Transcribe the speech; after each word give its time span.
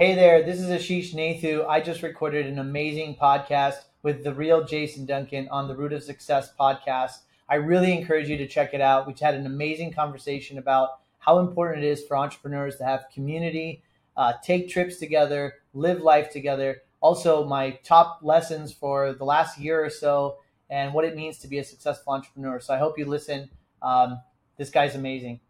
Hey 0.00 0.14
there, 0.14 0.42
this 0.42 0.58
is 0.58 0.70
Ashish 0.70 1.12
Nathu. 1.12 1.68
I 1.68 1.82
just 1.82 2.02
recorded 2.02 2.46
an 2.46 2.58
amazing 2.58 3.16
podcast 3.20 3.74
with 4.02 4.24
the 4.24 4.32
real 4.32 4.64
Jason 4.64 5.04
Duncan 5.04 5.46
on 5.50 5.68
the 5.68 5.76
Root 5.76 5.92
of 5.92 6.02
Success 6.02 6.50
podcast. 6.58 7.18
I 7.50 7.56
really 7.56 7.92
encourage 7.92 8.26
you 8.26 8.38
to 8.38 8.48
check 8.48 8.72
it 8.72 8.80
out. 8.80 9.06
We 9.06 9.12
had 9.20 9.34
an 9.34 9.44
amazing 9.44 9.92
conversation 9.92 10.56
about 10.56 11.00
how 11.18 11.38
important 11.38 11.84
it 11.84 11.88
is 11.88 12.02
for 12.06 12.16
entrepreneurs 12.16 12.78
to 12.78 12.84
have 12.84 13.10
community, 13.12 13.82
uh, 14.16 14.32
take 14.42 14.70
trips 14.70 14.96
together, 14.96 15.56
live 15.74 16.00
life 16.00 16.30
together. 16.30 16.80
Also, 17.02 17.44
my 17.44 17.78
top 17.84 18.20
lessons 18.22 18.72
for 18.72 19.12
the 19.12 19.24
last 19.26 19.58
year 19.58 19.84
or 19.84 19.90
so 19.90 20.38
and 20.70 20.94
what 20.94 21.04
it 21.04 21.14
means 21.14 21.36
to 21.40 21.46
be 21.46 21.58
a 21.58 21.64
successful 21.64 22.14
entrepreneur. 22.14 22.58
So 22.58 22.72
I 22.72 22.78
hope 22.78 22.98
you 22.98 23.04
listen. 23.04 23.50
Um, 23.82 24.18
this 24.56 24.70
guy's 24.70 24.94
amazing. 24.94 25.40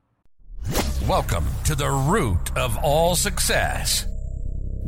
Welcome 1.06 1.44
to 1.66 1.76
the 1.76 1.88
root 1.88 2.56
of 2.56 2.76
all 2.78 3.14
success 3.14 4.06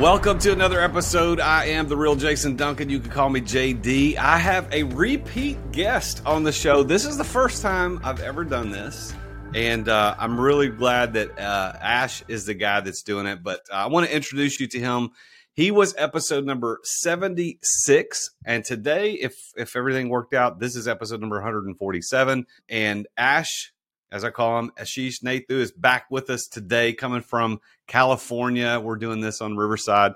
Welcome 0.00 0.38
to 0.38 0.52
another 0.52 0.80
episode. 0.80 1.40
I 1.40 1.66
am 1.66 1.86
the 1.86 1.96
real 1.96 2.16
Jason 2.16 2.56
Duncan. 2.56 2.88
You 2.88 3.00
can 3.00 3.10
call 3.10 3.28
me 3.28 3.42
JD. 3.42 4.16
I 4.16 4.38
have 4.38 4.72
a 4.72 4.84
repeat 4.84 5.58
guest 5.72 6.22
on 6.24 6.42
the 6.42 6.52
show. 6.52 6.82
This 6.82 7.04
is 7.04 7.18
the 7.18 7.24
first 7.24 7.60
time 7.60 8.00
I've 8.02 8.20
ever 8.20 8.42
done 8.42 8.70
this 8.70 9.14
and 9.54 9.88
uh, 9.88 10.14
I'm 10.18 10.38
really 10.38 10.68
glad 10.68 11.14
that 11.14 11.38
uh, 11.38 11.72
Ash 11.80 12.22
is 12.28 12.46
the 12.46 12.54
guy 12.54 12.80
that's 12.80 13.02
doing 13.02 13.26
it. 13.26 13.42
But 13.42 13.60
I 13.72 13.86
want 13.86 14.06
to 14.06 14.14
introduce 14.14 14.60
you 14.60 14.68
to 14.68 14.78
him. 14.78 15.10
He 15.52 15.70
was 15.70 15.94
episode 15.98 16.46
number 16.46 16.80
76, 16.84 18.30
and 18.46 18.64
today, 18.64 19.12
if 19.14 19.52
if 19.56 19.74
everything 19.76 20.08
worked 20.08 20.32
out, 20.32 20.60
this 20.60 20.76
is 20.76 20.86
episode 20.86 21.20
number 21.20 21.36
147. 21.36 22.46
And 22.68 23.06
Ash, 23.16 23.72
as 24.12 24.24
I 24.24 24.30
call 24.30 24.58
him, 24.58 24.72
Ashish 24.78 25.22
Nathu, 25.22 25.50
is 25.50 25.72
back 25.72 26.06
with 26.10 26.30
us 26.30 26.46
today, 26.46 26.92
coming 26.92 27.22
from 27.22 27.60
California. 27.86 28.80
We're 28.80 28.96
doing 28.96 29.20
this 29.20 29.40
on 29.40 29.56
Riverside. 29.56 30.12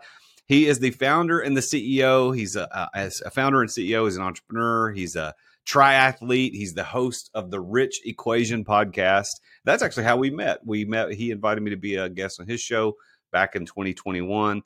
He 0.47 0.67
is 0.67 0.81
the 0.81 0.91
founder 0.91 1.41
and 1.41 1.57
the 1.57 1.61
CEO. 1.61 2.37
He's 2.37 2.57
a, 2.57 2.89
a, 2.95 3.11
a 3.25 3.31
founder 3.31 3.61
and 3.61 3.71
CEO. 3.71 4.05
He's 4.05 4.17
an 4.17 4.23
entrepreneur. 4.23 4.93
He's 4.93 5.17
a 5.17 5.35
triathlete. 5.67 6.53
He's 6.53 6.75
the 6.75 6.85
host 6.85 7.31
of 7.35 7.51
the 7.51 7.61
Rich 7.61 8.01
Equation 8.05 8.65
podcast. 8.65 9.41
That's 9.65 9.83
actually 9.83 10.05
how 10.05 10.17
we 10.17 10.31
met. 10.31 10.61
We 10.65 10.85
met. 10.85 11.13
He 11.13 11.31
invited 11.31 11.63
me 11.63 11.71
to 11.71 11.77
be 11.77 11.97
a 11.97 12.09
guest 12.09 12.41
on 12.41 12.47
his 12.47 12.61
show 12.61 12.95
back 13.33 13.57
in 13.57 13.65
2021, 13.65 14.63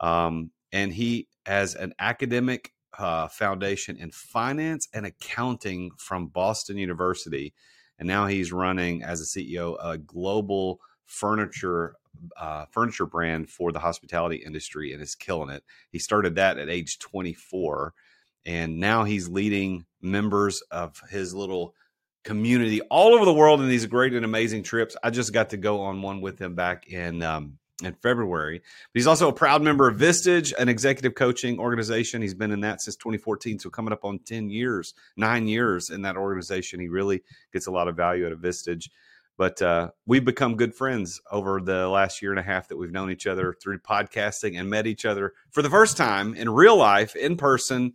um, 0.00 0.50
and 0.72 0.92
he 0.92 1.28
has 1.46 1.74
an 1.74 1.94
academic 1.98 2.72
uh, 2.98 3.28
foundation 3.28 3.96
in 3.96 4.10
finance 4.10 4.88
and 4.92 5.06
accounting 5.06 5.90
from 5.98 6.26
Boston 6.26 6.76
University, 6.76 7.54
and 8.02 8.08
now 8.08 8.26
he's 8.26 8.52
running 8.52 9.00
as 9.04 9.20
a 9.20 9.24
CEO 9.24 9.76
a 9.80 9.96
global 9.96 10.80
furniture 11.06 11.94
uh, 12.36 12.64
furniture 12.68 13.06
brand 13.06 13.48
for 13.48 13.70
the 13.70 13.78
hospitality 13.78 14.42
industry 14.44 14.92
and 14.92 15.00
is 15.00 15.14
killing 15.14 15.50
it. 15.50 15.62
He 15.92 16.00
started 16.00 16.34
that 16.34 16.58
at 16.58 16.68
age 16.68 16.98
24 16.98 17.94
and 18.44 18.80
now 18.80 19.04
he's 19.04 19.28
leading 19.28 19.86
members 20.00 20.62
of 20.72 21.00
his 21.10 21.32
little 21.32 21.76
community 22.24 22.80
all 22.90 23.14
over 23.14 23.24
the 23.24 23.32
world 23.32 23.60
in 23.60 23.68
these 23.68 23.86
great 23.86 24.14
and 24.14 24.24
amazing 24.24 24.64
trips. 24.64 24.96
I 25.04 25.10
just 25.10 25.32
got 25.32 25.50
to 25.50 25.56
go 25.56 25.82
on 25.82 26.02
one 26.02 26.20
with 26.20 26.40
him 26.40 26.56
back 26.56 26.88
in 26.88 27.22
um, 27.22 27.58
in 27.84 27.94
February. 27.94 28.58
But 28.58 28.98
he's 28.98 29.06
also 29.06 29.28
a 29.28 29.32
proud 29.32 29.62
member 29.62 29.88
of 29.88 29.96
Vistage, 29.96 30.52
an 30.58 30.68
executive 30.68 31.14
coaching 31.14 31.58
organization. 31.58 32.22
He's 32.22 32.34
been 32.34 32.52
in 32.52 32.60
that 32.60 32.80
since 32.80 32.96
2014, 32.96 33.58
so 33.58 33.70
coming 33.70 33.92
up 33.92 34.04
on 34.04 34.18
10 34.20 34.50
years, 34.50 34.94
nine 35.16 35.46
years 35.46 35.90
in 35.90 36.02
that 36.02 36.16
organization. 36.16 36.80
He 36.80 36.88
really 36.88 37.22
gets 37.52 37.66
a 37.66 37.72
lot 37.72 37.88
of 37.88 37.96
value 37.96 38.26
out 38.26 38.32
of 38.32 38.40
Vistage. 38.40 38.88
But 39.38 39.62
uh, 39.62 39.90
we've 40.06 40.24
become 40.24 40.56
good 40.56 40.74
friends 40.74 41.20
over 41.30 41.60
the 41.60 41.88
last 41.88 42.20
year 42.20 42.30
and 42.30 42.38
a 42.38 42.44
half 42.44 42.68
that 42.68 42.76
we've 42.76 42.92
known 42.92 43.10
each 43.10 43.26
other 43.26 43.54
through 43.60 43.78
podcasting 43.78 44.58
and 44.58 44.68
met 44.68 44.86
each 44.86 45.04
other 45.04 45.32
for 45.50 45.62
the 45.62 45.70
first 45.70 45.96
time 45.96 46.34
in 46.34 46.50
real 46.50 46.76
life, 46.76 47.16
in 47.16 47.36
person, 47.36 47.94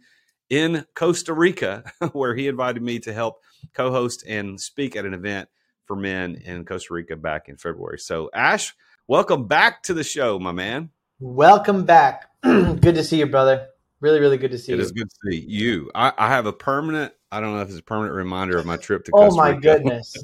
in 0.49 0.85
Costa 0.95 1.33
Rica, 1.33 1.83
where 2.13 2.35
he 2.35 2.47
invited 2.47 2.81
me 2.81 2.99
to 2.99 3.13
help 3.13 3.41
co 3.73 3.91
host 3.91 4.23
and 4.27 4.59
speak 4.59 4.95
at 4.95 5.05
an 5.05 5.13
event 5.13 5.49
for 5.85 5.95
men 5.95 6.35
in 6.35 6.65
Costa 6.65 6.93
Rica 6.93 7.15
back 7.15 7.47
in 7.49 7.57
February. 7.57 7.99
So, 7.99 8.29
Ash, 8.33 8.75
welcome 9.07 9.47
back 9.47 9.83
to 9.83 9.93
the 9.93 10.03
show, 10.03 10.39
my 10.39 10.51
man. 10.51 10.89
Welcome 11.19 11.85
back. 11.85 12.29
good 12.43 12.95
to 12.95 13.03
see 13.03 13.19
you, 13.19 13.25
brother. 13.25 13.67
Really, 13.99 14.19
really 14.19 14.37
good 14.37 14.51
to 14.51 14.57
see 14.57 14.73
it 14.73 14.75
you. 14.75 14.81
It 14.81 14.85
is 14.85 14.91
good 14.91 15.09
to 15.09 15.15
see 15.31 15.45
you. 15.47 15.89
I, 15.95 16.13
I, 16.17 16.29
have 16.29 16.45
a 16.45 16.53
permanent, 16.53 17.13
I 17.31 17.39
don't 17.39 17.55
know 17.55 17.61
if 17.61 17.69
it's 17.69 17.79
a 17.79 17.83
permanent 17.83 18.15
reminder 18.15 18.57
of 18.57 18.65
my 18.65 18.77
trip 18.77 19.05
to 19.05 19.11
oh, 19.15 19.29
Costa 19.29 19.41
Rica. 19.41 19.49
Oh, 19.49 19.53
my 19.53 19.59
goodness. 19.59 20.15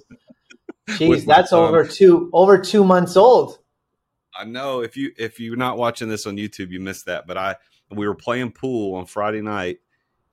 Jeez, 0.89 1.25
that's 1.25 1.53
over 1.53 1.87
two 1.87 2.29
over 2.33 2.57
two 2.57 2.83
months 2.83 3.15
old. 3.15 3.59
I 4.35 4.43
know 4.43 4.81
if 4.81 4.97
you 4.97 5.11
if 5.17 5.39
you're 5.39 5.55
not 5.55 5.77
watching 5.77 6.09
this 6.09 6.27
on 6.27 6.35
YouTube, 6.35 6.71
you 6.71 6.81
missed 6.81 7.05
that. 7.05 7.25
But 7.25 7.37
I 7.37 7.55
we 7.89 8.05
were 8.05 8.15
playing 8.15 8.51
pool 8.51 8.95
on 8.95 9.05
Friday 9.05 9.41
night, 9.41 9.79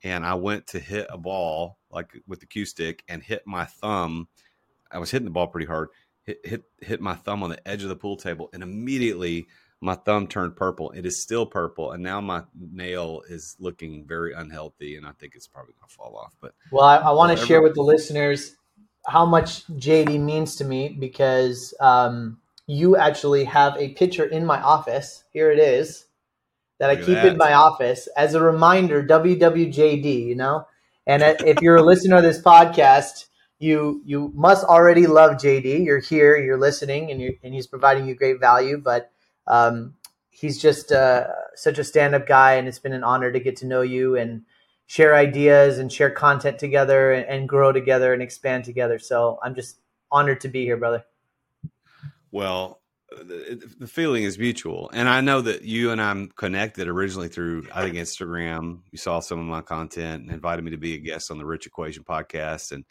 and 0.03 0.25
I 0.25 0.33
went 0.33 0.67
to 0.67 0.79
hit 0.79 1.07
a 1.09 1.17
ball 1.17 1.77
like 1.89 2.11
with 2.27 2.41
the 2.41 2.45
cue 2.45 2.65
stick 2.65 3.01
and 3.07 3.23
hit 3.23 3.47
my 3.47 3.63
thumb. 3.63 4.27
I 4.91 4.99
was 4.99 5.09
hitting 5.09 5.25
the 5.25 5.31
ball 5.31 5.47
pretty 5.47 5.67
hard. 5.67 5.87
Hit 6.25 6.39
hit 6.43 6.63
hit 6.81 7.01
my 7.01 7.15
thumb 7.15 7.43
on 7.43 7.49
the 7.49 7.67
edge 7.67 7.83
of 7.83 7.89
the 7.89 7.95
pool 7.95 8.17
table, 8.17 8.49
and 8.53 8.61
immediately 8.61 9.47
my 9.81 9.95
thumb 9.95 10.27
turned 10.27 10.55
purple. 10.55 10.91
It 10.91 11.05
is 11.05 11.21
still 11.21 11.45
purple, 11.45 11.91
and 11.91 12.03
now 12.03 12.21
my 12.21 12.43
nail 12.55 13.23
is 13.27 13.55
looking 13.59 14.05
very 14.05 14.33
unhealthy, 14.33 14.95
and 14.95 15.05
I 15.05 15.11
think 15.13 15.33
it's 15.35 15.47
probably 15.47 15.73
going 15.73 15.89
to 15.89 15.95
fall 15.95 16.15
off. 16.15 16.35
But 16.39 16.53
well, 16.71 16.85
I, 16.85 16.97
I 16.97 17.11
want 17.11 17.37
to 17.37 17.45
share 17.45 17.61
with 17.61 17.73
the 17.73 17.81
listeners 17.81 18.55
how 19.07 19.25
much 19.25 19.65
JD 19.67 20.19
means 20.19 20.55
to 20.57 20.63
me 20.63 20.89
because 20.89 21.73
um, 21.79 22.39
you 22.67 22.95
actually 22.95 23.45
have 23.45 23.75
a 23.77 23.89
picture 23.89 24.25
in 24.25 24.45
my 24.45 24.61
office. 24.61 25.23
Here 25.31 25.51
it 25.51 25.59
is 25.59 26.05
that 26.79 26.91
I 26.91 26.95
keep 26.95 27.07
that. 27.07 27.25
in 27.25 27.37
my 27.37 27.53
office 27.53 28.07
as 28.15 28.35
a 28.35 28.41
reminder. 28.41 29.03
WWJD, 29.03 30.25
you 30.25 30.35
know. 30.35 30.67
And 31.07 31.23
if 31.45 31.61
you're 31.61 31.77
a 31.77 31.83
listener 31.83 32.17
of 32.17 32.23
this 32.23 32.41
podcast, 32.41 33.25
you 33.61 34.01
you 34.03 34.31
must 34.33 34.65
already 34.65 35.05
love 35.05 35.33
JD. 35.33 35.85
You're 35.85 35.99
here, 35.99 36.35
you're 36.35 36.57
listening, 36.57 37.11
and 37.11 37.21
you 37.21 37.37
and 37.43 37.53
he's 37.53 37.67
providing 37.67 38.07
you 38.07 38.15
great 38.15 38.39
value. 38.39 38.79
But 38.79 39.11
um, 39.45 39.93
he's 40.29 40.59
just 40.59 40.91
uh, 40.91 41.27
such 41.53 41.77
a 41.77 41.83
stand-up 41.83 42.27
guy, 42.27 42.53
and 42.53 42.67
it's 42.67 42.79
been 42.79 42.93
an 42.93 43.03
honor 43.03 43.31
to 43.31 43.39
get 43.39 43.57
to 43.57 43.67
know 43.67 43.81
you 43.81 44.17
and 44.17 44.41
share 44.87 45.15
ideas 45.15 45.77
and 45.77 45.93
share 45.93 46.09
content 46.09 46.57
together 46.57 47.13
and, 47.13 47.25
and 47.27 47.47
grow 47.47 47.71
together 47.71 48.13
and 48.13 48.21
expand 48.23 48.65
together. 48.65 48.97
So 48.97 49.39
I'm 49.43 49.53
just 49.53 49.77
honored 50.11 50.41
to 50.41 50.47
be 50.47 50.63
here, 50.65 50.77
brother. 50.77 51.05
Well, 52.31 52.81
the, 53.11 53.61
the 53.79 53.87
feeling 53.87 54.23
is 54.23 54.39
mutual. 54.39 54.89
And 54.91 55.07
I 55.07 55.21
know 55.21 55.41
that 55.41 55.61
you 55.61 55.91
and 55.91 56.01
I'm 56.01 56.29
connected 56.29 56.87
originally 56.87 57.27
through, 57.27 57.67
I 57.73 57.83
think, 57.83 57.95
Instagram. 57.95 58.79
You 58.91 58.97
saw 58.97 59.19
some 59.19 59.39
of 59.39 59.45
my 59.45 59.61
content 59.61 60.23
and 60.23 60.31
invited 60.31 60.65
me 60.65 60.71
to 60.71 60.77
be 60.77 60.95
a 60.95 60.99
guest 60.99 61.29
on 61.29 61.37
the 61.37 61.45
Rich 61.45 61.67
Equation 61.67 62.03
podcast. 62.03 62.71
And, 62.71 62.85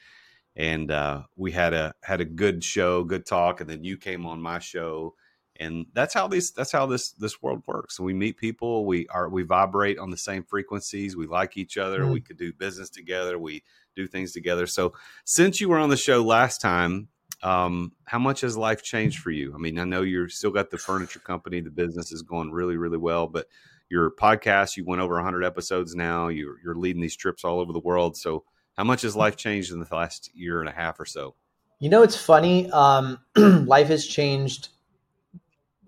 and 0.56 0.91
uh, 0.91 1.23
we 1.37 1.52
had 1.52 1.75
a 1.75 1.94
had 2.02 2.20
a 2.20 2.25
good 2.25 2.62
show, 2.64 3.05
good 3.05 3.26
talk, 3.26 3.61
and 3.61 3.70
then 3.70 3.85
you 3.85 3.97
came 3.97 4.26
on 4.26 4.41
my 4.41 4.58
show, 4.58 5.14
and 5.56 5.87
that's 5.93 6.14
how 6.14 6.29
this 6.29 6.50
that's 6.50 6.73
how 6.73 6.87
this 6.87 7.12
this 7.12 7.43
world 7.43 7.62
works. 7.67 8.00
We 8.00 8.14
meet 8.14 8.37
people, 8.37 8.87
we 8.87 9.06
are 9.08 9.29
we 9.29 9.43
vibrate 9.43 9.99
on 9.99 10.11
the 10.11 10.17
same 10.17 10.43
frequencies, 10.43 11.17
we 11.17 11.26
like 11.26 11.56
each 11.56 11.76
other, 11.76 12.00
mm-hmm. 12.00 12.12
we 12.12 12.20
could 12.20 12.38
do 12.38 12.52
business 12.52 12.91
together, 12.91 13.38
we 13.38 13.62
do 13.94 14.06
things 14.06 14.32
together. 14.32 14.67
So 14.67 14.94
since 15.25 15.61
you 15.61 15.69
were 15.69 15.79
on 15.79 15.91
the 15.91 15.97
show 15.97 16.23
last 16.23 16.61
time, 16.61 17.08
um, 17.43 17.93
how 18.05 18.19
much 18.19 18.43
has 18.43 18.56
life 18.56 18.82
changed 18.82 19.20
for 19.20 19.31
you? 19.31 19.55
I 19.55 19.58
mean, 19.58 19.79
I 19.79 19.85
know 19.85 20.03
you're 20.03 20.29
still 20.29 20.50
got 20.50 20.70
the 20.70 20.79
furniture 20.79 21.20
company, 21.20 21.61
the 21.61 21.70
business 21.70 22.12
is 22.12 22.23
going 22.23 22.53
really, 22.53 22.76
really 22.76 22.99
well, 22.99 23.26
but 23.26 23.46
your 23.91 24.11
podcast, 24.12 24.76
you 24.76 24.85
went 24.85 25.03
over 25.03 25.14
100 25.14 25.44
episodes 25.44 25.94
now. 25.94 26.29
You're, 26.29 26.56
you're 26.64 26.76
leading 26.76 27.03
these 27.03 27.17
trips 27.17 27.44
all 27.44 27.58
over 27.58 27.73
the 27.73 27.81
world. 27.81 28.17
So, 28.17 28.44
how 28.81 28.85
much 28.85 29.03
has 29.03 29.15
life 29.15 29.37
changed 29.37 29.73
in 29.73 29.79
the 29.79 29.94
last 29.94 30.35
year 30.35 30.61
and 30.61 30.69
a 30.69 30.73
half 30.73 30.99
or 30.99 31.05
so? 31.05 31.35
You 31.81 31.91
know, 31.91 32.03
it's 32.03 32.17
funny. 32.17 32.71
Um, 32.71 33.19
life 33.37 33.88
has 33.88 34.06
changed 34.06 34.71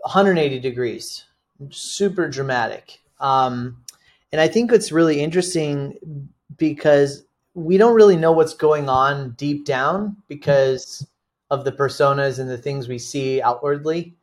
180 0.00 0.60
degrees, 0.60 1.24
super 1.70 2.28
dramatic. 2.28 3.00
Um, 3.18 3.82
and 4.30 4.42
I 4.42 4.48
think 4.48 4.72
it's 4.72 4.92
really 4.92 5.22
interesting 5.22 6.28
because 6.58 7.24
we 7.54 7.78
don't 7.78 7.94
really 7.94 8.14
know 8.14 8.32
what's 8.32 8.52
going 8.52 8.90
on 8.90 9.30
deep 9.38 9.64
down 9.64 10.14
because 10.28 11.06
of 11.48 11.64
the 11.64 11.72
personas 11.72 12.38
and 12.38 12.50
the 12.50 12.58
things 12.58 12.88
we 12.88 12.98
see 12.98 13.40
outwardly. 13.40 14.14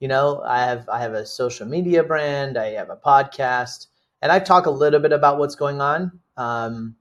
You 0.00 0.08
know, 0.08 0.42
I 0.44 0.64
have 0.64 0.88
I 0.88 0.98
have 0.98 1.14
a 1.14 1.24
social 1.24 1.64
media 1.68 2.02
brand, 2.02 2.58
I 2.58 2.70
have 2.72 2.90
a 2.90 2.96
podcast, 2.96 3.86
and 4.20 4.32
I 4.32 4.40
talk 4.40 4.66
a 4.66 4.70
little 4.70 4.98
bit 4.98 5.12
about 5.12 5.38
what's 5.38 5.54
going 5.54 5.80
on. 5.80 6.18
Um, 6.36 6.96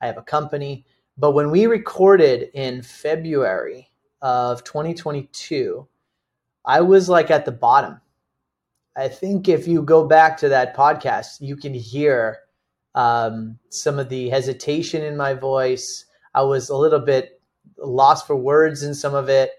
I 0.00 0.06
have 0.06 0.18
a 0.18 0.22
company, 0.22 0.84
but 1.18 1.32
when 1.32 1.50
we 1.50 1.66
recorded 1.66 2.50
in 2.54 2.82
February 2.82 3.90
of 4.22 4.64
2022, 4.64 5.86
I 6.64 6.80
was 6.80 7.08
like 7.08 7.30
at 7.30 7.44
the 7.44 7.52
bottom. 7.52 8.00
I 8.96 9.08
think 9.08 9.48
if 9.48 9.66
you 9.66 9.82
go 9.82 10.06
back 10.06 10.36
to 10.38 10.48
that 10.48 10.76
podcast, 10.76 11.40
you 11.40 11.56
can 11.56 11.72
hear 11.72 12.38
um, 12.94 13.58
some 13.68 13.98
of 13.98 14.08
the 14.08 14.28
hesitation 14.28 15.02
in 15.02 15.16
my 15.16 15.34
voice. 15.34 16.06
I 16.34 16.42
was 16.42 16.68
a 16.68 16.76
little 16.76 17.00
bit 17.00 17.40
lost 17.78 18.26
for 18.26 18.36
words 18.36 18.82
in 18.82 18.94
some 18.94 19.14
of 19.14 19.28
it. 19.28 19.50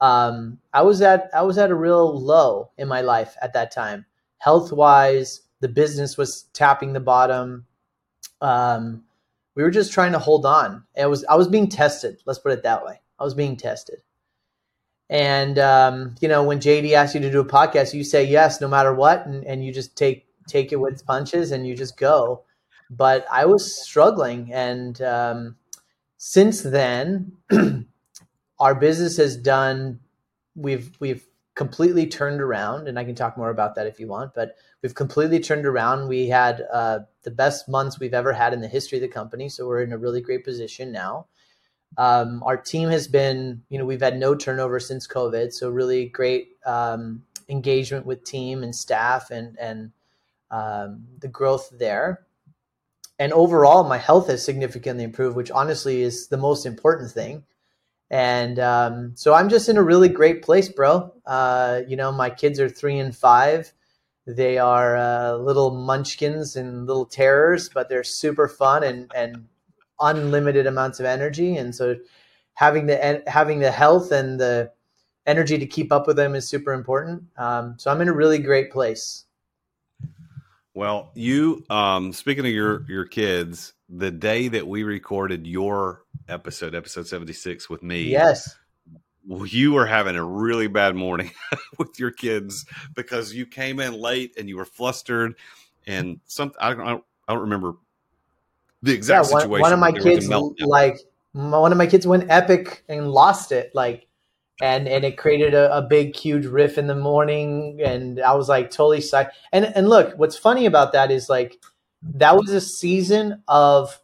Um, 0.00 0.58
I 0.72 0.82
was 0.82 1.02
at 1.02 1.28
I 1.34 1.42
was 1.42 1.58
at 1.58 1.70
a 1.70 1.74
real 1.74 2.18
low 2.18 2.70
in 2.78 2.88
my 2.88 3.02
life 3.02 3.36
at 3.42 3.52
that 3.52 3.70
time, 3.70 4.06
health 4.38 4.72
wise. 4.72 5.42
The 5.60 5.68
business 5.68 6.16
was 6.16 6.48
tapping 6.54 6.94
the 6.94 7.00
bottom. 7.00 7.66
Um, 8.40 9.04
we 9.54 9.62
were 9.62 9.70
just 9.70 9.92
trying 9.92 10.12
to 10.12 10.18
hold 10.18 10.46
on. 10.46 10.84
It 10.96 11.06
was 11.06 11.24
I 11.24 11.36
was 11.36 11.48
being 11.48 11.68
tested. 11.68 12.22
Let's 12.26 12.38
put 12.38 12.52
it 12.52 12.62
that 12.62 12.84
way. 12.84 13.00
I 13.18 13.24
was 13.24 13.34
being 13.34 13.56
tested. 13.56 14.02
And 15.08 15.58
um, 15.58 16.14
you 16.20 16.28
know, 16.28 16.44
when 16.44 16.60
JD 16.60 16.92
asks 16.92 17.14
you 17.14 17.20
to 17.20 17.32
do 17.32 17.40
a 17.40 17.44
podcast, 17.44 17.94
you 17.94 18.04
say 18.04 18.24
yes 18.24 18.60
no 18.60 18.68
matter 18.68 18.94
what, 18.94 19.26
and, 19.26 19.44
and 19.44 19.64
you 19.64 19.72
just 19.72 19.96
take 19.96 20.26
take 20.46 20.72
it 20.72 20.76
with 20.76 21.04
punches 21.04 21.50
and 21.52 21.66
you 21.66 21.76
just 21.76 21.98
go. 21.98 22.44
But 22.88 23.26
I 23.30 23.46
was 23.46 23.80
struggling, 23.84 24.52
and 24.52 25.00
um, 25.02 25.56
since 26.16 26.62
then, 26.62 27.32
our 28.60 28.74
business 28.74 29.16
has 29.16 29.36
done. 29.36 30.00
We've 30.54 30.96
we've 31.00 31.26
completely 31.60 32.06
turned 32.06 32.40
around, 32.40 32.88
and 32.88 32.98
I 32.98 33.04
can 33.04 33.14
talk 33.14 33.36
more 33.36 33.50
about 33.50 33.74
that 33.74 33.86
if 33.86 34.00
you 34.00 34.06
want. 34.06 34.32
But 34.32 34.56
we've 34.80 34.94
completely 34.94 35.40
turned 35.40 35.66
around. 35.66 36.08
We 36.08 36.26
had 36.26 36.64
uh, 36.72 37.00
the 37.22 37.30
best 37.30 37.68
months 37.68 38.00
we've 38.00 38.14
ever 38.14 38.32
had 38.32 38.54
in 38.54 38.62
the 38.62 38.66
history 38.66 38.96
of 38.96 39.02
the 39.02 39.08
company, 39.08 39.50
so 39.50 39.66
we're 39.66 39.82
in 39.82 39.92
a 39.92 39.98
really 39.98 40.22
great 40.22 40.42
position 40.42 40.90
now. 40.90 41.26
Um, 41.98 42.42
our 42.46 42.56
team 42.56 42.88
has 42.88 43.06
been, 43.06 43.62
you 43.68 43.78
know, 43.78 43.84
we've 43.84 44.00
had 44.00 44.18
no 44.18 44.34
turnover 44.34 44.80
since 44.80 45.06
COVID, 45.06 45.52
so 45.52 45.68
really 45.68 46.06
great 46.06 46.52
um, 46.64 47.24
engagement 47.50 48.06
with 48.06 48.24
team 48.24 48.62
and 48.62 48.74
staff 48.74 49.30
and 49.30 49.58
and 49.58 49.92
um, 50.50 51.04
the 51.18 51.28
growth 51.28 51.68
there. 51.78 52.22
And 53.18 53.34
overall, 53.34 53.84
my 53.84 53.98
health 53.98 54.28
has 54.28 54.42
significantly 54.42 55.04
improved, 55.04 55.36
which 55.36 55.50
honestly 55.50 56.00
is 56.00 56.28
the 56.28 56.38
most 56.38 56.64
important 56.64 57.10
thing. 57.10 57.44
And 58.10 58.58
um, 58.58 59.12
so 59.14 59.34
I'm 59.34 59.48
just 59.48 59.68
in 59.68 59.76
a 59.76 59.82
really 59.82 60.08
great 60.08 60.42
place, 60.42 60.68
bro. 60.68 61.12
Uh, 61.26 61.82
you 61.86 61.96
know, 61.96 62.10
my 62.10 62.28
kids 62.28 62.58
are 62.58 62.68
three 62.68 62.98
and 62.98 63.16
five. 63.16 63.72
They 64.26 64.58
are 64.58 64.96
uh, 64.96 65.34
little 65.36 65.70
munchkins 65.70 66.56
and 66.56 66.86
little 66.86 67.06
terrors, 67.06 67.68
but 67.68 67.88
they're 67.88 68.04
super 68.04 68.48
fun 68.48 68.82
and 68.82 69.10
and 69.14 69.46
unlimited 70.00 70.66
amounts 70.66 70.98
of 70.98 71.06
energy, 71.06 71.56
and 71.56 71.74
so 71.74 71.96
having 72.54 72.86
the 72.86 73.22
having 73.26 73.60
the 73.60 73.70
health 73.70 74.12
and 74.12 74.38
the 74.38 74.70
energy 75.26 75.58
to 75.58 75.66
keep 75.66 75.92
up 75.92 76.06
with 76.06 76.16
them 76.16 76.34
is 76.34 76.48
super 76.48 76.72
important. 76.72 77.24
Um, 77.36 77.76
so 77.78 77.90
I'm 77.90 78.00
in 78.00 78.08
a 78.08 78.12
really 78.12 78.38
great 78.38 78.70
place. 78.70 79.24
Well, 80.74 81.10
you 81.14 81.64
um, 81.70 82.12
speaking 82.12 82.46
of 82.46 82.52
your 82.52 82.84
your 82.88 83.04
kids, 83.04 83.72
the 83.88 84.10
day 84.10 84.48
that 84.48 84.66
we 84.66 84.82
recorded 84.82 85.46
your 85.46 86.04
episode, 86.28 86.74
episode 86.74 87.06
seventy 87.06 87.32
six, 87.32 87.68
with 87.68 87.82
me, 87.82 88.02
yes, 88.02 88.56
you 89.26 89.72
were 89.72 89.86
having 89.86 90.16
a 90.16 90.24
really 90.24 90.66
bad 90.66 90.94
morning 90.94 91.30
with 91.78 91.98
your 91.98 92.10
kids 92.10 92.64
because 92.94 93.34
you 93.34 93.46
came 93.46 93.80
in 93.80 93.94
late 93.94 94.34
and 94.38 94.48
you 94.48 94.56
were 94.56 94.64
flustered, 94.64 95.34
and 95.86 96.20
some 96.26 96.52
I 96.60 96.74
don't 96.74 97.04
I 97.28 97.32
don't 97.32 97.42
remember 97.42 97.74
the 98.82 98.92
exact 98.92 99.28
yeah, 99.28 99.32
one, 99.32 99.42
situation. 99.42 99.62
One 99.62 99.72
of 99.72 99.78
my 99.78 99.92
kids, 99.92 100.28
like 100.28 100.98
one 101.32 101.72
of 101.72 101.78
my 101.78 101.86
kids, 101.86 102.06
went 102.06 102.30
epic 102.30 102.84
and 102.88 103.10
lost 103.10 103.52
it, 103.52 103.70
like, 103.74 104.06
and 104.60 104.88
and 104.88 105.04
it 105.04 105.16
created 105.18 105.54
a, 105.54 105.76
a 105.76 105.82
big, 105.82 106.16
huge 106.16 106.46
riff 106.46 106.78
in 106.78 106.86
the 106.86 106.94
morning, 106.94 107.80
and 107.84 108.20
I 108.20 108.34
was 108.34 108.48
like 108.48 108.70
totally 108.70 108.98
psyched. 108.98 109.30
And 109.52 109.66
and 109.76 109.88
look, 109.88 110.18
what's 110.18 110.36
funny 110.36 110.66
about 110.66 110.92
that 110.92 111.10
is 111.10 111.28
like 111.28 111.56
that 112.02 112.36
was 112.36 112.50
a 112.50 112.60
season 112.60 113.42
of 113.46 113.98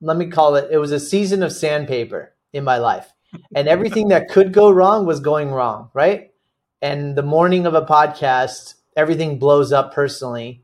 let 0.00 0.16
me 0.16 0.26
call 0.26 0.56
it. 0.56 0.68
It 0.70 0.78
was 0.78 0.92
a 0.92 1.00
season 1.00 1.42
of 1.42 1.52
sandpaper 1.52 2.34
in 2.52 2.64
my 2.64 2.78
life, 2.78 3.12
and 3.54 3.68
everything 3.68 4.08
that 4.08 4.28
could 4.28 4.52
go 4.52 4.70
wrong 4.70 5.06
was 5.06 5.20
going 5.20 5.50
wrong, 5.50 5.90
right? 5.94 6.32
And 6.80 7.16
the 7.16 7.22
morning 7.22 7.66
of 7.66 7.74
a 7.74 7.84
podcast, 7.84 8.74
everything 8.96 9.38
blows 9.38 9.72
up 9.72 9.92
personally. 9.92 10.62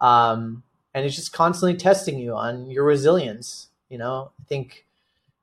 Um, 0.00 0.62
and 0.94 1.04
it's 1.04 1.16
just 1.16 1.32
constantly 1.32 1.76
testing 1.76 2.18
you 2.18 2.34
on 2.34 2.70
your 2.70 2.84
resilience. 2.84 3.68
You 3.88 3.98
know, 3.98 4.30
I 4.40 4.44
think 4.44 4.86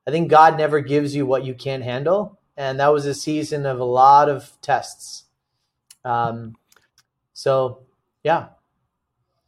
I 0.06 0.10
think 0.10 0.30
God 0.30 0.58
never 0.58 0.80
gives 0.80 1.14
you 1.14 1.26
what 1.26 1.44
you 1.44 1.54
can't 1.54 1.82
handle, 1.82 2.38
and 2.56 2.80
that 2.80 2.92
was 2.92 3.06
a 3.06 3.14
season 3.14 3.66
of 3.66 3.78
a 3.78 3.84
lot 3.84 4.28
of 4.28 4.52
tests. 4.62 5.24
Um, 6.04 6.56
so 7.32 7.80
yeah. 8.24 8.46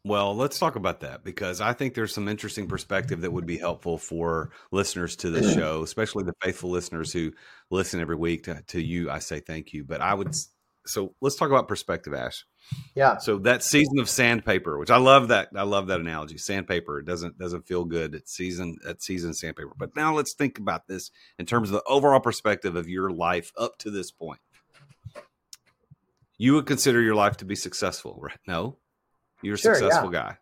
Well, 0.07 0.35
let's 0.35 0.57
talk 0.57 0.77
about 0.77 1.01
that 1.01 1.25
because 1.25 1.59
I 1.59 1.73
think 1.73 1.93
there's 1.93 2.13
some 2.13 2.29
interesting 2.29 2.67
perspective 2.67 3.21
that 3.21 3.33
would 3.33 3.45
be 3.45 3.57
helpful 3.57 3.97
for 3.97 4.51
listeners 4.71 5.17
to 5.17 5.29
the 5.29 5.53
show, 5.53 5.83
especially 5.83 6.23
the 6.23 6.33
faithful 6.41 6.69
listeners 6.69 7.11
who 7.11 7.33
listen 7.69 7.99
every 7.99 8.15
week. 8.15 8.45
To, 8.45 8.61
to 8.67 8.81
you, 8.81 9.11
I 9.11 9.19
say 9.19 9.41
thank 9.41 9.73
you. 9.73 9.83
But 9.83 9.99
I 9.99 10.13
would 10.13 10.33
so 10.85 11.13
let's 11.19 11.35
talk 11.35 11.49
about 11.49 11.67
perspective, 11.67 12.13
Ash. 12.13 12.45
Yeah. 12.95 13.17
So 13.17 13.39
that 13.39 13.63
season 13.63 13.99
of 13.99 14.07
sandpaper, 14.07 14.79
which 14.79 14.89
I 14.89 14.97
love 14.97 15.27
that 15.27 15.49
I 15.53 15.63
love 15.63 15.87
that 15.87 15.99
analogy. 15.99 16.37
Sandpaper 16.37 16.99
It 16.99 17.05
doesn't 17.05 17.37
doesn't 17.37 17.67
feel 17.67 17.83
good 17.83 18.15
It's 18.15 18.33
season 18.33 18.77
at 18.87 19.03
season 19.03 19.33
sandpaper. 19.33 19.73
But 19.77 19.95
now 19.95 20.13
let's 20.13 20.33
think 20.33 20.57
about 20.57 20.87
this 20.87 21.11
in 21.37 21.45
terms 21.45 21.69
of 21.69 21.73
the 21.73 21.83
overall 21.83 22.21
perspective 22.21 22.77
of 22.77 22.87
your 22.87 23.09
life 23.09 23.51
up 23.57 23.77
to 23.79 23.91
this 23.91 24.11
point. 24.11 24.39
You 26.37 26.53
would 26.53 26.65
consider 26.65 27.01
your 27.01 27.15
life 27.15 27.35
to 27.37 27.45
be 27.45 27.55
successful, 27.55 28.17
right? 28.21 28.39
No. 28.47 28.77
You're 29.41 29.55
a 29.55 29.57
sure, 29.57 29.75
successful 29.75 30.13
yeah. 30.13 30.21
guy. 30.21 30.37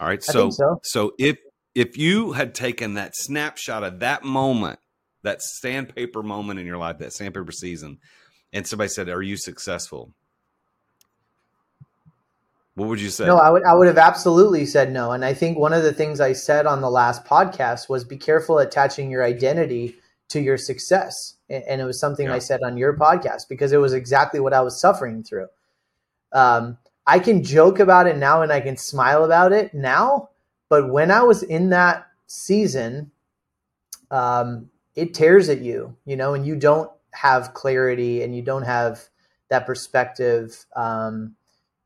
All 0.00 0.08
right. 0.08 0.22
So, 0.22 0.50
so 0.50 0.80
so 0.82 1.12
if 1.18 1.38
if 1.74 1.96
you 1.96 2.32
had 2.32 2.54
taken 2.54 2.94
that 2.94 3.14
snapshot 3.14 3.84
of 3.84 4.00
that 4.00 4.24
moment, 4.24 4.78
that 5.22 5.42
sandpaper 5.42 6.22
moment 6.22 6.60
in 6.60 6.66
your 6.66 6.78
life, 6.78 6.98
that 6.98 7.12
sandpaper 7.12 7.52
season, 7.52 7.98
and 8.52 8.66
somebody 8.66 8.88
said, 8.88 9.08
"Are 9.08 9.22
you 9.22 9.36
successful?" 9.36 10.12
What 12.76 12.90
would 12.90 13.00
you 13.00 13.08
say? 13.08 13.24
No, 13.24 13.38
I 13.38 13.48
would 13.48 13.64
I 13.64 13.74
would 13.74 13.86
have 13.86 13.96
absolutely 13.96 14.66
said 14.66 14.92
no. 14.92 15.12
And 15.12 15.24
I 15.24 15.32
think 15.32 15.56
one 15.56 15.72
of 15.72 15.82
the 15.82 15.94
things 15.94 16.20
I 16.20 16.34
said 16.34 16.66
on 16.66 16.82
the 16.82 16.90
last 16.90 17.24
podcast 17.24 17.88
was 17.88 18.04
be 18.04 18.18
careful 18.18 18.58
attaching 18.58 19.10
your 19.10 19.24
identity 19.24 19.96
to 20.28 20.40
your 20.40 20.58
success. 20.58 21.14
And 21.48 21.80
it 21.80 21.84
was 21.84 21.98
something 21.98 22.26
yeah. 22.26 22.34
I 22.34 22.38
said 22.38 22.60
on 22.62 22.76
your 22.76 22.94
podcast 22.94 23.48
because 23.48 23.72
it 23.72 23.78
was 23.78 23.94
exactly 23.94 24.40
what 24.40 24.52
I 24.52 24.60
was 24.60 24.78
suffering 24.78 25.22
through. 25.22 25.46
Um, 26.32 26.76
I 27.06 27.18
can 27.18 27.44
joke 27.44 27.78
about 27.78 28.06
it 28.06 28.16
now 28.16 28.42
and 28.42 28.52
I 28.52 28.60
can 28.60 28.76
smile 28.76 29.24
about 29.24 29.52
it 29.52 29.72
now, 29.72 30.30
but 30.68 30.90
when 30.90 31.10
I 31.10 31.22
was 31.22 31.42
in 31.42 31.70
that 31.70 32.06
season, 32.26 33.12
um, 34.10 34.70
it 34.94 35.14
tears 35.14 35.48
at 35.48 35.60
you, 35.60 35.96
you 36.04 36.16
know, 36.16 36.34
and 36.34 36.46
you 36.46 36.56
don't 36.56 36.90
have 37.12 37.54
clarity 37.54 38.22
and 38.22 38.34
you 38.34 38.42
don't 38.42 38.64
have 38.64 39.04
that 39.50 39.66
perspective. 39.66 40.66
Um, 40.74 41.36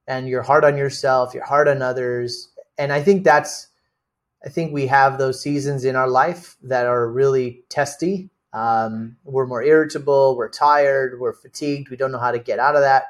and 0.07 0.29
you're 0.29 0.43
hard 0.43 0.65
on 0.65 0.77
yourself, 0.77 1.35
you're 1.35 1.45
hard 1.45 1.69
on 1.69 1.83
others. 1.83 2.51
And 2.79 2.93
I 2.93 3.03
think 3.03 3.23
that's, 3.23 3.69
I 4.45 4.49
think 4.49 4.73
we 4.73 4.87
have 4.87 5.19
those 5.19 5.43
seasons 5.43 5.85
in 5.85 5.97
our 5.97 6.09
life 6.09 6.57
that 6.63 6.87
are 6.87 7.09
really 7.09 7.63
testy. 7.69 8.31
Um, 8.53 9.17
we're 9.25 9.47
more 9.47 9.63
irritable, 9.63 10.37
we're 10.37 10.49
tired, 10.49 11.21
we're 11.21 11.35
fatigued, 11.35 11.91
we 11.91 11.97
don't 11.97 12.11
know 12.11 12.19
how 12.19 12.33
to 12.33 12.39
get 12.39 12.59
out 12.59 12.75
of 12.75 12.83
that. 12.83 13.05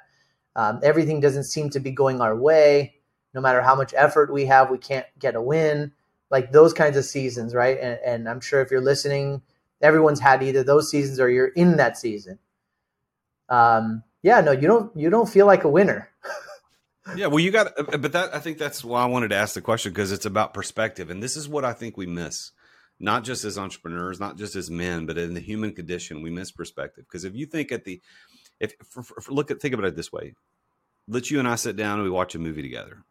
Um, 0.61 0.79
everything 0.83 1.21
doesn't 1.21 1.45
seem 1.45 1.71
to 1.71 1.81
be 1.81 1.91
going 1.91 2.21
our 2.21 2.37
way. 2.37 2.97
No 3.33 3.41
matter 3.41 3.63
how 3.63 3.75
much 3.75 3.95
effort 3.97 4.31
we 4.31 4.45
have, 4.45 4.69
we 4.69 4.77
can't 4.77 5.07
get 5.19 5.35
a 5.35 5.41
win. 5.41 5.93
Like 6.31 6.53
those 6.53 6.75
kinds 6.75 6.99
of 6.99 7.07
seasons, 7.07 7.55
right? 7.55 7.79
And, 7.81 7.99
and 8.05 8.29
I'm 8.29 8.43
sure 8.43 8.61
if 8.61 8.71
you're 8.71 8.83
listening, 8.83 9.41
everyone's 9.81 10.21
had 10.21 10.43
either 10.43 10.63
those 10.63 10.91
seasons 10.91 11.19
or 11.19 11.31
you're 11.31 11.47
in 11.47 11.79
that 11.79 11.97
season. 11.97 12.39
Um, 13.49 14.03
yeah, 14.23 14.43
no, 14.43 14.53
you 14.53 14.69
don't 14.69 14.95
you 14.95 15.09
don't 15.09 15.29
feel 15.29 15.47
like 15.47 15.65
a 15.65 15.69
winner. 15.69 16.11
Yeah, 17.17 17.27
well, 17.27 17.41
you 17.41 17.51
got, 17.51 17.73
but 17.77 18.13
that 18.13 18.33
I 18.33 18.39
think 18.39 18.59
that's 18.59 18.85
why 18.85 19.03
I 19.03 19.07
wanted 19.07 19.29
to 19.31 19.35
ask 19.35 19.55
the 19.55 19.61
question 19.61 19.91
because 19.91 20.13
it's 20.13 20.27
about 20.27 20.55
perspective, 20.55 21.11
and 21.11 21.21
this 21.21 21.35
is 21.35 21.49
what 21.49 21.65
I 21.65 21.73
think 21.73 21.97
we 21.97 22.07
miss 22.07 22.53
not 23.01 23.25
just 23.25 23.45
as 23.45 23.57
entrepreneurs, 23.57 24.21
not 24.21 24.37
just 24.37 24.55
as 24.55 24.71
men, 24.71 25.07
but 25.07 25.17
in 25.17 25.33
the 25.33 25.41
human 25.41 25.73
condition, 25.73 26.23
we 26.23 26.31
miss 26.31 26.53
perspective. 26.53 27.07
Because 27.09 27.25
if 27.25 27.35
you 27.35 27.47
think 27.47 27.73
at 27.73 27.85
the, 27.85 28.01
if 28.61 28.75
for, 28.89 29.03
for, 29.03 29.33
look 29.33 29.51
at 29.51 29.61
think 29.61 29.75
about 29.75 29.87
it 29.87 29.97
this 29.97 30.13
way, 30.13 30.35
let 31.09 31.31
you 31.31 31.39
and 31.39 31.49
I 31.49 31.57
sit 31.57 31.77
down 31.77 31.95
and 31.95 32.05
we 32.05 32.11
watch 32.11 32.35
a 32.35 32.39
movie 32.39 32.63
together, 32.63 33.03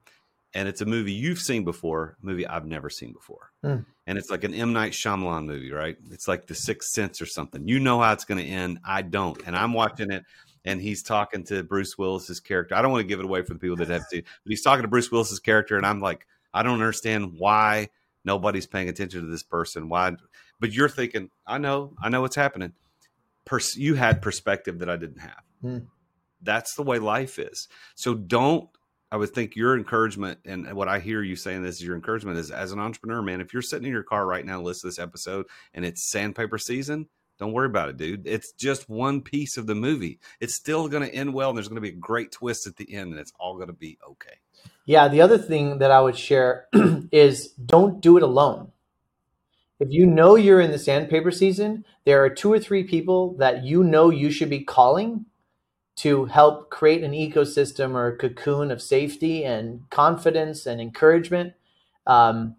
and 0.54 0.68
it's 0.68 0.82
a 0.82 0.86
movie 0.86 1.12
you've 1.12 1.40
seen 1.40 1.64
before, 1.64 2.18
a 2.22 2.26
movie 2.26 2.48
I've 2.48 2.66
never 2.66 2.90
seen 2.90 3.14
before, 3.14 3.52
mm. 3.64 3.86
and 4.08 4.18
it's 4.18 4.30
like 4.30 4.44
an 4.44 4.54
M 4.54 4.74
Night 4.74 4.94
Shyamalan 4.94 5.46
movie, 5.46 5.72
right? 5.72 5.98
It's 6.12 6.28
like 6.28 6.48
The 6.48 6.56
Sixth 6.56 6.92
Sense 6.92 7.22
or 7.22 7.26
something. 7.26 7.68
You 7.68 7.80
know 7.80 8.00
how 8.02 8.14
it's 8.14 8.26
going 8.26 8.44
to 8.44 8.50
end. 8.50 8.80
I 8.86 9.02
don't, 9.02 9.42
and 9.46 9.56
I'm 9.56 9.74
watching 9.74 10.12
it 10.12 10.24
and 10.66 10.82
he's 10.82 11.04
talking 11.04 11.44
to 11.46 11.64
Bruce 11.64 11.98
Willis's 11.98 12.40
character. 12.40 12.76
I 12.76 12.82
don't 12.82 12.92
want 12.92 13.02
to 13.02 13.08
give 13.08 13.20
it 13.20 13.26
away 13.26 13.42
for 13.42 13.54
the 13.54 13.60
people 13.60 13.78
that 13.78 13.88
have 13.88 14.08
to, 14.10 14.22
but 14.22 14.50
he's 14.50 14.62
talking 14.62 14.82
to 14.82 14.88
Bruce 14.88 15.12
Willis's 15.12 15.40
character, 15.40 15.78
and 15.78 15.86
I'm 15.86 16.00
like, 16.00 16.28
I 16.54 16.64
don't 16.64 16.74
understand 16.74 17.34
why 17.38 17.90
nobody's 18.26 18.68
paying 18.68 18.90
attention 18.90 19.22
to 19.22 19.28
this 19.28 19.44
person. 19.44 19.90
Why? 19.90 20.16
But 20.60 20.74
you're 20.74 20.90
thinking, 20.90 21.30
I 21.48 21.58
know, 21.58 21.94
I 22.02 22.10
know 22.10 22.22
what's 22.22 22.36
happening. 22.36 22.74
Pers- 23.50 23.76
you 23.76 23.96
had 23.96 24.22
perspective 24.22 24.80
that 24.80 24.90
I 24.90 24.96
didn't 24.96 25.20
have. 25.20 25.44
Hmm. 25.62 25.78
That's 26.42 26.76
the 26.76 26.84
way 26.84 27.00
life 27.00 27.40
is. 27.40 27.68
So 27.96 28.14
don't. 28.14 28.70
I 29.12 29.18
would 29.18 29.32
think 29.32 29.56
your 29.56 29.76
encouragement 29.76 30.38
and 30.46 30.72
what 30.76 30.88
I 30.88 31.00
hear 31.00 31.24
you 31.24 31.36
saying 31.36 31.64
this 31.64 31.78
is 31.78 31.84
your 31.84 31.96
encouragement 31.96 32.38
is 32.38 32.52
as 32.52 32.72
an 32.72 32.80
entrepreneur, 32.80 33.24
man. 33.24 33.42
If 33.42 33.54
you're 33.54 33.64
sitting 33.64 33.88
in 33.88 33.92
your 33.92 34.04
car 34.04 34.24
right 34.24 34.46
now, 34.46 34.62
listen 34.62 34.82
to 34.82 34.88
this 34.88 35.00
episode, 35.00 35.48
and 35.74 35.84
it's 35.84 36.12
sandpaper 36.12 36.60
season 36.60 37.08
don't 37.40 37.54
worry 37.54 37.68
about 37.68 37.90
it, 37.90 37.98
dude. 37.98 38.28
It's 38.28 38.52
just 38.52 38.90
one 38.90 39.22
piece 39.22 39.56
of 39.56 39.66
the 39.66 39.76
movie. 39.76 40.20
It's 40.42 40.56
still 40.56 40.90
going 40.90 41.08
to 41.08 41.16
end 41.16 41.34
well, 41.34 41.50
and 41.50 41.58
there's 41.58 41.70
going 41.70 41.78
to 41.78 41.82
be 41.82 41.90
a 41.90 42.00
great 42.00 42.32
twist 42.34 42.68
at 42.68 42.76
the 42.76 42.94
end, 42.94 43.12
and 43.12 43.20
it's 43.20 43.32
all 43.40 43.56
going 43.56 43.68
to 43.68 43.74
be 43.74 43.98
okay. 44.08 44.36
Yeah, 44.86 45.08
the 45.08 45.22
other 45.22 45.38
thing 45.38 45.80
that 45.80 45.90
I 45.90 46.02
would 46.02 46.18
share 46.18 46.68
is 47.12 47.54
don't 47.54 48.02
do 48.02 48.18
it 48.18 48.24
alone. 48.24 48.74
If 49.80 49.90
you 49.92 50.06
know 50.06 50.36
you're 50.36 50.60
in 50.60 50.72
the 50.72 50.80
sandpaper 50.80 51.32
season, 51.32 51.86
there 52.06 52.24
are 52.24 52.30
two 52.30 52.52
or 52.52 52.60
three 52.60 52.84
people 52.84 53.36
that 53.38 53.64
you 53.64 53.84
know 53.84 54.10
you 54.10 54.32
should 54.32 54.50
be 54.50 54.64
calling 54.64 55.26
to 55.98 56.26
help 56.26 56.70
create 56.70 57.04
an 57.04 57.12
ecosystem 57.12 57.94
or 57.94 58.08
a 58.08 58.18
cocoon 58.18 58.72
of 58.72 58.82
safety 58.82 59.44
and 59.44 59.90
confidence 59.90 60.66
and 60.66 60.80
encouragement. 60.80 61.54
Um, 62.06 62.56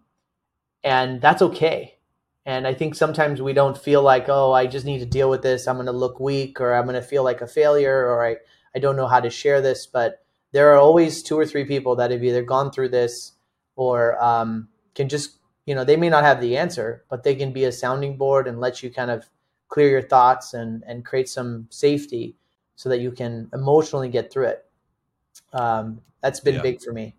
and 0.82 1.20
that's 1.20 1.42
okay 1.42 1.98
and 2.46 2.66
I 2.66 2.74
think 2.74 2.94
sometimes 2.94 3.42
we 3.42 3.52
don't 3.52 3.76
feel 3.76 4.02
like, 4.02 4.28
oh, 4.28 4.52
I 4.52 4.66
just 4.66 4.86
need 4.86 5.00
to 5.00 5.06
deal 5.06 5.28
with 5.28 5.42
this. 5.42 5.68
I'm 5.68 5.76
going 5.76 5.86
to 5.86 5.92
look 5.92 6.20
weak 6.20 6.60
or 6.60 6.74
I'm 6.74 6.84
going 6.84 6.94
to 6.94 7.06
feel 7.06 7.22
like 7.22 7.42
a 7.42 7.46
failure 7.46 8.06
or 8.06 8.26
I, 8.26 8.36
I 8.74 8.78
don't 8.78 8.96
know 8.96 9.06
how 9.06 9.20
to 9.20 9.30
share 9.30 9.60
this. 9.60 9.86
But 9.86 10.24
there 10.52 10.72
are 10.72 10.78
always 10.78 11.22
two 11.22 11.38
or 11.38 11.44
three 11.44 11.64
people 11.64 11.96
that 11.96 12.10
have 12.10 12.24
either 12.24 12.42
gone 12.42 12.72
through 12.72 12.88
this 12.88 13.32
or 13.76 14.22
um, 14.22 14.68
can 14.94 15.08
just, 15.08 15.36
you 15.70 15.76
know, 15.76 15.84
they 15.84 15.94
may 15.94 16.08
not 16.08 16.24
have 16.24 16.40
the 16.40 16.56
answer, 16.56 17.04
but 17.08 17.22
they 17.22 17.36
can 17.36 17.52
be 17.52 17.62
a 17.62 17.70
sounding 17.70 18.16
board 18.16 18.48
and 18.48 18.58
let 18.58 18.82
you 18.82 18.90
kind 18.90 19.08
of 19.08 19.24
clear 19.68 19.88
your 19.88 20.02
thoughts 20.02 20.52
and, 20.52 20.82
and 20.84 21.04
create 21.04 21.28
some 21.28 21.68
safety 21.70 22.34
so 22.74 22.88
that 22.88 22.98
you 22.98 23.12
can 23.12 23.48
emotionally 23.54 24.08
get 24.08 24.32
through 24.32 24.46
it. 24.46 24.64
Um, 25.52 26.00
that's 26.22 26.40
been 26.40 26.56
yeah. 26.56 26.62
big 26.62 26.82
for 26.82 26.92
me. 26.92 27.14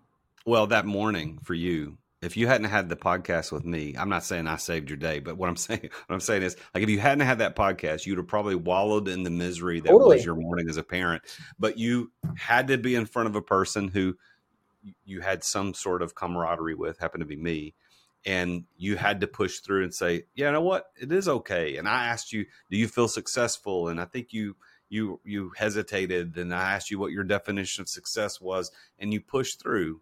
Well, 0.45 0.67
that 0.67 0.85
morning 0.85 1.39
for 1.43 1.53
you, 1.53 1.97
if 2.21 2.35
you 2.35 2.45
hadn't 2.45 2.67
had 2.67 2.89
the 2.89 2.95
podcast 2.97 3.53
with 3.53 3.63
me, 3.63 3.95
I'm 3.97 4.09
not 4.09 4.25
saying 4.25 4.47
I 4.47 4.57
saved 4.57 4.89
your 4.89 4.97
day, 4.97 5.19
but 5.19 5.37
what 5.37 5.47
I'm 5.47 5.55
saying, 5.67 5.89
what 6.07 6.13
I'm 6.13 6.19
saying 6.19 6.43
is, 6.43 6.57
like, 6.73 6.83
if 6.83 6.89
you 6.89 6.99
hadn't 6.99 7.25
had 7.25 7.39
that 7.39 7.55
podcast, 7.55 8.05
you'd 8.05 8.17
have 8.17 8.27
probably 8.27 8.55
wallowed 8.55 9.07
in 9.07 9.23
the 9.23 9.29
misery 9.29 9.79
that 9.79 9.87
totally. 9.87 10.17
was 10.17 10.25
your 10.25 10.35
morning 10.35 10.67
as 10.67 10.75
a 10.75 10.83
parent. 10.83 11.23
But 11.57 11.77
you 11.77 12.11
had 12.35 12.67
to 12.67 12.77
be 12.77 12.95
in 12.95 13.05
front 13.05 13.29
of 13.29 13.37
a 13.37 13.41
person 13.41 13.87
who 13.87 14.17
you 15.05 15.21
had 15.21 15.41
some 15.41 15.73
sort 15.73 16.01
of 16.01 16.15
camaraderie 16.15 16.75
with, 16.75 16.99
happened 16.99 17.21
to 17.21 17.25
be 17.25 17.37
me, 17.37 17.75
and 18.25 18.65
you 18.77 18.97
had 18.97 19.21
to 19.21 19.27
push 19.27 19.59
through 19.59 19.83
and 19.83 19.93
say, 19.93 20.25
"Yeah, 20.35 20.47
you 20.47 20.51
know 20.53 20.61
what? 20.61 20.91
It 20.99 21.11
is 21.11 21.27
okay." 21.27 21.77
And 21.77 21.87
I 21.87 22.07
asked 22.07 22.31
you, 22.33 22.45
"Do 22.69 22.77
you 22.77 22.87
feel 22.87 23.07
successful?" 23.07 23.87
And 23.87 23.99
I 23.99 24.05
think 24.05 24.33
you 24.33 24.55
you 24.89 25.19
you 25.23 25.51
hesitated, 25.55 26.37
and 26.37 26.53
I 26.53 26.73
asked 26.73 26.91
you 26.91 26.99
what 26.99 27.11
your 27.11 27.23
definition 27.23 27.81
of 27.81 27.89
success 27.89 28.39
was, 28.41 28.71
and 28.99 29.13
you 29.13 29.21
pushed 29.21 29.61
through 29.61 30.01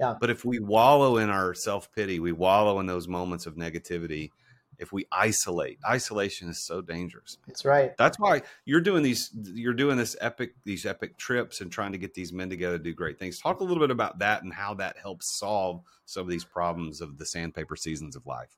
yeah. 0.00 0.14
But 0.20 0.30
if 0.30 0.44
we 0.44 0.60
wallow 0.60 1.16
in 1.16 1.28
our 1.28 1.54
self 1.54 1.92
pity, 1.92 2.20
we 2.20 2.32
wallow 2.32 2.78
in 2.78 2.86
those 2.86 3.08
moments 3.08 3.46
of 3.46 3.56
negativity. 3.56 4.30
If 4.78 4.92
we 4.92 5.06
isolate, 5.10 5.78
isolation 5.84 6.48
is 6.48 6.64
so 6.64 6.80
dangerous. 6.80 7.38
That's 7.46 7.64
right. 7.64 7.96
That's 7.96 8.18
why 8.18 8.42
you're 8.64 8.80
doing 8.80 9.02
these. 9.02 9.30
You're 9.54 9.74
doing 9.74 9.96
this 9.96 10.16
epic, 10.20 10.54
these 10.64 10.86
epic 10.86 11.16
trips, 11.18 11.60
and 11.60 11.70
trying 11.70 11.92
to 11.92 11.98
get 11.98 12.14
these 12.14 12.32
men 12.32 12.48
together 12.48 12.78
to 12.78 12.84
do 12.84 12.94
great 12.94 13.18
things. 13.18 13.38
Talk 13.38 13.60
a 13.60 13.64
little 13.64 13.82
bit 13.82 13.90
about 13.90 14.20
that 14.20 14.42
and 14.42 14.52
how 14.52 14.74
that 14.74 14.96
helps 14.96 15.38
solve 15.38 15.82
some 16.04 16.22
of 16.22 16.28
these 16.28 16.44
problems 16.44 17.00
of 17.00 17.18
the 17.18 17.26
sandpaper 17.26 17.76
seasons 17.76 18.14
of 18.14 18.24
life. 18.26 18.56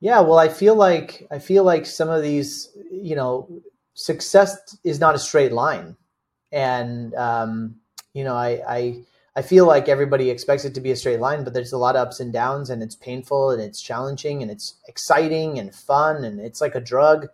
Yeah, 0.00 0.20
well, 0.20 0.38
I 0.38 0.48
feel 0.48 0.74
like 0.74 1.26
I 1.30 1.38
feel 1.38 1.64
like 1.64 1.86
some 1.86 2.10
of 2.10 2.22
these, 2.22 2.70
you 2.90 3.16
know, 3.16 3.48
success 3.94 4.76
is 4.84 5.00
not 5.00 5.14
a 5.14 5.18
straight 5.18 5.52
line, 5.52 5.96
and 6.52 7.14
um, 7.14 7.76
you 8.12 8.24
know, 8.24 8.34
I, 8.34 8.62
I 8.68 9.04
I 9.36 9.42
feel 9.42 9.66
like 9.66 9.86
everybody 9.86 10.30
expects 10.30 10.64
it 10.64 10.72
to 10.74 10.80
be 10.80 10.92
a 10.92 10.96
straight 10.96 11.20
line, 11.20 11.44
but 11.44 11.52
there's 11.52 11.74
a 11.74 11.78
lot 11.78 11.94
of 11.94 12.06
ups 12.06 12.20
and 12.20 12.32
downs, 12.32 12.70
and 12.70 12.82
it's 12.82 12.96
painful, 12.96 13.50
and 13.50 13.60
it's 13.60 13.82
challenging, 13.82 14.40
and 14.40 14.50
it's 14.50 14.76
exciting 14.88 15.58
and 15.58 15.74
fun, 15.74 16.24
and 16.24 16.40
it's 16.40 16.62
like 16.62 16.74
a 16.74 16.80
drug. 16.80 17.28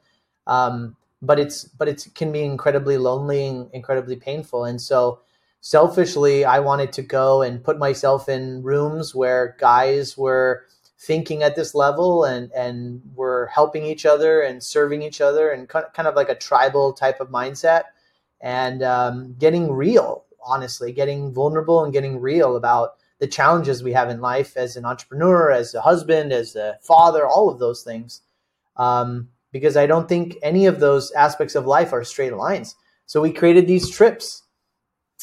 Um, 0.49 0.97
but 1.23 1.39
it's 1.39 1.63
but 1.65 1.87
it 1.87 2.05
can 2.17 2.33
be 2.33 2.43
incredibly 2.43 2.97
lonely 2.97 3.47
and 3.47 3.71
incredibly 3.73 4.17
painful. 4.17 4.65
And 4.65 4.81
so, 4.81 5.21
selfishly, 5.61 6.45
I 6.45 6.59
wanted 6.59 6.93
to 6.95 7.03
go 7.03 7.43
and 7.43 7.63
put 7.63 7.79
myself 7.79 8.29
in 8.29 8.65
rooms 8.65 9.15
where 9.15 9.57
guys 9.61 10.19
were 10.19 10.67
thinking 10.99 11.45
at 11.45 11.55
this 11.55 11.73
level 11.73 12.25
and 12.25 12.51
and 12.51 13.01
were 13.15 13.47
helping 13.55 13.87
each 13.87 14.05
other 14.07 14.41
and 14.41 14.61
serving 14.61 15.03
each 15.03 15.21
other 15.21 15.51
and 15.51 15.69
kind 15.69 16.09
of 16.09 16.17
like 16.17 16.29
a 16.29 16.35
tribal 16.35 16.93
type 16.93 17.21
of 17.21 17.29
mindset 17.29 17.85
and 18.41 18.83
um, 18.83 19.37
getting 19.39 19.71
real 19.71 20.25
honestly, 20.45 20.93
getting 20.93 21.33
vulnerable 21.33 21.85
and 21.85 21.93
getting 21.93 22.21
real 22.21 22.57
about 22.57 22.95
the 23.19 23.27
challenges 23.27 23.83
we 23.83 23.93
have 23.93 24.11
in 24.11 24.21
life 24.21 24.57
as 24.57 24.77
an 24.77 24.85
entrepreneur, 24.85 25.51
as 25.51 25.75
a 25.75 25.81
husband, 25.81 26.33
as 26.33 26.57
a 26.57 26.79
father, 26.83 27.27
all 27.27 27.49
of 27.49 27.59
those 27.59 27.83
things. 27.83 28.23
Um, 28.77 29.29
because 29.53 29.77
I 29.77 29.87
don't 29.87 30.09
think 30.09 30.37
any 30.43 30.67
of 30.67 30.81
those 30.81 31.13
aspects 31.13 31.55
of 31.55 31.67
life 31.67 31.93
are 31.93 32.05
straight 32.05 32.35
lines. 32.35 32.75
So 33.07 33.21
we 33.21 33.33
created 33.33 33.67
these 33.67 33.91
trips 33.91 34.43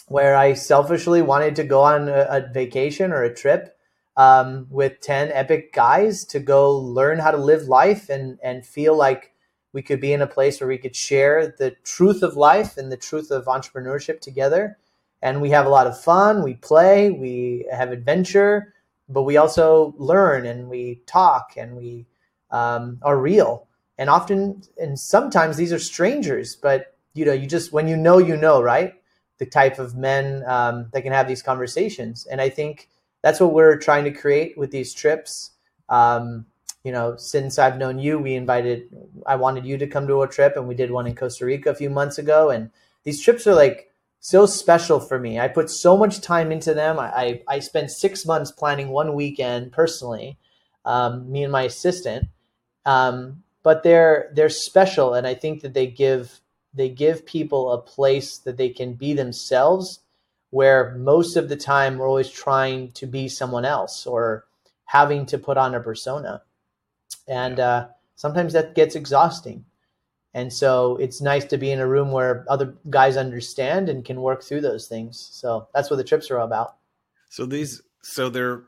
where 0.07 0.35
I 0.35 0.53
selfishly 0.53 1.21
wanted 1.21 1.55
to 1.57 1.63
go 1.63 1.81
on 1.81 2.07
a, 2.07 2.27
a 2.29 2.49
vacation 2.53 3.11
or 3.11 3.23
a 3.23 3.33
trip 3.33 3.75
um, 4.15 4.67
with 4.69 5.01
10 5.01 5.31
epic 5.31 5.73
guys 5.73 6.25
to 6.25 6.39
go 6.39 6.77
learn 6.77 7.19
how 7.19 7.31
to 7.31 7.37
live 7.37 7.63
life 7.63 8.09
and, 8.09 8.37
and 8.43 8.65
feel 8.65 8.95
like 8.95 9.33
we 9.71 9.81
could 9.81 10.01
be 10.01 10.13
in 10.13 10.21
a 10.21 10.27
place 10.27 10.59
where 10.59 10.67
we 10.67 10.77
could 10.77 10.95
share 10.95 11.53
the 11.57 11.75
truth 11.83 12.23
of 12.23 12.35
life 12.35 12.77
and 12.77 12.91
the 12.91 12.97
truth 12.97 13.31
of 13.31 13.45
entrepreneurship 13.45 14.19
together 14.19 14.77
and 15.21 15.41
we 15.41 15.49
have 15.49 15.65
a 15.65 15.69
lot 15.69 15.87
of 15.87 15.99
fun. 15.99 16.43
We 16.43 16.55
play, 16.55 17.11
we 17.11 17.65
have 17.71 17.91
adventure, 17.91 18.73
but 19.07 19.23
we 19.23 19.37
also 19.37 19.93
learn 19.97 20.45
and 20.45 20.69
we 20.69 21.01
talk 21.05 21.53
and 21.57 21.75
we 21.75 22.05
um, 22.51 22.99
are 23.01 23.17
real. 23.17 23.67
And 23.97 24.09
often, 24.09 24.61
and 24.77 24.97
sometimes 24.97 25.57
these 25.57 25.73
are 25.73 25.79
strangers, 25.79 26.55
but 26.55 26.95
you 27.13 27.25
know, 27.25 27.33
you 27.33 27.47
just 27.47 27.73
when 27.73 27.87
you 27.87 27.97
know, 27.97 28.17
you 28.17 28.37
know, 28.37 28.61
right? 28.61 28.93
The 29.39 29.45
type 29.45 29.79
of 29.79 29.95
men 29.95 30.43
um, 30.47 30.89
that 30.93 31.01
can 31.01 31.11
have 31.11 31.27
these 31.27 31.41
conversations, 31.41 32.25
and 32.25 32.39
I 32.41 32.49
think 32.49 32.89
that's 33.21 33.39
what 33.39 33.53
we're 33.53 33.77
trying 33.77 34.05
to 34.05 34.11
create 34.11 34.57
with 34.57 34.71
these 34.71 34.93
trips. 34.93 35.51
Um, 35.89 36.45
you 36.83 36.91
know, 36.91 37.17
since 37.17 37.59
I've 37.59 37.77
known 37.77 37.99
you, 37.99 38.19
we 38.19 38.35
invited, 38.35 38.89
I 39.25 39.35
wanted 39.35 39.65
you 39.65 39.77
to 39.77 39.87
come 39.87 40.07
to 40.07 40.21
a 40.21 40.27
trip, 40.27 40.55
and 40.55 40.67
we 40.67 40.75
did 40.75 40.91
one 40.91 41.07
in 41.07 41.15
Costa 41.15 41.45
Rica 41.45 41.71
a 41.71 41.75
few 41.75 41.89
months 41.89 42.17
ago. 42.17 42.49
And 42.49 42.69
these 43.03 43.21
trips 43.21 43.45
are 43.47 43.55
like 43.55 43.88
so 44.19 44.45
special 44.45 44.99
for 44.99 45.19
me. 45.19 45.39
I 45.39 45.47
put 45.47 45.69
so 45.69 45.97
much 45.97 46.21
time 46.21 46.51
into 46.51 46.73
them. 46.73 46.99
I, 46.99 47.07
I, 47.07 47.41
I 47.47 47.59
spent 47.59 47.91
six 47.91 48.25
months 48.25 48.51
planning 48.51 48.89
one 48.89 49.13
weekend 49.13 49.71
personally, 49.71 50.37
um, 50.85 51.31
me 51.31 51.43
and 51.43 51.51
my 51.51 51.63
assistant. 51.63 52.27
Um, 52.85 53.43
but 53.63 53.83
they're 53.83 54.31
they're 54.33 54.49
special, 54.49 55.13
and 55.13 55.27
I 55.27 55.33
think 55.33 55.61
that 55.61 55.73
they 55.73 55.87
give 55.87 56.39
they 56.73 56.89
give 56.89 57.25
people 57.25 57.71
a 57.71 57.81
place 57.81 58.37
that 58.39 58.57
they 58.57 58.69
can 58.69 58.93
be 58.93 59.13
themselves. 59.13 59.99
Where 60.51 60.95
most 60.95 61.35
of 61.35 61.47
the 61.47 61.55
time 61.55 61.97
we're 61.97 62.07
always 62.07 62.31
trying 62.31 62.91
to 62.93 63.05
be 63.05 63.27
someone 63.27 63.65
else 63.65 64.07
or 64.07 64.45
having 64.85 65.27
to 65.27 65.37
put 65.37 65.57
on 65.57 65.75
a 65.75 65.79
persona, 65.79 66.41
and 67.27 67.59
uh, 67.59 67.87
sometimes 68.15 68.53
that 68.53 68.75
gets 68.75 68.95
exhausting. 68.95 69.65
And 70.33 70.53
so 70.53 70.97
it's 70.97 71.21
nice 71.21 71.45
to 71.45 71.57
be 71.57 71.71
in 71.71 71.79
a 71.79 71.87
room 71.87 72.11
where 72.11 72.45
other 72.49 72.75
guys 72.89 73.17
understand 73.17 73.89
and 73.89 74.05
can 74.05 74.21
work 74.21 74.43
through 74.43 74.61
those 74.61 74.87
things. 74.87 75.29
So 75.31 75.67
that's 75.73 75.89
what 75.89 75.97
the 75.97 76.03
trips 76.03 76.29
are 76.29 76.39
all 76.39 76.45
about. 76.45 76.75
So 77.29 77.45
these, 77.45 77.81
so 78.03 78.29
they're, 78.29 78.63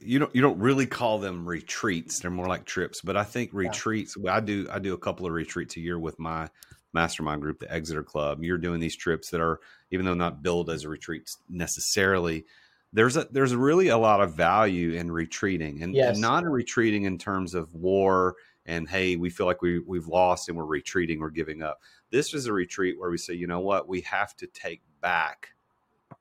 you 0.00 0.18
don't 0.20 0.32
you 0.34 0.40
don't 0.40 0.58
really 0.58 0.86
call 0.86 1.18
them 1.18 1.48
retreats. 1.48 2.20
They're 2.20 2.30
more 2.30 2.46
like 2.46 2.64
trips. 2.64 3.00
But 3.00 3.16
I 3.16 3.24
think 3.24 3.50
retreats. 3.52 4.16
Yeah. 4.20 4.36
I 4.36 4.40
do 4.40 4.68
I 4.70 4.78
do 4.78 4.94
a 4.94 4.98
couple 4.98 5.26
of 5.26 5.32
retreats 5.32 5.76
a 5.76 5.80
year 5.80 5.98
with 5.98 6.18
my 6.18 6.48
mastermind 6.92 7.42
group, 7.42 7.58
the 7.58 7.72
Exeter 7.72 8.04
Club. 8.04 8.44
You're 8.44 8.58
doing 8.58 8.78
these 8.78 8.94
trips 8.94 9.30
that 9.30 9.40
are 9.40 9.58
even 9.90 10.06
though 10.06 10.14
not 10.14 10.42
billed 10.42 10.70
as 10.70 10.84
a 10.84 10.88
retreat 10.88 11.28
necessarily, 11.48 12.44
there's 12.92 13.16
a 13.16 13.26
there's 13.32 13.54
really 13.54 13.88
a 13.88 13.98
lot 13.98 14.20
of 14.20 14.34
value 14.34 14.92
in 14.92 15.10
retreating 15.10 15.82
and, 15.82 15.94
Yes. 15.94 16.12
and 16.12 16.20
not 16.20 16.44
in 16.44 16.48
retreating 16.48 17.04
in 17.04 17.18
terms 17.18 17.54
of 17.54 17.74
war 17.74 18.36
and 18.66 18.88
hey 18.88 19.16
we 19.16 19.30
feel 19.30 19.46
like 19.46 19.62
we 19.62 19.78
we've 19.80 20.06
lost 20.06 20.48
and 20.48 20.56
we're 20.56 20.64
retreating 20.64 21.20
we're 21.20 21.30
giving 21.30 21.62
up 21.62 21.80
this 22.10 22.34
is 22.34 22.46
a 22.46 22.52
retreat 22.52 22.98
where 22.98 23.10
we 23.10 23.18
say 23.18 23.34
you 23.34 23.46
know 23.46 23.60
what 23.60 23.88
we 23.88 24.00
have 24.02 24.34
to 24.36 24.46
take 24.48 24.82
back 25.00 25.48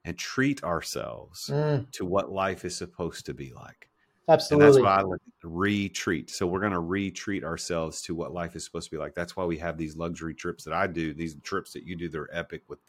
and 0.05 0.17
treat 0.17 0.63
ourselves 0.63 1.50
Mm, 1.51 1.89
to 1.91 2.05
what 2.05 2.31
life 2.31 2.65
is 2.65 2.75
supposed 2.75 3.25
to 3.25 3.33
be 3.33 3.53
like 3.53 3.89
absolutely. 4.27 4.65
and 4.65 4.75
that's 4.75 4.83
why 4.83 4.95
I 4.97 5.01
like 5.01 5.19
retreat. 5.43 6.29
So 6.29 6.47
we're 6.47 6.59
going 6.59 6.71
to 6.71 6.79
retreat 6.79 7.43
ourselves 7.43 8.01
to 8.03 8.15
what 8.15 8.33
life 8.33 8.55
is 8.55 8.63
supposed 8.63 8.89
to 8.89 8.95
be 8.95 9.00
like. 9.00 9.13
That's 9.13 9.35
why 9.35 9.45
we 9.45 9.57
have 9.57 9.77
these 9.77 9.95
luxury 9.97 10.33
trips 10.33 10.63
that 10.63 10.73
I 10.73 10.88
do. 10.88 11.13
These 11.13 11.35
trips 11.43 11.73
that 11.73 11.83
you 11.83 11.95
do, 11.95 12.09
they're 12.09 12.29
epic 12.35 12.63
with, 12.67 12.79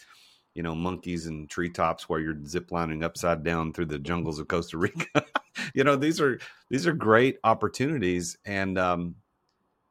you 0.55 0.63
know, 0.63 0.75
monkeys 0.75 1.27
and 1.27 1.49
treetops 1.51 2.09
where 2.09 2.21
you're 2.21 2.35
ziplining 2.35 3.03
upside 3.03 3.43
down 3.43 3.73
through 3.73 3.87
the 3.87 3.99
jungles 3.99 4.39
of 4.39 4.49
Costa 4.49 4.79
Rica. 4.79 5.25
you 5.75 5.85
know, 5.85 5.97
these 5.97 6.21
are 6.21 6.39
these 6.71 6.87
are 6.87 6.93
great 6.93 7.39
opportunities. 7.45 8.39
And 8.45 8.79
um, 8.79 9.17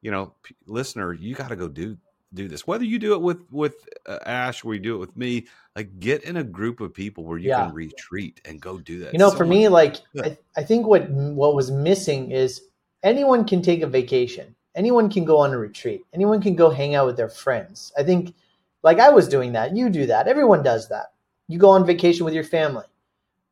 you 0.03 0.11
know, 0.11 0.33
p- 0.43 0.53
listener, 0.67 1.13
you 1.13 1.33
got 1.33 1.47
to 1.49 1.55
go 1.55 1.67
do 1.67 1.97
do 2.35 2.47
this. 2.47 2.65
Whether 2.67 2.83
you 2.83 2.99
do 2.99 3.13
it 3.13 3.21
with 3.21 3.41
with 3.51 3.75
uh, 4.05 4.19
Ash 4.25 4.63
or 4.63 4.73
you 4.75 4.79
do 4.79 4.95
it 4.95 4.99
with 4.99 5.15
me, 5.17 5.47
like 5.75 5.99
get 5.99 6.23
in 6.23 6.37
a 6.37 6.43
group 6.43 6.79
of 6.81 6.93
people 6.93 7.23
where 7.23 7.37
you 7.39 7.49
Yeah. 7.49 7.65
can 7.65 7.73
retreat 7.73 8.41
and 8.45 8.61
go 8.61 8.77
do 8.79 8.99
that. 8.99 9.13
you 9.13 9.19
know 9.19 9.29
So 9.31 9.37
for 9.37 9.45
much- 9.45 9.55
me 9.57 9.67
like. 9.69 9.95
I, 10.23 10.37
I 10.57 10.63
think 10.63 10.85
what 10.85 11.09
what 11.09 11.55
was 11.55 11.71
missing 11.71 12.31
is 12.31 12.61
anyone 13.01 13.45
can 13.45 13.61
take 13.63 13.81
a 13.81 13.87
vacation 13.87 14.55
anyone 14.75 15.07
can 15.09 15.23
go 15.25 15.37
on 15.37 15.51
a 15.53 15.57
retreat 15.57 16.01
anyone 16.13 16.41
can 16.41 16.55
go 16.55 16.69
hang 16.69 16.95
out 16.95 17.05
with 17.05 17.15
their 17.17 17.29
friends 17.29 17.91
i 17.97 18.01
think 18.01 18.33
like 18.81 18.97
i 18.99 19.09
was 19.09 19.27
doing 19.27 19.51
that 19.51 19.75
you 19.75 19.87
do 19.89 20.05
that 20.07 20.27
everyone 20.27 20.63
does 20.63 20.87
that 20.89 21.07
you 21.47 21.59
go 21.59 21.69
on 21.69 21.85
vacation 21.85 22.23
with 22.25 22.33
your 22.33 22.43
family 22.45 22.85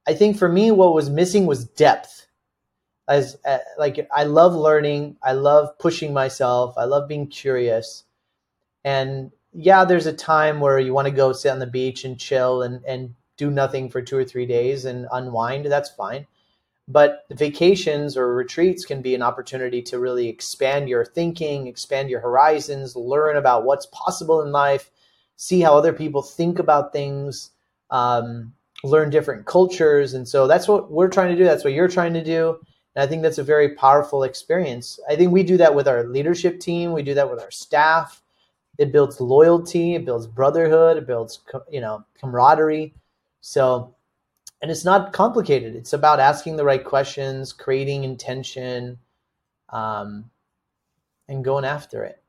i 0.08 0.14
think 0.16 0.36
for 0.38 0.50
me 0.50 0.72
what 0.72 0.96
was 0.96 1.10
missing 1.12 1.46
was 1.46 1.66
depth 1.66 2.26
as 3.08 3.38
uh, 3.46 3.58
like 3.78 4.08
i 4.16 4.24
love 4.24 4.54
learning 4.54 5.16
i 5.24 5.34
love 5.34 5.78
pushing 5.80 6.14
myself 6.14 6.74
i 6.78 6.84
love 6.84 7.08
being 7.08 7.28
curious. 7.28 8.04
And 8.84 9.32
yeah 9.54 9.84
there's 9.86 10.06
a 10.06 10.14
time 10.14 10.60
where 10.60 10.80
you 10.80 10.94
want 10.94 11.08
to 11.08 11.14
go 11.14 11.34
sit 11.34 11.52
on 11.52 11.60
the 11.60 11.68
beach 11.68 12.06
and 12.06 12.20
chill 12.20 12.62
and 12.62 12.84
and 12.86 13.14
do 13.38 13.50
nothing 13.52 13.90
for 13.90 14.02
two 14.02 14.18
or 14.18 14.24
three 14.24 14.46
days 14.46 14.86
and 14.86 15.08
unwind 15.12 15.66
that's 15.66 15.90
fine. 15.90 16.28
But 16.88 17.26
vacations 17.32 18.18
or 18.18 18.34
retreats 18.34 18.86
can 18.86 19.02
be 19.02 19.16
an 19.16 19.22
opportunity 19.22 19.82
to 19.84 20.00
really 20.00 20.28
expand 20.28 20.90
your 20.90 21.06
thinking 21.06 21.68
expand 21.68 22.10
your 22.10 22.22
horizons 22.22 22.96
learn 22.96 23.38
about 23.38 23.66
what's 23.66 23.88
possible 23.88 24.42
in 24.42 24.52
life 24.52 24.92
see 25.38 25.60
how 25.62 25.76
other 25.76 25.94
people 25.94 26.22
think 26.22 26.60
about 26.60 26.94
things 26.94 27.50
um, 27.90 28.54
learn 28.84 29.10
different 29.10 29.46
cultures 29.46 30.14
and 30.14 30.28
so 30.28 30.48
that's 30.48 30.68
what 30.68 30.92
we're 30.92 31.10
trying 31.10 31.32
to 31.32 31.38
do 31.38 31.44
that's 31.44 31.64
what 31.64 31.74
you're 31.74 31.88
trying 31.88 32.14
to 32.14 32.24
do 32.24 32.60
and 32.96 33.04
i 33.04 33.08
think 33.08 33.22
that's 33.22 33.38
a 33.38 33.44
very 33.44 33.76
powerful 33.76 34.24
experience 34.24 35.00
i 35.10 35.16
think 35.16 35.32
we 35.32 35.44
do 35.44 35.58
that 35.58 35.76
with 35.76 35.88
our 35.88 36.04
leadership 36.06 36.60
team 36.60 36.94
we 36.94 37.04
do 37.04 37.14
that 37.14 37.30
with 37.30 37.40
our 37.40 37.52
staff 37.52 38.22
it 38.78 38.92
builds 38.92 39.22
loyalty 39.22 39.96
it 39.96 40.06
builds 40.06 40.28
brotherhood 40.28 40.98
it 40.98 41.08
builds 41.08 41.42
you 41.72 41.82
know 41.82 42.04
camaraderie 42.20 42.94
so 43.42 43.96
and 44.62 44.72
it's 44.72 44.86
not 44.86 45.14
complicated 45.14 45.76
it's 45.76 45.94
about 45.94 46.20
asking 46.20 46.56
the 46.58 46.66
right 46.66 46.84
questions 46.86 47.54
creating 47.54 48.04
intention 48.04 48.98
um, 49.70 50.30
and 51.30 51.44
going 51.46 51.66
after 51.66 52.04
it 52.04 52.22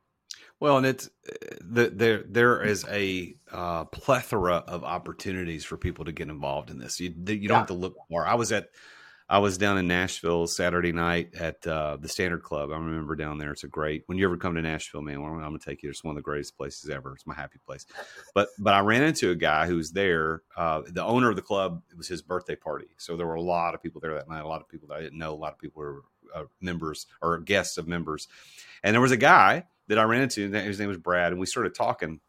Well, 0.60 0.78
and 0.78 0.86
it's 0.86 1.08
uh, 1.28 1.56
the, 1.60 1.90
there. 1.90 2.22
There 2.26 2.62
is 2.62 2.84
a 2.90 3.34
uh, 3.50 3.84
plethora 3.86 4.56
of 4.66 4.84
opportunities 4.84 5.64
for 5.64 5.76
people 5.76 6.04
to 6.06 6.12
get 6.12 6.28
involved 6.28 6.70
in 6.70 6.78
this. 6.78 7.00
You 7.00 7.14
you 7.26 7.48
don't 7.48 7.50
Yeah. 7.50 7.58
have 7.58 7.66
to 7.68 7.74
look 7.74 7.96
far. 8.10 8.26
I 8.26 8.34
was 8.34 8.52
at 8.52 8.70
I 9.32 9.38
was 9.38 9.56
down 9.56 9.78
in 9.78 9.86
Nashville 9.86 10.46
Saturday 10.46 10.92
night 10.92 11.34
at 11.34 11.66
uh, 11.66 11.96
the 11.98 12.06
Standard 12.06 12.42
Club. 12.42 12.70
I 12.70 12.74
remember 12.74 13.16
down 13.16 13.38
there. 13.38 13.50
It's 13.52 13.64
a 13.64 13.66
great. 13.66 14.02
When 14.04 14.18
you 14.18 14.26
ever 14.26 14.36
come 14.36 14.54
to 14.56 14.60
Nashville, 14.60 15.00
man, 15.00 15.22
I'm 15.24 15.40
going 15.40 15.58
to 15.58 15.64
take 15.64 15.82
you. 15.82 15.88
It's 15.88 16.04
one 16.04 16.12
of 16.12 16.16
the 16.16 16.22
greatest 16.22 16.54
places 16.54 16.90
ever. 16.90 17.14
It's 17.14 17.26
my 17.26 17.32
happy 17.32 17.58
place. 17.64 17.86
But 18.34 18.50
but 18.58 18.74
I 18.74 18.80
ran 18.80 19.02
into 19.02 19.30
a 19.30 19.34
guy 19.34 19.66
who 19.66 19.76
was 19.76 19.92
there. 19.92 20.42
Uh, 20.54 20.82
the 20.86 21.02
owner 21.02 21.30
of 21.30 21.36
the 21.36 21.42
club. 21.42 21.82
It 21.90 21.96
was 21.96 22.08
his 22.08 22.20
birthday 22.20 22.56
party, 22.56 22.88
so 22.98 23.16
there 23.16 23.26
were 23.26 23.36
a 23.36 23.40
lot 23.40 23.74
of 23.74 23.82
people 23.82 24.02
there 24.02 24.12
that 24.12 24.28
night. 24.28 24.44
A 24.44 24.46
lot 24.48 24.60
of 24.60 24.68
people 24.68 24.88
that 24.88 24.98
I 24.98 25.00
didn't 25.00 25.18
know. 25.18 25.32
A 25.32 25.34
lot 25.34 25.54
of 25.54 25.58
people 25.58 25.80
were 25.80 26.02
uh, 26.34 26.44
members 26.60 27.06
or 27.22 27.38
guests 27.38 27.78
of 27.78 27.88
members. 27.88 28.28
And 28.82 28.92
there 28.92 29.00
was 29.00 29.12
a 29.12 29.16
guy 29.16 29.64
that 29.88 29.98
I 29.98 30.02
ran 30.02 30.20
into. 30.20 30.50
His 30.50 30.78
name 30.78 30.88
was 30.88 30.98
Brad, 30.98 31.32
and 31.32 31.40
we 31.40 31.46
started 31.46 31.74
talking. 31.74 32.20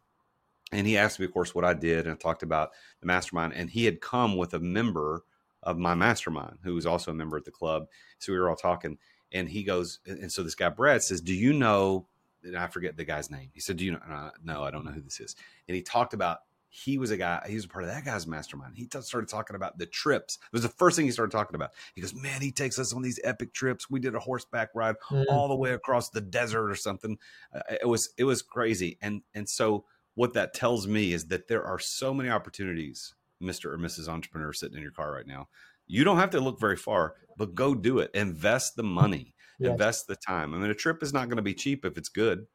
And 0.72 0.88
he 0.88 0.98
asked 0.98 1.20
me, 1.20 1.26
of 1.26 1.34
course, 1.34 1.54
what 1.54 1.66
I 1.66 1.74
did, 1.74 2.06
and 2.06 2.14
I 2.14 2.18
talked 2.18 2.44
about 2.44 2.72
the 3.02 3.08
mastermind. 3.08 3.56
And 3.56 3.70
he 3.70 3.84
had 3.84 4.00
come 4.00 4.38
with 4.38 4.54
a 4.54 4.60
member 4.60 5.26
of 5.64 5.78
my 5.78 5.96
mastermind 5.96 6.60
who 6.64 6.76
was 6.76 6.86
also 6.86 7.12
a 7.12 7.14
member 7.14 7.38
at 7.38 7.46
the 7.46 7.52
club. 7.52 7.88
So 8.20 8.32
we 8.32 8.40
were 8.40 8.50
all 8.50 8.56
talking, 8.56 8.98
and 9.32 9.50
he 9.50 9.64
goes, 9.64 10.00
and 10.06 10.32
so 10.32 10.44
this 10.44 10.56
guy 10.56 10.70
Brad 10.70 11.04
says, 11.04 11.22
"Do 11.22 11.34
you 11.34 11.54
know?" 11.54 12.08
And 12.44 12.58
I 12.58 12.68
forget 12.68 12.98
the 12.98 13.06
guy's 13.06 13.32
name. 13.32 13.50
He 13.54 13.60
said, 13.62 13.78
"Do 13.78 13.86
you 13.86 13.92
know?" 13.94 14.00
I, 14.08 14.30
no, 14.44 14.64
I 14.64 14.72
don't 14.72 14.86
know 14.86 14.92
who 14.92 15.02
this 15.02 15.20
is. 15.20 15.36
And 15.68 15.76
he 15.76 15.82
talked 15.82 16.14
about 16.14 16.40
he 16.76 16.98
was 16.98 17.12
a 17.12 17.18
guy. 17.18 17.40
He 17.48 17.54
was 17.54 17.66
a 17.66 17.68
part 17.68 17.84
of 17.84 17.92
that 17.92 18.04
guy's 18.04 18.26
mastermind. 18.26 18.76
He 18.76 18.88
t- 18.88 19.00
started 19.02 19.30
talking 19.30 19.56
about 19.56 19.78
the 19.78 19.86
trips. 19.86 20.40
It 20.42 20.52
was 20.54 20.64
the 20.64 20.70
first 20.70 20.96
thing 20.98 21.06
he 21.06 21.12
started 21.12 21.32
talking 21.32 21.54
about. 21.56 21.70
He 21.94 22.02
goes, 22.02 22.16
"Man, 22.16 22.42
he 22.42 22.52
takes 22.52 22.80
us 22.80 22.94
on 22.94 23.04
these 23.04 23.20
epic 23.24 23.54
trips. 23.54 23.92
We 23.92 24.00
did 24.00 24.16
a 24.16 24.20
horseback 24.20 24.70
ride 24.74 24.96
Mm. 25.12 25.26
all 25.30 25.48
the 25.48 25.56
way 25.56 25.74
across 25.74 26.10
the 26.10 26.20
desert 26.22 26.70
or 26.70 26.76
something. 26.76 27.20
Uh, 27.54 27.62
it 27.82 27.88
was 27.88 28.10
it 28.18 28.24
was 28.24 28.42
crazy. 28.42 28.98
And 29.02 29.22
and 29.36 29.48
so 29.48 29.86
what 30.16 30.34
that 30.34 30.54
tells 30.56 30.88
me 30.88 31.14
is 31.14 31.28
that 31.28 31.48
there 31.48 31.64
are 31.64 31.78
so 31.80 32.12
many 32.14 32.30
opportunities, 32.30 33.14
Mister 33.44 33.74
or 33.74 33.78
Mrs. 33.78 34.08
Entrepreneur, 34.08 34.54
sitting 34.54 34.78
in 34.78 34.84
your 34.84 34.92
car 34.92 35.12
right 35.12 35.28
now. 35.28 35.48
You 35.86 36.04
don't 36.04 36.18
have 36.18 36.32
to 36.32 36.40
look 36.40 36.60
very 36.60 36.78
far, 36.78 37.16
but 37.38 37.54
go 37.54 37.76
do 37.76 38.00
it. 38.00 38.12
Invest 38.14 38.76
the 38.76 38.84
money. 38.84 39.36
Yes. 39.60 39.72
Invest 39.72 40.08
the 40.08 40.16
time. 40.16 40.54
I 40.54 40.58
mean, 40.58 40.70
a 40.70 40.74
trip 40.74 41.04
is 41.04 41.14
not 41.14 41.28
going 41.28 41.38
to 41.38 41.44
be 41.44 41.54
cheap 41.54 41.86
if 41.86 41.98
it's 41.98 42.10
good. 42.10 42.48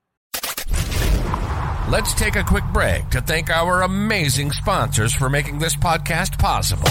Let's 1.90 2.12
take 2.14 2.36
a 2.36 2.44
quick 2.44 2.64
break 2.72 3.08
to 3.10 3.20
thank 3.20 3.48
our 3.48 3.82
amazing 3.82 4.52
sponsors 4.52 5.14
for 5.14 5.30
making 5.30 5.58
this 5.58 5.74
podcast 5.74 6.38
possible. 6.38 6.88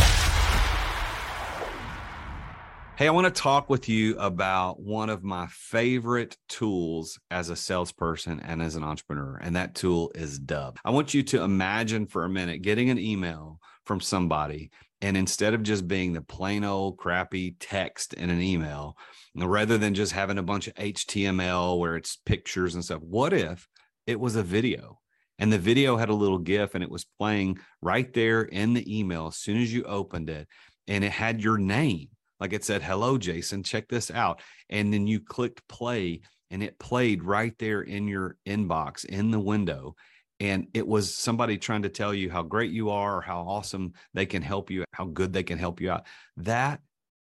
Hey, 2.97 3.07
I 3.07 3.11
want 3.11 3.25
to 3.25 3.41
talk 3.41 3.69
with 3.69 3.87
you 3.89 4.17
about 4.17 4.79
one 4.79 5.11
of 5.11 5.23
my 5.23 5.45
favorite 5.51 6.35
tools 6.49 7.19
as 7.29 7.49
a 7.51 7.55
salesperson 7.55 8.39
and 8.39 8.59
as 8.59 8.75
an 8.75 8.83
entrepreneur, 8.83 9.37
and 9.37 9.55
that 9.55 9.75
tool 9.75 10.11
is 10.15 10.39
Dubb. 10.39 10.77
I 10.83 10.89
want 10.89 11.13
you 11.13 11.21
to 11.21 11.43
imagine 11.43 12.07
for 12.07 12.25
a 12.25 12.29
minute 12.29 12.63
getting 12.63 12.89
an 12.89 12.97
email 12.97 13.59
from 13.87 13.99
somebody, 13.99 14.69
and 15.01 15.17
instead 15.17 15.53
of 15.53 15.63
just 15.63 15.87
being 15.87 16.13
the 16.13 16.21
plain 16.21 16.63
old 16.63 16.97
crappy 16.97 17.55
text 17.59 18.13
in 18.13 18.29
an 18.29 18.41
email, 18.41 18.97
rather 19.35 19.77
than 19.77 19.93
just 19.93 20.11
having 20.11 20.37
a 20.37 20.43
bunch 20.43 20.67
of 20.67 20.75
HTML 20.75 21.79
where 21.79 21.95
it's 21.95 22.17
pictures 22.25 22.75
and 22.75 22.83
stuff, 22.83 23.01
what 23.01 23.33
if 23.33 23.67
it 24.05 24.19
was 24.19 24.35
a 24.35 24.43
video? 24.43 24.99
And 25.39 25.51
the 25.53 25.59
video 25.59 25.97
had 25.97 26.09
a 26.09 26.15
little 26.15 26.39
GIF 26.39 26.75
and 26.75 26.83
it 26.83 26.89
was 26.89 27.05
playing 27.19 27.59
right 27.81 28.11
there 28.13 28.41
in 28.41 28.73
the 28.73 28.99
email 28.99 29.27
as 29.27 29.37
soon 29.37 29.61
as 29.61 29.73
you 29.73 29.83
opened 29.83 30.29
it, 30.29 30.47
and 30.87 31.03
it 31.03 31.11
had 31.11 31.43
your 31.43 31.57
name 31.57 32.09
like 32.39 32.53
it 32.53 32.63
said, 32.63 32.83
hello, 32.83 33.17
Jason, 33.17 33.63
check 33.63 33.87
this 33.87 34.11
out. 34.11 34.41
And 34.69 34.93
then 34.93 35.07
you 35.07 35.19
clicked 35.19 35.67
play 35.67 36.21
and 36.49 36.63
it 36.63 36.79
played 36.79 37.23
right 37.23 37.53
there 37.59 37.81
in 37.81 38.07
your 38.07 38.37
inbox 38.47 39.05
in 39.05 39.31
the 39.31 39.39
window. 39.39 39.95
And 40.39 40.67
it 40.73 40.87
was 40.87 41.15
somebody 41.15 41.57
trying 41.57 41.81
to 41.81 41.89
tell 41.89 42.13
you 42.13 42.29
how 42.29 42.43
great 42.43 42.71
you 42.71 42.91
are, 42.91 43.17
or 43.17 43.21
how 43.21 43.41
awesome 43.41 43.93
they 44.13 44.25
can 44.25 44.41
help 44.41 44.69
you, 44.69 44.85
how 44.93 45.05
good 45.05 45.33
they 45.33 45.43
can 45.43 45.57
help 45.57 45.81
you 45.81 45.91
out. 45.91 46.05
That 46.37 46.79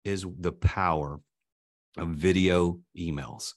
is 0.05 0.27
the 0.38 0.53
power 0.53 1.20
of 1.98 2.09
video 2.09 2.81
emails. 2.96 3.53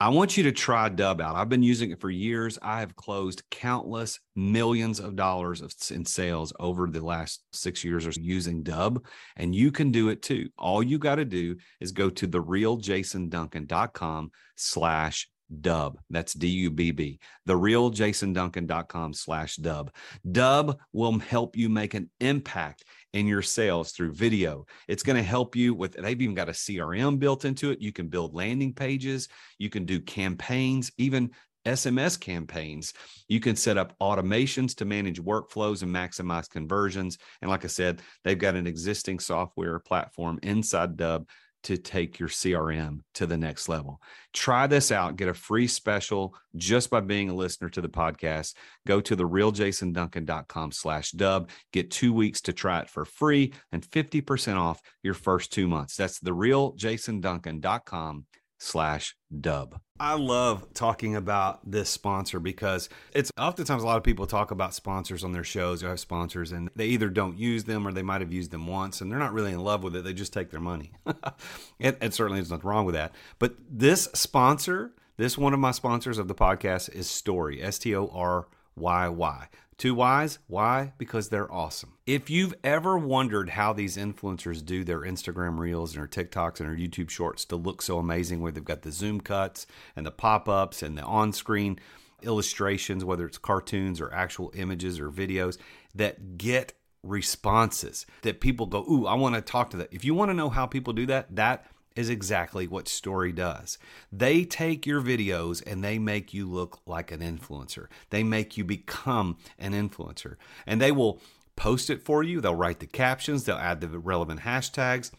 I 0.00 0.08
want 0.08 0.36
you 0.36 0.42
to 0.44 0.52
try 0.52 0.90
Dubb 0.90 1.20
out. 1.20 1.36
I've 1.36 1.48
been 1.48 1.62
using 1.62 1.92
it 1.92 2.00
for 2.00 2.10
years. 2.10 2.58
I 2.60 2.80
have 2.80 2.96
closed 2.96 3.44
countless 3.50 4.18
millions 4.34 4.98
of 4.98 5.14
dollars 5.14 5.62
in 5.90 6.04
sales 6.04 6.52
over 6.58 6.88
the 6.88 7.04
last 7.04 7.44
six 7.52 7.84
years 7.84 8.06
or 8.06 8.12
so 8.12 8.20
using 8.20 8.64
Dubb, 8.64 9.04
and 9.36 9.54
you 9.54 9.70
can 9.70 9.92
do 9.92 10.08
it 10.08 10.20
too. 10.20 10.48
All 10.58 10.82
you 10.82 10.98
got 10.98 11.16
to 11.16 11.24
do 11.24 11.56
is 11.80 11.92
go 11.92 12.10
to 12.10 12.26
therealjasonduncan.com 12.26 14.30
slash 14.56 15.28
dubb. 15.60 15.96
That's 16.10 16.34
D-U-B-B. 16.34 17.18
Therealjasonduncan.com 17.48 19.14
slash 19.14 19.56
dubb. 19.56 19.88
Dubb 20.26 20.76
will 20.92 21.18
help 21.18 21.56
you 21.56 21.68
make 21.68 21.94
an 21.94 22.10
impact 22.20 22.84
in 23.12 23.26
your 23.26 23.42
sales 23.42 23.92
through 23.92 24.12
video. 24.12 24.66
It's 24.88 25.02
going 25.02 25.16
to 25.16 25.22
help 25.22 25.54
you 25.54 25.74
with, 25.74 25.92
they've 25.92 26.20
even 26.20 26.34
got 26.34 26.48
a 26.48 26.52
CRM 26.52 27.18
built 27.18 27.44
into 27.44 27.70
it. 27.70 27.80
You 27.80 27.92
can 27.92 28.08
build 28.08 28.34
landing 28.34 28.74
pages. 28.74 29.28
You 29.58 29.70
can 29.70 29.84
do 29.84 30.00
campaigns, 30.00 30.90
even 30.98 31.30
SMS 31.64 32.20
campaigns. 32.20 32.92
You 33.28 33.40
can 33.40 33.56
set 33.56 33.78
up 33.78 33.96
automations 34.00 34.74
to 34.76 34.84
manage 34.84 35.20
workflows 35.20 35.82
and 35.82 35.94
maximize 35.94 36.48
conversions. 36.48 37.18
And 37.40 37.50
like 37.50 37.64
I 37.64 37.68
said, 37.68 38.02
they've 38.22 38.38
got 38.38 38.54
an 38.56 38.66
existing 38.66 39.18
software 39.18 39.78
platform 39.78 40.38
inside 40.42 40.96
Dubb 40.96 41.26
to 41.64 41.76
take 41.76 42.18
your 42.18 42.28
CRM 42.28 43.00
to 43.14 43.26
the 43.26 43.36
next 43.36 43.68
level. 43.68 44.00
Try 44.32 44.66
this 44.66 44.92
out. 44.92 45.16
Get 45.16 45.28
a 45.28 45.34
free 45.34 45.66
special 45.66 46.34
just 46.56 46.90
by 46.90 47.00
being 47.00 47.30
a 47.30 47.34
listener 47.34 47.68
to 47.70 47.80
the 47.80 47.88
podcast. 47.88 48.54
Go 48.86 49.00
to 49.00 49.16
the 49.16 49.28
realjasonduncan.com 49.28 50.72
slash 50.72 51.12
dubb. 51.12 51.50
Get 51.72 51.90
two 51.90 52.12
weeks 52.12 52.40
to 52.42 52.52
try 52.52 52.80
it 52.80 52.90
for 52.90 53.04
free 53.04 53.52
and 53.72 53.82
50% 53.82 54.56
off 54.56 54.80
your 55.02 55.14
first 55.14 55.52
two 55.52 55.66
months. 55.68 55.96
That's 55.96 56.20
the 56.20 56.32
realjasonduncan.com 56.32 58.26
slash 58.64 59.14
dubb. 59.32 59.78
I 60.00 60.14
love 60.14 60.72
talking 60.74 61.14
about 61.14 61.70
this 61.70 61.88
sponsor 61.88 62.40
because 62.40 62.88
it's 63.12 63.30
oftentimes 63.38 63.82
a 63.82 63.86
lot 63.86 63.98
of 63.98 64.02
people 64.02 64.26
talk 64.26 64.50
about 64.50 64.74
sponsors 64.74 65.22
on 65.22 65.32
their 65.32 65.44
shows 65.44 65.84
or 65.84 65.88
have 65.88 66.00
sponsors 66.00 66.50
and 66.50 66.70
they 66.74 66.86
either 66.86 67.08
don't 67.08 67.38
use 67.38 67.64
them 67.64 67.86
or 67.86 67.92
they 67.92 68.02
might 68.02 68.20
have 68.20 68.32
used 68.32 68.50
them 68.50 68.66
once 68.66 69.00
and 69.00 69.10
they're 69.12 69.18
not 69.18 69.32
really 69.32 69.52
in 69.52 69.60
love 69.60 69.84
with 69.84 69.94
it. 69.94 70.02
They 70.02 70.14
just 70.14 70.32
take 70.32 70.50
their 70.50 70.60
money. 70.60 70.92
and, 71.80 71.96
and 72.00 72.12
certainly 72.12 72.40
there's 72.40 72.50
nothing 72.50 72.68
wrong 72.68 72.86
with 72.86 72.94
that. 72.94 73.14
But 73.38 73.54
this 73.70 74.08
sponsor, 74.14 74.94
this 75.16 75.38
one 75.38 75.54
of 75.54 75.60
my 75.60 75.70
sponsors 75.70 76.18
of 76.18 76.26
the 76.26 76.34
podcast 76.34 76.92
is 76.94 77.06
Storyy, 77.06 77.62
S 77.62 77.78
T 77.78 77.94
O 77.94 78.08
R 78.12 78.48
Y 78.76 79.08
Y. 79.08 79.48
Two 79.84 79.94
whys. 79.94 80.38
Why? 80.46 80.94
Because 80.96 81.28
they're 81.28 81.52
awesome. 81.52 81.98
If 82.06 82.30
you've 82.30 82.54
ever 82.64 82.96
wondered 82.96 83.50
how 83.50 83.74
these 83.74 83.98
influencers 83.98 84.64
do 84.64 84.82
their 84.82 85.00
Instagram 85.00 85.58
reels 85.58 85.94
and 85.94 86.00
their 86.00 86.08
TikToks 86.08 86.58
and 86.58 86.70
their 86.70 86.74
YouTube 86.74 87.10
shorts 87.10 87.44
to 87.44 87.56
look 87.56 87.82
so 87.82 87.98
amazing, 87.98 88.40
where 88.40 88.50
they've 88.50 88.64
got 88.64 88.80
the 88.80 88.90
zoom 88.90 89.20
cuts 89.20 89.66
and 89.94 90.06
the 90.06 90.10
pop 90.10 90.48
ups 90.48 90.82
and 90.82 90.96
the 90.96 91.02
on 91.02 91.34
screen 91.34 91.78
illustrations, 92.22 93.04
whether 93.04 93.26
it's 93.26 93.36
cartoons 93.36 94.00
or 94.00 94.10
actual 94.10 94.50
images 94.54 94.98
or 94.98 95.10
videos 95.10 95.58
that 95.94 96.38
get 96.38 96.72
responses 97.02 98.06
that 98.22 98.40
people 98.40 98.64
go, 98.64 98.86
Ooh, 98.90 99.06
I 99.06 99.12
want 99.12 99.34
to 99.34 99.42
talk 99.42 99.68
to 99.68 99.76
that. 99.76 99.92
If 99.92 100.02
you 100.02 100.14
want 100.14 100.30
to 100.30 100.34
know 100.34 100.48
how 100.48 100.64
people 100.64 100.94
do 100.94 101.04
that, 101.04 101.36
that 101.36 101.66
is 101.96 102.08
exactly 102.08 102.66
what 102.66 102.86
Storyy 102.86 103.34
does. 103.34 103.78
They 104.10 104.44
take 104.44 104.86
your 104.86 105.00
videos 105.00 105.62
and 105.66 105.82
they 105.82 105.98
make 105.98 106.34
you 106.34 106.50
look 106.50 106.80
like 106.86 107.12
an 107.12 107.20
influencer. 107.20 107.86
They 108.10 108.22
make 108.22 108.56
you 108.56 108.64
become 108.64 109.36
an 109.58 109.72
influencer. 109.72 110.36
And 110.66 110.80
they 110.80 110.92
will 110.92 111.20
post 111.56 111.90
it 111.90 112.02
for 112.02 112.22
you. 112.22 112.40
They'll 112.40 112.54
write 112.54 112.80
the 112.80 112.86
captions, 112.86 113.44
they'll 113.44 113.56
add 113.56 113.80
the 113.80 113.98
relevant 113.98 114.40
hashtags. 114.40 115.12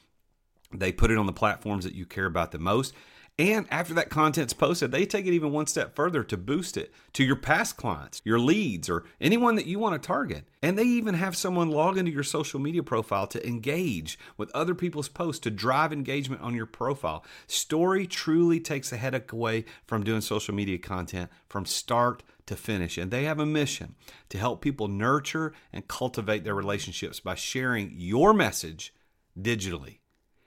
They 0.73 0.91
put 0.91 1.11
it 1.11 1.17
on 1.17 1.25
the 1.25 1.33
platforms 1.33 1.85
that 1.85 1.95
you 1.95 2.05
care 2.05 2.25
about 2.25 2.51
the 2.51 2.59
most. 2.59 2.93
And 3.38 3.67
after 3.69 3.93
that 3.95 4.10
content's 4.10 4.54
posted, 4.54 4.91
they 4.91 5.06
take 5.06 5.26
it 5.26 5.34
even 5.34 5.52
one 5.52 5.67
step 5.67 5.93
further 5.93 6.24
to 6.24 6.38
boost 6.38 6.78
it 6.78 6.93
to 7.13 7.24
your 7.24 7.36
past 7.36 7.76
clients, 7.76 8.21
your 8.24 8.39
leads, 8.39 8.89
or 8.89 9.04
anyone 9.19 9.56
that 9.56 9.65
you 9.65 9.78
want 9.78 10.02
to 10.02 10.08
target. 10.08 10.48
And 10.63 10.78
they 10.78 10.86
even 10.86 11.15
have 11.15 11.36
someone 11.36 11.69
log 11.69 11.98
into 11.98 12.12
your 12.12 12.24
social 12.24 12.62
media 12.62 12.82
profile 12.82 13.28
to 13.28 13.45
engage 13.45 14.17
with 14.38 14.56
other 14.56 14.74
people's 14.74 15.10
posts 15.10 15.41
to 15.41 15.52
drive 15.52 15.91
engagement 15.91 16.41
on 16.41 16.56
your 16.56 16.65
profile. 16.65 17.26
Storyy 17.45 18.10
truly 18.10 18.62
takes 18.62 18.89
the 18.89 18.98
headache 18.98 19.34
away 19.34 19.65
from 19.86 20.06
doing 20.06 20.21
social 20.21 20.56
media 20.56 20.78
content 20.78 21.30
from 21.50 21.65
start 21.65 22.24
to 22.45 22.56
finish. 22.56 22.98
And 22.98 23.12
they 23.12 23.26
have 23.26 23.39
a 23.39 23.45
mission 23.45 23.95
to 24.30 24.38
help 24.38 24.62
people 24.62 24.88
nurture 24.88 25.52
and 25.74 25.89
cultivate 25.89 26.45
their 26.45 26.56
relationships 26.56 27.19
by 27.19 27.36
sharing 27.36 27.91
your 27.98 28.34
message 28.34 28.93
digitally. 29.38 29.98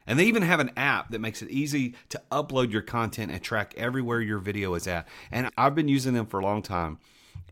And 0.09 0.19
they 0.19 0.25
even 0.25 0.43
have 0.43 0.59
an 0.59 0.73
app 0.77 1.11
that 1.11 1.21
makes 1.21 1.43
it 1.43 1.51
easy 1.51 1.95
to 2.09 2.21
upload 2.33 2.73
your 2.73 2.83
content 2.83 3.31
and 3.31 3.41
track 3.41 3.75
everywhere 3.77 4.21
your 4.21 4.39
video 4.39 4.75
is 4.75 4.89
at. 4.89 5.07
And 5.31 5.51
I've 5.57 5.75
been 5.75 5.87
using 5.87 6.15
them 6.15 6.27
for 6.27 6.41
a 6.41 6.43
long 6.43 6.63
time. 6.63 6.99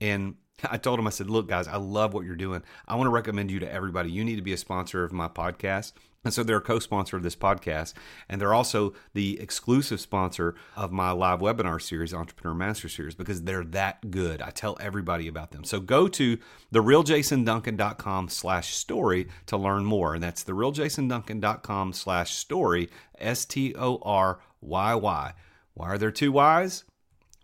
And 0.01 0.37
I 0.71 0.79
told 0.79 0.99
them, 0.99 1.07
I 1.07 1.11
said, 1.11 1.31
look, 1.31 1.49
guys, 1.49 1.69
I 1.69 1.77
love 1.77 2.15
what 2.15 2.25
you're 2.25 2.35
doing. 2.35 2.63
I 2.89 2.97
want 2.97 3.07
to 3.07 3.13
recommend 3.13 3.51
you 3.51 3.61
to 3.61 3.71
everybody. 3.71 4.11
You 4.11 4.25
need 4.25 4.37
to 4.37 4.43
be 4.43 4.55
a 4.55 4.57
sponsor 4.57 5.05
of 5.05 5.13
my 5.13 5.29
podcast. 5.29 5.93
And 6.27 6.35
so 6.35 6.43
they're 6.43 6.57
a 6.57 6.61
co 6.61 6.81
sponsor 6.81 7.17
of 7.17 7.23
this 7.23 7.37
podcast. 7.37 7.95
And 8.29 8.41
they're 8.41 8.53
also 8.53 8.95
the 9.15 9.39
exclusive 9.41 10.01
sponsor 10.01 10.57
of 10.75 10.91
my 10.91 11.13
live 11.13 11.39
webinar 11.39 11.81
series, 11.81 12.13
Entrepreneur 12.13 12.53
Master 12.53 12.89
Series, 12.89 13.15
because 13.15 13.43
they're 13.43 13.63
that 13.63 14.11
good. 14.11 14.43
I 14.43 14.51
tell 14.51 14.77
everybody 14.81 15.29
about 15.29 15.53
them. 15.53 15.63
So 15.63 15.79
go 15.79 16.09
to 16.09 16.37
therealjasonduncan.com 16.75 18.29
slash 18.29 18.75
storyy 18.75 19.29
to 19.47 19.57
learn 19.57 19.85
more. 19.85 20.15
And 20.15 20.23
that's 20.23 20.43
therealjasonduncan.com 20.43 21.93
slash 21.93 22.45
storyy, 22.45 22.91
S 23.21 23.45
T 23.45 23.73
O 23.77 24.01
R 24.03 24.41
Y 24.61 24.95
Y. 24.97 25.33
Why 25.75 25.87
are 25.87 25.99
there 25.99 26.11
two 26.11 26.33
Y's? 26.33 26.83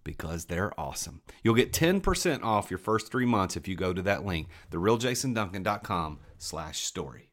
Because 0.03 0.47
they're 0.47 0.73
awesome. 0.77 1.23
You'll 1.45 1.55
get 1.55 1.73
10% 1.73 2.43
off 2.43 2.69
your 2.69 2.79
first 2.79 3.13
three 3.13 3.27
months 3.27 3.57
if 3.57 3.69
you 3.69 3.77
go 3.77 3.93
to 3.93 4.03
that 4.03 4.27
link, 4.27 4.49
therealjasonduncan.com 4.73 6.19
slash 6.39 6.91
storyy. 6.91 7.27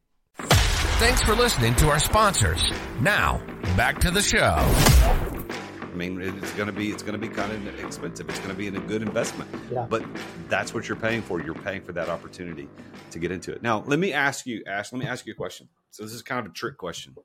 Thanks 0.99 1.21
for 1.21 1.33
listening 1.33 1.73
to 1.75 1.88
our 1.88 1.97
sponsors. 1.97 2.62
Now, 2.99 3.41
back 3.77 3.99
to 3.99 4.12
the 4.12 4.21
show. 4.21 4.38
I 4.41 5.95
mean, 5.95 6.19
it's 6.19 6.51
going 6.55 6.67
to 6.67 6.73
be 6.73 6.91
it's 6.91 7.03
going 7.03 7.13
to 7.13 7.25
be 7.25 7.33
kind 7.33 7.53
of 7.53 7.79
expensive. 7.85 8.27
It's 8.27 8.39
going 8.39 8.51
to 8.51 8.55
be 8.55 8.67
a 8.67 8.71
good 8.71 9.01
investment. 9.01 9.49
Yeah. 9.71 9.88
But 9.89 10.03
that's 10.49 10.73
what 10.73 10.89
you're 10.89 10.97
paying 10.97 11.21
for. 11.21 11.41
You're 11.41 11.55
paying 11.55 11.83
for 11.83 11.93
that 11.93 12.09
opportunity 12.09 12.67
to 13.12 13.17
get 13.17 13.31
into 13.31 13.53
it. 13.53 13.62
Now, 13.62 13.81
let 13.88 13.97
me 13.97 14.12
ask 14.12 14.45
you, 14.45 14.62
Ash. 14.67 14.91
Let 14.91 14.99
me 14.99 15.07
ask 15.07 15.25
you 15.25 15.31
a 15.31 15.35
question. 15.38 15.69
So 15.89 16.03
this 16.03 16.12
is 16.12 16.21
kind 16.21 16.45
of 16.45 16.51
a 16.51 16.53
trick 16.53 16.77
question. 16.77 17.15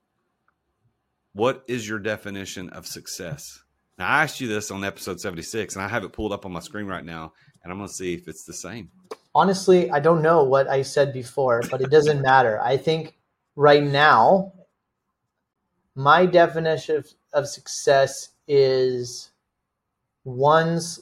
What 1.33 1.65
is 1.67 1.89
your 1.89 1.99
definition 1.99 2.71
of 2.71 2.87
success? 2.87 3.61
Now, 3.99 4.07
I 4.07 4.23
asked 4.23 4.41
you 4.41 4.47
this 4.47 4.71
on 4.71 4.85
episode 4.85 5.21
76, 5.21 5.75
and 5.75 5.85
I 5.85 5.89
have 5.89 6.05
it 6.05 6.13
pulled 6.13 6.31
up 6.31 6.47
on 6.47 6.53
my 6.53 6.61
screen 6.61 6.87
right 6.87 7.05
now, 7.05 7.33
and 7.65 7.73
I'm 7.73 7.79
going 7.79 7.89
to 7.89 7.95
see 7.95 8.15
if 8.15 8.29
it's 8.29 8.45
the 8.45 8.53
same. 8.53 8.93
Honestly, 9.35 9.91
I 9.91 9.99
don't 9.99 10.23
know 10.23 10.45
what 10.45 10.69
I 10.69 10.83
said 10.83 11.13
before, 11.13 11.61
but 11.73 11.81
it 11.81 11.91
doesn't 11.91 12.23
matter. 12.23 12.61
I 12.63 12.77
think 12.77 13.17
right 13.57 13.83
now, 13.83 14.53
my 15.95 16.27
definition 16.27 16.97
of, 16.97 17.09
of 17.33 17.49
success 17.49 18.31
is 18.49 19.31
one's 20.25 21.01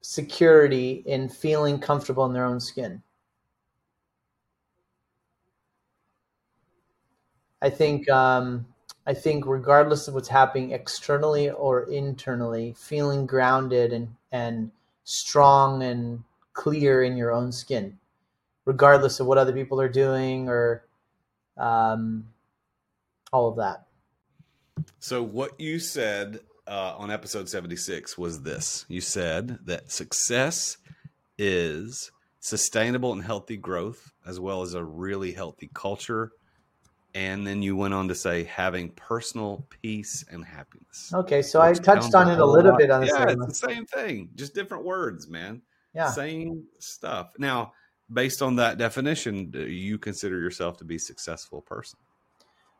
security 0.00 1.02
in 1.06 1.28
feeling 1.28 1.78
comfortable 1.78 2.24
in 2.26 2.32
their 2.32 2.44
own 2.44 2.60
skin. 2.60 3.02
I 7.60 7.70
think 7.70 8.08
um, 8.10 8.66
I 9.06 9.14
think 9.14 9.46
regardless 9.46 10.08
of 10.08 10.14
what's 10.14 10.28
happening 10.28 10.72
externally 10.72 11.50
or 11.50 11.84
internally, 11.90 12.74
feeling 12.78 13.26
grounded 13.26 13.92
and 13.92 14.08
and 14.32 14.70
strong 15.04 15.82
and 15.82 16.22
clear 16.52 17.02
in 17.02 17.16
your 17.16 17.32
own 17.32 17.52
skin, 17.52 17.98
regardless 18.64 19.20
of 19.20 19.26
what 19.26 19.38
other 19.38 19.52
people 19.52 19.80
are 19.80 19.88
doing 19.88 20.48
or 20.48 20.85
um, 21.56 22.26
all 23.32 23.48
of 23.48 23.56
that. 23.56 23.86
So, 24.98 25.22
what 25.22 25.58
you 25.58 25.78
said 25.78 26.40
uh, 26.66 26.94
on 26.96 27.10
episode 27.10 27.48
76 27.48 28.18
was 28.18 28.42
this 28.42 28.84
you 28.88 29.00
said 29.00 29.58
that 29.64 29.90
success 29.90 30.78
is 31.38 32.10
sustainable 32.40 33.12
and 33.12 33.22
healthy 33.22 33.56
growth, 33.56 34.12
as 34.26 34.38
well 34.38 34.62
as 34.62 34.74
a 34.74 34.84
really 34.84 35.32
healthy 35.32 35.70
culture. 35.74 36.32
And 37.14 37.46
then 37.46 37.62
you 37.62 37.76
went 37.76 37.94
on 37.94 38.08
to 38.08 38.14
say 38.14 38.44
having 38.44 38.90
personal 38.90 39.66
peace 39.82 40.24
and 40.30 40.44
happiness. 40.44 41.10
Okay, 41.14 41.40
so 41.40 41.62
I 41.62 41.72
touched 41.72 42.14
on 42.14 42.28
it 42.30 42.38
a 42.38 42.44
little 42.44 42.72
lot. 42.72 42.78
bit 42.78 42.90
on 42.90 43.00
the 43.00 43.06
yeah, 43.06 43.30
it's 43.30 43.60
the 43.60 43.68
same 43.68 43.86
thing, 43.86 44.28
just 44.34 44.54
different 44.54 44.84
words, 44.84 45.26
man. 45.26 45.62
Yeah, 45.94 46.10
same 46.10 46.64
stuff. 46.78 47.32
Now, 47.38 47.72
based 48.12 48.42
on 48.42 48.56
that 48.56 48.78
definition, 48.78 49.50
do 49.50 49.66
you 49.66 49.98
consider 49.98 50.38
yourself 50.38 50.76
to 50.78 50.84
be 50.84 50.96
a 50.96 51.00
successful 51.00 51.62
person? 51.62 51.98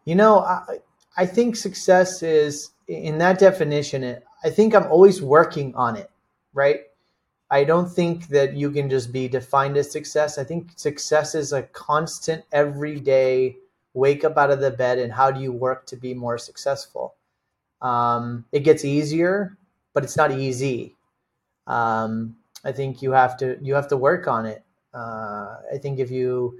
You 0.05 0.15
know, 0.15 0.41
I, 0.41 0.79
I 1.17 1.27
think 1.27 1.57
success 1.57 2.23
is 2.23 2.71
in 2.89 3.19
that 3.19 3.39
definition. 3.39 4.19
I 4.45 4.51
think 4.51 4.75
I'm 4.75 4.87
always 4.87 5.21
working 5.21 5.75
on 5.75 5.97
it, 5.97 6.11
right? 6.55 6.81
I 7.51 7.65
don't 7.65 7.89
think 7.89 8.29
that 8.29 8.55
you 8.55 8.71
can 8.71 8.91
just 8.91 9.13
be 9.13 9.29
defined 9.29 9.77
as 9.77 9.91
success. 9.91 10.39
I 10.39 10.45
think 10.45 10.73
success 10.77 11.35
is 11.35 11.53
a 11.53 11.63
constant, 11.63 12.45
everyday 12.53 13.57
wake 13.95 14.25
up 14.25 14.37
out 14.37 14.51
of 14.51 14.61
the 14.61 14.71
bed 14.71 14.99
and 14.99 15.13
how 15.13 15.31
do 15.31 15.41
you 15.41 15.53
work 15.53 15.87
to 15.87 15.97
be 15.97 16.13
more 16.13 16.39
successful. 16.39 17.15
Um, 17.81 18.45
it 18.53 18.61
gets 18.61 18.85
easier, 18.85 19.57
but 19.95 20.05
it's 20.05 20.17
not 20.17 20.33
easy. 20.33 20.97
Um, 21.67 22.37
I 22.65 22.73
think 22.73 23.01
you 23.01 23.13
have 23.13 23.37
to 23.39 23.59
you 23.63 23.75
have 23.75 23.89
to 23.89 23.97
work 23.97 24.29
on 24.29 24.45
it. 24.45 24.66
Uh, 24.97 25.57
I 25.75 25.79
think 25.79 25.99
if 25.99 26.11
you, 26.11 26.59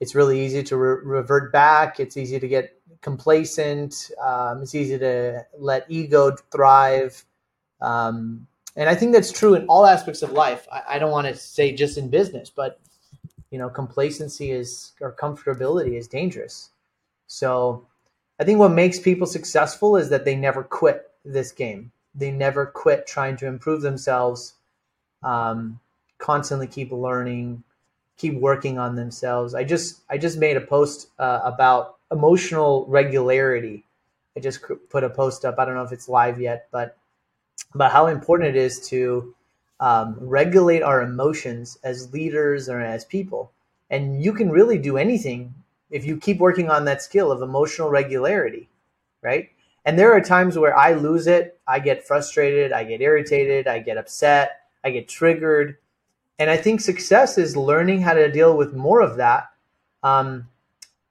it's 0.00 0.14
really 0.14 0.44
easy 0.44 0.62
to 0.64 0.76
re- 0.76 1.00
revert 1.02 1.52
back. 1.52 1.98
It's 1.98 2.16
easy 2.16 2.38
to 2.38 2.48
get 2.48 2.78
complacent. 3.00 4.10
Um, 4.22 4.62
it's 4.62 4.74
easy 4.74 4.98
to 4.98 5.44
let 5.58 5.86
ego 5.88 6.36
thrive. 6.52 7.24
Um, 7.80 8.46
and 8.76 8.88
I 8.88 8.94
think 8.94 9.12
that's 9.12 9.32
true 9.32 9.54
in 9.54 9.66
all 9.66 9.86
aspects 9.86 10.22
of 10.22 10.32
life. 10.32 10.66
I, 10.70 10.82
I 10.90 10.98
don't 10.98 11.10
want 11.10 11.26
to 11.26 11.34
say 11.34 11.72
just 11.72 11.96
in 11.96 12.08
business, 12.08 12.50
but 12.50 12.80
you 13.50 13.58
know, 13.58 13.68
complacency 13.68 14.52
is 14.52 14.92
or 15.00 15.12
comfortability 15.12 15.98
is 15.98 16.06
dangerous. 16.06 16.70
So 17.26 17.86
I 18.38 18.44
think 18.44 18.58
what 18.58 18.72
makes 18.72 18.98
people 18.98 19.26
successful 19.26 19.96
is 19.96 20.08
that 20.10 20.24
they 20.24 20.36
never 20.36 20.62
quit 20.62 21.10
this 21.24 21.52
game. 21.52 21.92
They 22.14 22.30
never 22.30 22.66
quit 22.66 23.06
trying 23.06 23.36
to 23.38 23.46
improve 23.46 23.82
themselves. 23.82 24.54
Um, 25.22 25.80
constantly 26.18 26.66
keep 26.66 26.92
learning, 26.92 27.62
keep 28.20 28.34
working 28.34 28.78
on 28.78 28.96
themselves. 28.96 29.54
I 29.54 29.64
just 29.64 30.02
I 30.10 30.18
just 30.18 30.38
made 30.38 30.56
a 30.56 30.60
post 30.60 31.08
uh, 31.18 31.40
about 31.44 31.96
emotional 32.12 32.84
regularity. 32.88 33.84
I 34.36 34.40
just 34.40 34.60
put 34.90 35.04
a 35.04 35.10
post 35.10 35.44
up. 35.44 35.58
I 35.58 35.64
don't 35.64 35.74
know 35.74 35.82
if 35.82 35.92
it's 35.92 36.08
live 36.08 36.40
yet, 36.40 36.68
but 36.70 36.96
about 37.74 37.92
how 37.92 38.06
important 38.06 38.50
it 38.50 38.56
is 38.56 38.80
to 38.88 39.34
um, 39.80 40.16
regulate 40.20 40.82
our 40.82 41.02
emotions 41.02 41.78
as 41.82 42.12
leaders 42.12 42.68
or 42.68 42.80
as 42.80 43.04
people. 43.04 43.52
And 43.90 44.22
you 44.22 44.32
can 44.32 44.50
really 44.50 44.78
do 44.78 44.96
anything 44.96 45.54
if 45.90 46.04
you 46.04 46.16
keep 46.16 46.38
working 46.38 46.70
on 46.70 46.84
that 46.84 47.02
skill 47.02 47.32
of 47.32 47.42
emotional 47.42 47.90
regularity, 47.90 48.68
right? 49.22 49.48
And 49.84 49.98
there 49.98 50.12
are 50.12 50.20
times 50.20 50.58
where 50.58 50.76
I 50.76 50.92
lose 50.92 51.26
it. 51.26 51.58
I 51.66 51.78
get 51.80 52.06
frustrated. 52.06 52.72
I 52.72 52.84
get 52.84 53.00
irritated. 53.00 53.66
I 53.66 53.80
get 53.80 53.96
upset. 53.96 54.60
I 54.84 54.90
get 54.90 55.08
triggered. 55.08 55.78
And 56.40 56.50
I 56.50 56.56
think 56.56 56.80
success 56.80 57.38
is 57.38 57.56
learning 57.56 58.00
how 58.02 58.14
to 58.14 58.32
deal 58.32 58.56
with 58.56 58.74
more 58.74 59.00
of 59.00 59.16
that 59.18 59.50
um, 60.02 60.48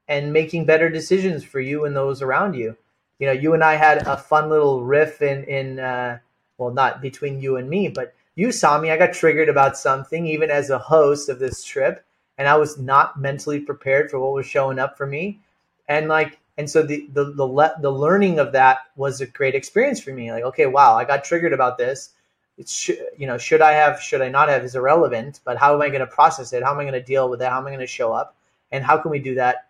and 0.09 0.33
making 0.33 0.65
better 0.65 0.89
decisions 0.89 1.45
for 1.45 1.61
you 1.61 1.85
and 1.85 1.95
those 1.95 2.21
around 2.21 2.55
you. 2.55 2.75
You 3.19 3.27
know, 3.27 3.33
you 3.33 3.53
and 3.53 3.63
I 3.63 3.75
had 3.75 4.05
a 4.05 4.17
fun 4.17 4.49
little 4.49 4.83
riff 4.83 5.21
in, 5.21 5.45
in 5.45 5.79
uh, 5.79 6.19
well, 6.57 6.73
not 6.73 7.01
between 7.01 7.39
you 7.39 7.55
and 7.55 7.69
me, 7.69 7.87
but 7.87 8.13
you 8.35 8.51
saw 8.51 8.77
me. 8.77 8.91
I 8.91 8.97
got 8.97 9.13
triggered 9.13 9.47
about 9.49 9.77
something, 9.77 10.25
even 10.25 10.51
as 10.51 10.69
a 10.69 10.79
host 10.79 11.29
of 11.29 11.39
this 11.39 11.63
trip 11.63 12.03
and 12.39 12.47
I 12.47 12.55
was 12.55 12.79
not 12.79 13.19
mentally 13.19 13.59
prepared 13.59 14.09
for 14.09 14.17
what 14.17 14.31
was 14.31 14.45
showing 14.45 14.79
up 14.79 14.97
for 14.97 15.05
me. 15.05 15.41
And 15.89 16.07
like, 16.07 16.39
and 16.57 16.69
so 16.69 16.81
the 16.81 17.07
the 17.13 17.25
the, 17.33 17.45
le- 17.45 17.75
the 17.81 17.91
learning 17.91 18.39
of 18.39 18.53
that 18.53 18.79
was 18.95 19.19
a 19.19 19.27
great 19.27 19.55
experience 19.55 19.99
for 19.99 20.13
me. 20.13 20.31
Like, 20.31 20.45
okay, 20.45 20.65
wow, 20.65 20.95
I 20.95 21.03
got 21.03 21.25
triggered 21.25 21.53
about 21.53 21.77
this. 21.77 22.11
It's 22.59 22.73
sh- 22.73 23.01
you 23.17 23.25
know, 23.25 23.37
should 23.37 23.61
I 23.61 23.71
have, 23.71 24.01
should 24.01 24.21
I 24.21 24.27
not 24.27 24.49
have 24.49 24.63
is 24.65 24.75
irrelevant. 24.75 25.39
But 25.45 25.57
how 25.57 25.73
am 25.73 25.81
I 25.81 25.87
going 25.87 26.01
to 26.01 26.07
process 26.07 26.51
it? 26.53 26.61
How 26.61 26.71
am 26.71 26.79
I 26.79 26.83
going 26.83 26.93
to 26.93 27.01
deal 27.01 27.29
with 27.29 27.41
it? 27.41 27.49
How 27.49 27.57
am 27.57 27.65
I 27.65 27.69
going 27.69 27.79
to 27.79 27.87
show 27.87 28.11
up? 28.11 28.35
And 28.71 28.83
how 28.83 28.97
can 28.97 29.09
we 29.09 29.19
do 29.19 29.33
that 29.35 29.69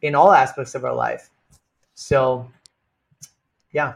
in 0.00 0.14
all 0.14 0.32
aspects 0.32 0.74
of 0.74 0.84
our 0.84 0.94
life? 0.94 1.30
So, 1.94 2.50
yeah. 3.72 3.94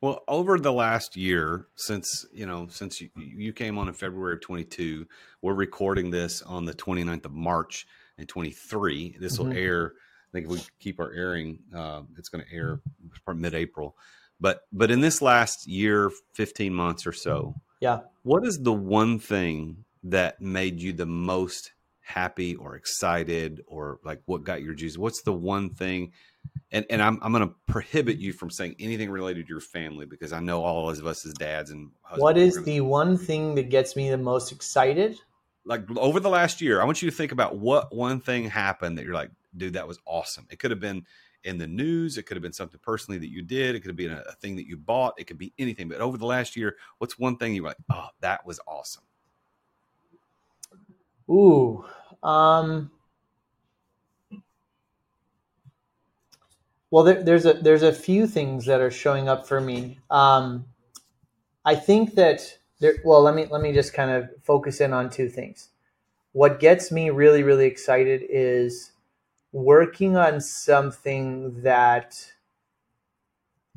Well, 0.00 0.22
over 0.28 0.60
the 0.60 0.72
last 0.72 1.16
year, 1.16 1.66
since 1.74 2.24
you 2.32 2.46
know, 2.46 2.68
since 2.70 3.00
you, 3.00 3.10
you 3.16 3.52
came 3.52 3.76
on 3.76 3.88
in 3.88 3.94
February 3.94 4.34
of 4.34 4.40
22, 4.40 5.04
we're 5.42 5.54
recording 5.54 6.10
this 6.10 6.40
on 6.42 6.64
the 6.64 6.74
29th 6.74 7.24
of 7.24 7.32
March 7.32 7.88
in 8.18 8.26
23. 8.26 9.16
This 9.18 9.38
mm-hmm. 9.38 9.48
will 9.48 9.56
air. 9.56 9.94
I 9.96 10.30
think 10.32 10.46
if 10.46 10.52
we 10.52 10.60
keep 10.78 11.00
our 11.00 11.12
airing, 11.12 11.58
uh, 11.74 12.02
it's 12.16 12.28
going 12.28 12.44
to 12.44 12.54
air 12.54 12.80
mid-April. 13.34 13.96
But 14.40 14.60
but 14.72 14.90
in 14.90 15.00
this 15.00 15.20
last 15.20 15.66
year, 15.66 16.10
15 16.34 16.72
months 16.72 17.06
or 17.06 17.12
so, 17.12 17.54
yeah. 17.80 18.00
What 18.22 18.46
is 18.46 18.62
the 18.62 18.72
one 18.72 19.18
thing 19.18 19.84
that 20.04 20.40
made 20.40 20.80
you 20.80 20.92
the 20.92 21.06
most 21.06 21.72
happy 22.00 22.56
or 22.56 22.74
excited 22.74 23.62
or 23.66 23.98
like 24.04 24.20
what 24.26 24.44
got 24.44 24.62
your 24.62 24.74
juice? 24.74 24.98
What's 24.98 25.22
the 25.22 25.32
one 25.32 25.70
thing 25.70 26.12
and 26.70 26.84
and 26.90 27.02
I'm 27.02 27.18
I'm 27.22 27.32
going 27.32 27.46
to 27.46 27.54
prohibit 27.66 28.18
you 28.18 28.32
from 28.32 28.50
saying 28.50 28.76
anything 28.78 29.10
related 29.10 29.46
to 29.46 29.50
your 29.50 29.60
family 29.60 30.06
because 30.06 30.32
I 30.32 30.40
know 30.40 30.62
all 30.62 30.90
of 30.90 31.06
us 31.06 31.26
as 31.26 31.32
dads 31.34 31.70
and 31.70 31.90
what 32.16 32.36
is 32.36 32.62
the 32.64 32.80
one 32.80 33.16
thing 33.16 33.54
that 33.56 33.70
gets 33.70 33.96
me 33.96 34.10
the 34.10 34.18
most 34.18 34.52
excited? 34.52 35.18
Like 35.64 35.84
over 35.96 36.18
the 36.18 36.30
last 36.30 36.60
year, 36.60 36.80
I 36.80 36.84
want 36.84 37.02
you 37.02 37.10
to 37.10 37.16
think 37.16 37.32
about 37.32 37.58
what 37.58 37.94
one 37.94 38.20
thing 38.20 38.48
happened 38.48 38.96
that 38.96 39.04
you're 39.04 39.14
like, 39.14 39.30
dude, 39.56 39.74
that 39.74 39.86
was 39.86 39.98
awesome. 40.06 40.46
It 40.50 40.58
could 40.58 40.70
have 40.70 40.80
been 40.80 41.04
in 41.48 41.58
the 41.58 41.66
news, 41.66 42.18
it 42.18 42.24
could 42.24 42.36
have 42.36 42.42
been 42.42 42.52
something 42.52 42.80
personally 42.82 43.18
that 43.18 43.30
you 43.30 43.42
did, 43.42 43.74
it 43.74 43.80
could 43.80 43.88
have 43.88 43.96
been 43.96 44.12
a, 44.12 44.22
a 44.28 44.32
thing 44.32 44.56
that 44.56 44.66
you 44.66 44.76
bought, 44.76 45.14
it 45.18 45.26
could 45.26 45.38
be 45.38 45.52
anything. 45.58 45.88
But 45.88 46.00
over 46.00 46.16
the 46.16 46.26
last 46.26 46.56
year, 46.56 46.76
what's 46.98 47.18
one 47.18 47.36
thing 47.36 47.54
you're 47.54 47.64
like, 47.64 47.78
oh, 47.90 48.08
that 48.20 48.46
was 48.46 48.60
awesome? 48.66 49.04
Ooh, 51.30 51.84
um, 52.22 52.90
Well, 56.90 57.04
there, 57.04 57.22
there's 57.22 57.44
a 57.44 57.54
there's 57.54 57.82
a 57.82 57.92
few 57.92 58.26
things 58.26 58.66
that 58.66 58.80
are 58.80 58.90
showing 58.90 59.28
up 59.28 59.46
for 59.46 59.60
me. 59.60 59.98
Um, 60.10 60.66
I 61.64 61.74
think 61.74 62.14
that 62.14 62.58
there. 62.80 62.96
Well, 63.04 63.22
let 63.22 63.34
me 63.34 63.46
let 63.50 63.60
me 63.62 63.72
just 63.72 63.92
kind 63.92 64.10
of 64.10 64.30
focus 64.42 64.80
in 64.80 64.92
on 64.92 65.10
two 65.10 65.28
things. 65.28 65.68
What 66.32 66.60
gets 66.60 66.92
me 66.92 67.10
really 67.10 67.42
really 67.42 67.66
excited 67.66 68.22
is 68.28 68.92
working 69.64 70.16
on 70.16 70.40
something 70.40 71.62
that 71.62 72.32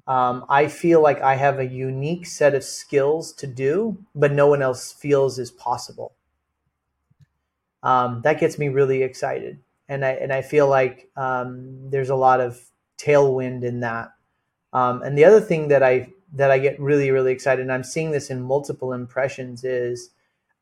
um, 0.08 0.46
I 0.50 0.68
feel 0.68 1.02
like 1.02 1.22
I 1.22 1.36
have 1.36 1.60
a 1.60 1.66
unique 1.66 2.26
set 2.26 2.56
of 2.56 2.64
skills 2.64 3.34
to 3.34 3.48
do, 3.48 3.98
but 4.16 4.32
no 4.32 4.48
one 4.48 4.62
else 4.62 4.92
feels 4.92 5.40
is 5.40 5.52
possible. 5.52 6.14
Um, 7.84 8.22
that 8.24 8.40
gets 8.40 8.60
me 8.60 8.70
really 8.70 9.04
excited, 9.04 9.60
and 9.90 10.06
I 10.06 10.12
and 10.12 10.32
I 10.32 10.42
feel 10.42 10.68
like 10.68 11.10
um, 11.16 11.90
there's 11.90 12.10
a 12.10 12.16
lot 12.16 12.40
of 12.40 12.62
tailwind 12.98 13.64
in 13.64 13.80
that. 13.80 14.12
Um, 14.74 15.02
and 15.02 15.18
the 15.18 15.26
other 15.26 15.42
thing 15.42 15.70
that 15.70 15.82
I 15.82 16.10
that 16.34 16.52
I 16.52 16.60
get 16.60 16.80
really 16.80 17.10
really 17.10 17.32
excited, 17.32 17.62
and 17.62 17.72
I'm 17.72 17.84
seeing 17.84 18.12
this 18.12 18.30
in 18.30 18.42
multiple 18.42 18.94
impressions, 18.94 19.64
is 19.64 20.12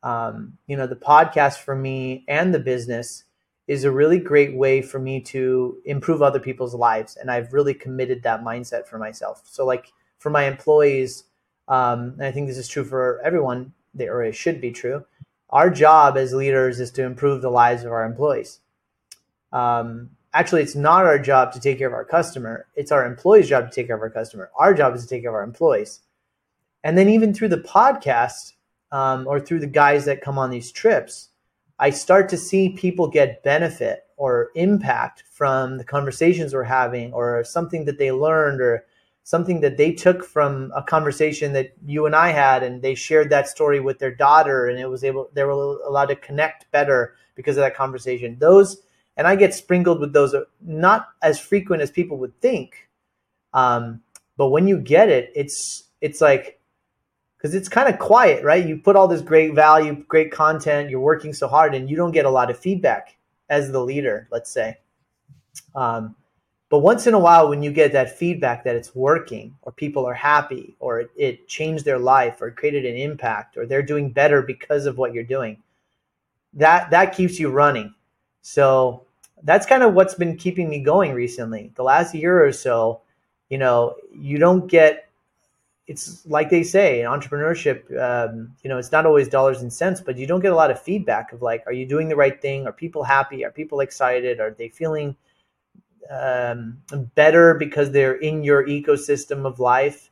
um, 0.02 0.58
you 0.68 0.78
know 0.78 0.88
the 0.88 0.96
podcast 0.96 1.58
for 1.58 1.76
me 1.76 2.24
and 2.28 2.54
the 2.54 2.60
business 2.60 3.26
is 3.70 3.84
a 3.84 3.92
really 3.92 4.18
great 4.18 4.56
way 4.56 4.82
for 4.82 4.98
me 4.98 5.22
to 5.22 5.78
improve 5.86 6.24
other 6.24 6.40
people's 6.40 6.74
lives, 6.74 7.16
and 7.16 7.30
I've 7.30 7.54
really 7.54 7.76
committed 7.76 8.24
that 8.24 8.44
mindset 8.44 8.88
for 8.88 8.98
myself. 8.98 9.44
So 9.46 9.64
like 9.64 9.94
for 10.18 10.32
my 10.32 10.46
employees, 10.46 11.26
um, 11.68 12.16
and 12.18 12.24
I 12.24 12.32
think 12.32 12.48
this 12.48 12.58
is 12.58 12.68
true 12.68 12.84
for 12.84 13.22
everyone, 13.24 13.72
or 14.00 14.24
it 14.24 14.34
should 14.34 14.60
be 14.60 14.72
true. 14.72 15.06
Our 15.52 15.70
job 15.70 16.18
as 16.18 16.34
leaders 16.34 16.80
is 16.80 16.90
to 16.92 17.04
improve 17.04 17.44
the 17.44 17.52
lives 17.52 17.84
of 17.84 17.92
our 17.92 18.06
employees. 18.06 18.60
Um, 19.54 20.10
actually 20.34 20.64
it's 20.64 20.76
not 20.76 21.06
our 21.06 21.20
job 21.20 21.52
to 21.52 21.60
take 21.60 21.78
care 21.78 21.88
of 21.88 21.94
our 21.94 22.06
customer 22.06 22.68
it's 22.76 22.92
our 22.92 23.06
employee's 23.06 23.50
job 23.50 23.68
to 23.68 23.74
take 23.74 23.88
care 23.88 23.96
of 23.96 24.02
our 24.02 24.12
customer 24.12 24.52
our 24.58 24.76
job 24.76 24.94
is 24.94 25.02
to 25.02 25.10
take 25.10 25.24
care 25.24 25.32
of 25.32 25.36
our 25.36 25.44
employees 25.44 26.02
and 26.84 26.96
then 26.96 27.10
even 27.10 27.34
through 27.34 27.48
the 27.48 27.58
podcast 27.58 28.54
um, 28.92 29.26
or 29.28 29.40
through 29.40 29.60
the 29.60 29.68
guys 29.68 30.06
that 30.06 30.22
come 30.22 30.38
on 30.38 30.52
these 30.52 30.72
trips 30.72 31.29
i 31.80 31.90
start 31.90 32.30
to 32.30 32.38
see 32.38 32.70
people 32.70 33.08
get 33.08 33.44
benefit 33.44 34.06
or 34.18 34.50
impact 34.56 35.24
from 35.32 35.78
the 35.78 35.84
conversations 35.84 36.54
we're 36.54 36.64
having 36.64 37.14
or 37.14 37.44
something 37.44 37.86
that 37.86 37.98
they 37.98 38.12
learned 38.12 38.62
or 38.62 38.86
something 39.24 39.62
that 39.62 39.78
they 39.78 39.92
took 39.92 40.24
from 40.24 40.72
a 40.76 40.82
conversation 40.82 41.54
that 41.54 41.72
you 41.86 42.06
and 42.06 42.16
i 42.16 42.30
had 42.30 42.64
and 42.64 42.82
they 42.82 42.96
shared 42.96 43.30
that 43.30 43.48
story 43.48 43.80
with 43.80 44.00
their 44.00 44.14
daughter 44.14 44.68
and 44.68 44.80
it 44.80 44.90
was 44.90 45.04
able 45.04 45.30
they 45.34 45.44
were 45.44 45.78
allowed 45.88 46.08
to 46.08 46.16
connect 46.16 46.70
better 46.72 47.16
because 47.36 47.58
of 47.58 47.62
that 47.62 47.76
conversation 47.76 48.38
those 48.40 48.82
and 49.20 49.28
I 49.28 49.36
get 49.36 49.54
sprinkled 49.54 50.00
with 50.00 50.14
those, 50.14 50.34
not 50.62 51.10
as 51.22 51.38
frequent 51.38 51.82
as 51.82 51.92
people 51.92 52.18
would 52.20 52.40
think. 52.40 52.88
Um, 53.54 54.02
but 54.38 54.48
when 54.48 54.66
you 54.66 54.78
get 54.78 55.10
it, 55.10 55.30
it's 55.36 55.84
it's 56.00 56.22
like 56.22 56.59
because 57.40 57.56
it's 57.56 57.70
kind 57.70 57.88
of 57.88 57.98
quiet, 58.00 58.44
right? 58.44 58.68
You 58.68 58.78
put 58.78 58.98
all 58.98 59.08
this 59.08 59.22
great 59.22 59.56
value, 59.56 60.04
great 60.10 60.30
content, 60.30 60.90
you're 60.90 61.00
working 61.00 61.32
so 61.32 61.48
hard, 61.48 61.74
and 61.74 61.90
you 61.90 61.96
don't 61.96 62.12
get 62.12 62.26
a 62.26 62.30
lot 62.30 62.52
of 62.52 62.60
feedback 62.60 63.18
as 63.50 63.72
the 63.72 63.80
leader, 63.80 64.28
let's 64.30 64.52
say. 64.52 64.78
Um, 65.74 66.16
but 66.68 66.80
once 66.80 67.08
in 67.08 67.14
a 67.14 67.20
while, 67.20 67.48
when 67.48 67.64
you 67.64 67.72
get 67.72 67.94
that 67.94 68.18
feedback 68.18 68.66
that 68.66 68.76
it's 68.76 68.94
working, 68.94 69.56
or 69.62 69.72
people 69.72 70.06
are 70.06 70.14
happy, 70.14 70.76
or 70.80 71.00
it, 71.00 71.10
it 71.16 71.48
changed 71.48 71.86
their 71.86 71.98
life, 71.98 72.42
or 72.42 72.52
created 72.52 72.86
an 72.86 72.98
impact, 72.98 73.56
or 73.56 73.66
they're 73.66 73.82
doing 73.82 74.12
better 74.12 74.42
because 74.42 74.86
of 74.86 74.98
what 74.98 75.14
you're 75.14 75.24
doing, 75.24 75.58
that 76.54 76.92
that 76.92 77.16
keeps 77.16 77.40
you 77.40 77.50
running. 77.50 77.94
So 78.42 79.06
that's 79.44 79.66
kind 79.66 79.82
of 79.82 79.94
what's 79.94 80.14
been 80.14 80.36
keeping 80.36 80.70
me 80.70 80.82
going 80.82 81.14
recently. 81.14 81.72
The 81.76 81.84
last 81.84 82.14
year 82.14 82.46
or 82.46 82.52
so, 82.52 83.02
you 83.50 83.58
know, 83.58 83.96
you 84.14 84.38
don't 84.38 84.68
get. 84.68 85.09
It's 85.90 86.24
like 86.28 86.52
they 86.52 86.62
say 86.62 87.02
in 87.02 87.08
entrepreneurship, 87.08 87.80
um, 88.00 88.56
you 88.62 88.70
know, 88.70 88.78
it's 88.78 88.92
not 88.92 89.08
always 89.08 89.28
dollars 89.28 89.64
and 89.64 89.74
cents, 89.74 90.02
but 90.02 90.18
you 90.18 90.28
don't 90.28 90.40
get 90.40 90.52
a 90.52 90.56
lot 90.56 90.70
of 90.70 90.80
feedback 90.80 91.34
of 91.34 91.42
like, 91.42 91.64
are 91.66 91.74
you 91.74 91.88
doing 91.88 92.08
the 92.08 92.16
right 92.16 92.40
thing? 92.40 92.68
Are 92.68 92.72
people 92.72 93.04
happy? 93.04 93.44
Are 93.44 93.50
people 93.50 93.80
excited? 93.80 94.40
Are 94.40 94.52
they 94.52 94.70
feeling 94.70 95.16
um, 96.12 96.78
better 97.16 97.56
because 97.56 97.92
they're 97.92 98.18
in 98.18 98.44
your 98.44 98.68
ecosystem 98.68 99.48
of 99.48 99.60
life? 99.60 100.12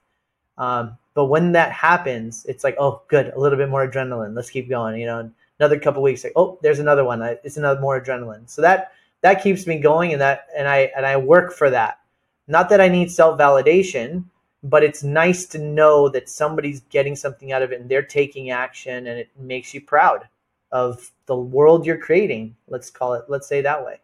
Um, 0.58 0.98
but 1.14 1.26
when 1.26 1.52
that 1.52 1.72
happens, 1.72 2.44
it's 2.46 2.64
like, 2.64 2.76
oh, 2.80 3.04
good, 3.08 3.28
a 3.28 3.40
little 3.40 3.58
bit 3.60 3.70
more 3.70 3.88
adrenaline. 3.88 4.36
Let's 4.36 4.50
keep 4.50 4.68
going. 4.70 5.00
You 5.00 5.06
know, 5.06 5.32
another 5.60 5.80
couple 5.80 6.02
weeks, 6.02 6.24
like, 6.24 6.34
oh, 6.36 6.58
there's 6.64 6.80
another 6.80 7.06
one. 7.06 7.22
It's 7.44 7.58
another 7.58 7.80
more 7.80 8.02
adrenaline. 8.02 8.50
So 8.50 8.64
that 8.64 8.94
that 9.22 9.44
keeps 9.44 9.68
me 9.68 9.78
going 9.80 10.12
and 10.12 10.22
that 10.22 10.48
and 10.56 10.68
I 10.68 10.92
and 10.96 11.06
I 11.06 11.18
work 11.18 11.54
for 11.54 11.70
that. 11.70 12.00
Not 12.48 12.70
that 12.70 12.82
I 12.82 12.88
need 12.88 13.12
self-validation, 13.12 14.24
but 14.64 14.84
it's 14.84 15.04
nice 15.04 15.46
to 15.46 15.60
know 15.60 16.10
that 16.10 16.30
somebody's 16.30 16.82
getting 16.82 17.16
something 17.16 17.52
out 17.52 17.62
of 17.62 17.72
it 17.72 17.80
and 17.80 17.90
they're 17.90 18.02
taking 18.02 18.50
action 18.50 19.08
and 19.08 19.20
it 19.20 19.30
makes 19.40 19.74
you 19.74 19.82
proud 19.82 20.28
of 20.72 21.12
the 21.26 21.36
world 21.36 21.86
you're 21.86 21.98
creating. 21.98 22.56
Let's 22.68 22.90
call 22.90 23.14
it 23.14 23.26
let's 23.28 23.48
say 23.48 23.62
that 23.62 23.86
way. 23.86 24.00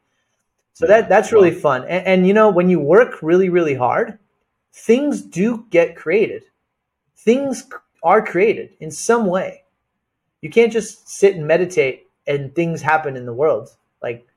So 0.73 0.87
that 0.87 1.09
that's 1.09 1.31
really 1.31 1.53
fun. 1.53 1.83
And, 1.83 2.05
and 2.05 2.27
you 2.27 2.33
know 2.33 2.49
when 2.49 2.69
you 2.69 2.79
work 2.79 3.21
really 3.21 3.49
really 3.49 3.75
hard, 3.75 4.19
things 4.71 5.21
do 5.21 5.65
get 5.69 5.95
created. 5.95 6.43
Things 7.15 7.67
are 8.03 8.25
created 8.25 8.71
in 8.79 8.91
some 8.91 9.25
way. 9.25 9.63
You 10.41 10.49
can't 10.49 10.73
just 10.73 11.07
sit 11.07 11.35
and 11.35 11.47
meditate 11.47 12.07
and 12.27 12.53
things 12.53 12.81
happen 12.81 13.15
in 13.15 13.25
the 13.25 13.33
world. 13.33 13.69
Like 14.01 14.27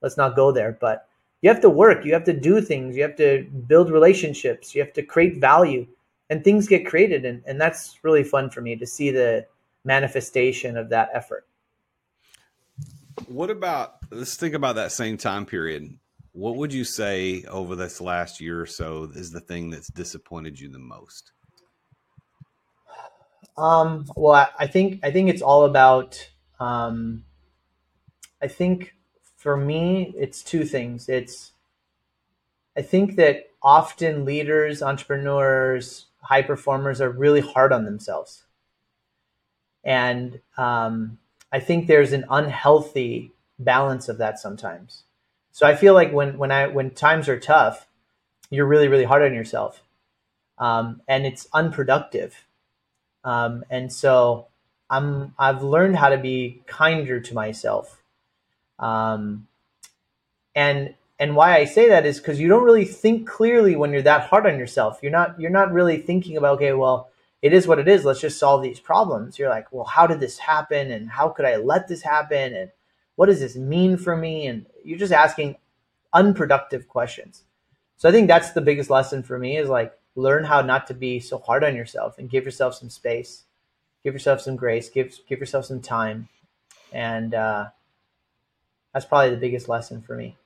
let's 0.00 0.16
not 0.16 0.36
go 0.36 0.52
there. 0.52 0.76
But 0.80 1.05
you 1.42 1.50
have 1.50 1.60
to 1.60 1.70
work, 1.70 2.04
you 2.04 2.12
have 2.12 2.24
to 2.24 2.32
do 2.32 2.60
things, 2.60 2.96
you 2.96 3.02
have 3.02 3.16
to 3.16 3.44
build 3.66 3.90
relationships, 3.90 4.74
you 4.74 4.82
have 4.82 4.92
to 4.94 5.02
create 5.02 5.38
value, 5.40 5.86
and 6.30 6.42
things 6.42 6.66
get 6.66 6.86
created. 6.86 7.24
And, 7.24 7.42
and 7.46 7.60
that's 7.60 7.98
really 8.02 8.24
fun 8.24 8.50
for 8.50 8.60
me 8.60 8.76
to 8.76 8.86
see 8.86 9.10
the 9.10 9.46
manifestation 9.84 10.76
of 10.76 10.88
that 10.90 11.10
effort. 11.12 11.46
What 13.26 13.50
about, 13.50 13.96
let's 14.10 14.36
think 14.36 14.54
about 14.54 14.74
that 14.76 14.92
same 14.92 15.16
time 15.16 15.46
period. 15.46 15.98
What 16.32 16.56
would 16.56 16.72
you 16.72 16.84
say 16.84 17.44
over 17.44 17.76
this 17.76 18.00
last 18.00 18.40
year 18.40 18.60
or 18.60 18.66
so 18.66 19.10
is 19.14 19.30
the 19.30 19.40
thing 19.40 19.70
that's 19.70 19.88
disappointed 19.88 20.60
you 20.60 20.68
the 20.68 20.78
most? 20.78 21.32
Um, 23.56 24.04
well, 24.16 24.50
I 24.58 24.66
think 24.66 25.00
I 25.02 25.10
think 25.10 25.30
it's 25.30 25.40
all 25.40 25.64
about. 25.64 26.28
Um, 26.60 27.24
I 28.42 28.48
think 28.48 28.95
for 29.46 29.56
me, 29.56 30.12
it's 30.16 30.42
two 30.42 30.64
things. 30.64 31.08
It's 31.08 31.52
I 32.76 32.82
think 32.82 33.16
that 33.16 33.50
often 33.62 34.24
leaders, 34.24 34.82
entrepreneurs, 34.82 36.06
high 36.22 36.42
performers 36.42 37.00
are 37.00 37.10
really 37.10 37.42
hard 37.42 37.72
on 37.72 37.84
themselves, 37.84 38.44
and 39.84 40.40
um, 40.58 41.18
I 41.52 41.60
think 41.60 41.86
there's 41.86 42.12
an 42.12 42.24
unhealthy 42.28 43.32
balance 43.60 44.08
of 44.08 44.18
that 44.18 44.40
sometimes. 44.40 45.04
So 45.52 45.66
I 45.68 45.76
feel 45.76 45.94
like 45.94 46.12
when 46.12 46.38
when 46.38 46.50
I 46.50 46.66
when 46.66 46.90
times 46.90 47.28
are 47.28 47.38
tough, 47.38 47.86
you're 48.50 48.66
really 48.66 48.88
really 48.88 49.04
hard 49.04 49.22
on 49.22 49.34
yourself, 49.34 49.82
um, 50.58 51.02
and 51.06 51.26
it's 51.26 51.46
unproductive 51.52 52.34
um, 53.24 53.64
and 53.70 53.92
so 53.92 54.48
I'm 54.90 55.34
I've 55.38 55.62
learned 55.62 55.96
how 55.96 56.10
to 56.10 56.18
be 56.18 56.62
kinder 56.66 57.20
to 57.20 57.34
myself. 57.34 58.02
Um, 58.78 59.46
and 60.54 60.94
and 61.18 61.34
why 61.34 61.56
I 61.56 61.64
say 61.64 61.88
that 61.88 62.04
is 62.04 62.18
because 62.18 62.40
you 62.40 62.48
don't 62.48 62.64
really 62.64 62.84
think 62.84 63.26
clearly 63.26 63.74
when 63.74 63.92
you're 63.92 64.02
that 64.02 64.28
hard 64.28 64.46
on 64.46 64.58
yourself. 64.58 64.98
You're 65.02 65.12
not 65.12 65.38
you're 65.40 65.50
not 65.50 65.72
really 65.72 65.98
thinking 65.98 66.36
about 66.36 66.56
okay, 66.56 66.72
well, 66.72 67.10
it 67.42 67.52
is 67.52 67.66
what 67.66 67.78
it 67.78 67.88
is. 67.88 68.04
Let's 68.04 68.20
just 68.20 68.38
solve 68.38 68.62
these 68.62 68.80
problems. 68.80 69.38
You're 69.38 69.48
like, 69.48 69.70
well, 69.72 69.84
how 69.84 70.06
did 70.06 70.20
this 70.20 70.38
happen? 70.38 70.90
And 70.90 71.10
how 71.10 71.28
could 71.28 71.46
I 71.46 71.56
let 71.56 71.88
this 71.88 72.02
happen? 72.02 72.54
And 72.54 72.70
what 73.14 73.26
does 73.26 73.40
this 73.40 73.56
mean 73.56 73.96
for 73.96 74.16
me? 74.16 74.46
And 74.46 74.66
you're 74.84 74.98
just 74.98 75.12
asking 75.12 75.56
unproductive 76.12 76.88
questions. 76.88 77.44
So 77.96 78.08
I 78.08 78.12
think 78.12 78.28
that's 78.28 78.52
the 78.52 78.60
biggest 78.60 78.90
lesson 78.90 79.22
for 79.22 79.38
me 79.38 79.56
is 79.56 79.68
like 79.68 79.92
learn 80.16 80.44
how 80.44 80.62
not 80.62 80.86
to 80.88 80.94
be 80.94 81.20
so 81.20 81.38
hard 81.38 81.64
on 81.64 81.76
yourself 81.76 82.18
and 82.18 82.28
give 82.28 82.44
yourself 82.44 82.74
some 82.74 82.90
space, 82.90 83.44
give 84.02 84.14
yourself 84.14 84.40
some 84.40 84.56
grace, 84.56 84.88
give 84.90 85.18
give 85.28 85.40
yourself 85.40 85.64
some 85.64 85.80
time, 85.80 86.28
and 86.92 87.34
uh, 87.34 87.66
that's 88.96 89.04
probably 89.04 89.28
the 89.28 89.36
biggest 89.36 89.68
lesson 89.68 90.00
for 90.00 90.16
me. 90.16 90.38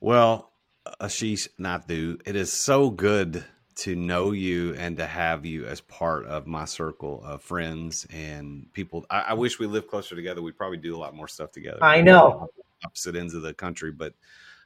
Well, 0.00 0.50
Ashish 0.98 1.46
Nathu, 1.60 2.18
it 2.24 2.36
is 2.36 2.50
so 2.50 2.88
good 2.88 3.44
to 3.74 3.94
know 3.94 4.30
you 4.30 4.72
and 4.76 4.96
to 4.96 5.04
have 5.04 5.44
you 5.44 5.66
as 5.66 5.82
part 5.82 6.24
of 6.24 6.46
my 6.46 6.64
circle 6.64 7.22
of 7.22 7.42
friends 7.42 8.06
and 8.08 8.66
people. 8.72 9.04
I, 9.10 9.20
I 9.28 9.32
wish 9.34 9.58
we 9.58 9.66
lived 9.66 9.88
closer 9.88 10.14
together. 10.14 10.40
We'd 10.40 10.56
probably 10.56 10.78
do 10.78 10.96
a 10.96 10.98
lot 10.98 11.14
more 11.14 11.28
stuff 11.28 11.52
together. 11.52 11.84
I 11.84 12.00
know 12.00 12.48
opposite 12.82 13.14
ends 13.14 13.34
of 13.34 13.42
the 13.42 13.52
country, 13.52 13.92
but 13.92 14.14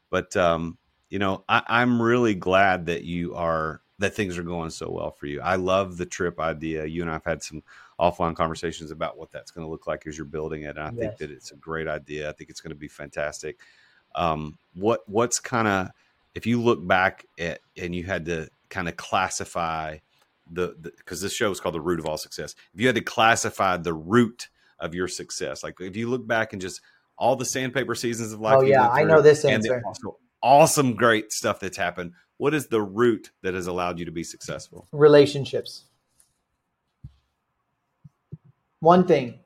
but 0.08 0.36
um, 0.36 0.78
you 1.10 1.18
know, 1.18 1.42
I, 1.48 1.64
I'm 1.66 2.00
really 2.00 2.36
glad 2.36 2.86
that 2.86 3.02
you 3.02 3.34
are 3.34 3.82
that 3.98 4.14
things 4.14 4.38
are 4.38 4.44
going 4.44 4.70
so 4.70 4.88
well 4.88 5.10
for 5.10 5.26
you. 5.26 5.40
I 5.40 5.56
love 5.56 5.96
the 5.96 6.06
trip 6.06 6.38
idea. 6.38 6.86
You 6.86 7.02
and 7.02 7.10
I've 7.10 7.24
had 7.24 7.42
some 7.42 7.64
offline 7.98 8.36
conversations 8.36 8.90
about 8.90 9.16
what 9.16 9.30
that's 9.30 9.50
going 9.50 9.66
to 9.66 9.70
look 9.70 9.86
like 9.86 10.06
as 10.06 10.16
you're 10.16 10.26
building 10.26 10.62
it. 10.62 10.76
And 10.76 10.80
I 10.80 10.90
yes. 10.90 10.96
think 10.96 11.16
that 11.18 11.30
it's 11.30 11.52
a 11.52 11.56
great 11.56 11.88
idea. 11.88 12.28
I 12.28 12.32
think 12.32 12.50
it's 12.50 12.60
going 12.60 12.70
to 12.70 12.76
be 12.76 12.88
fantastic. 12.88 13.60
Um, 14.14 14.58
what 14.74 15.00
what's 15.06 15.38
kind 15.40 15.68
of 15.68 15.88
if 16.34 16.46
you 16.46 16.62
look 16.62 16.86
back 16.86 17.26
at 17.38 17.60
and 17.76 17.94
you 17.94 18.04
had 18.04 18.26
to 18.26 18.48
kind 18.68 18.88
of 18.88 18.96
classify 18.96 19.98
the 20.50 20.74
because 20.96 21.20
this 21.20 21.34
show 21.34 21.50
is 21.50 21.60
called 21.60 21.74
the 21.74 21.80
root 21.80 21.98
of 21.98 22.06
all 22.06 22.18
success. 22.18 22.54
If 22.74 22.80
you 22.80 22.86
had 22.86 22.96
to 22.96 23.02
classify 23.02 23.76
the 23.76 23.94
root 23.94 24.48
of 24.78 24.94
your 24.94 25.08
success, 25.08 25.62
like 25.62 25.80
if 25.80 25.96
you 25.96 26.08
look 26.08 26.26
back 26.26 26.52
and 26.52 26.62
just 26.62 26.80
all 27.18 27.36
the 27.36 27.44
sandpaper 27.44 27.94
seasons 27.94 28.32
of 28.32 28.40
life. 28.40 28.58
Oh 28.58 28.62
yeah, 28.62 28.88
I 28.88 29.04
know 29.04 29.20
this 29.20 29.44
answer. 29.44 29.82
Awesome, 30.42 30.94
great 30.94 31.32
stuff 31.32 31.60
that's 31.60 31.76
happened. 31.76 32.12
What 32.36 32.54
is 32.54 32.68
the 32.68 32.82
root 32.82 33.30
that 33.42 33.54
has 33.54 33.66
allowed 33.66 33.98
you 33.98 34.04
to 34.04 34.12
be 34.12 34.22
successful? 34.22 34.86
Relationships. 34.92 35.86
One 38.80 39.06
thing. 39.06 39.40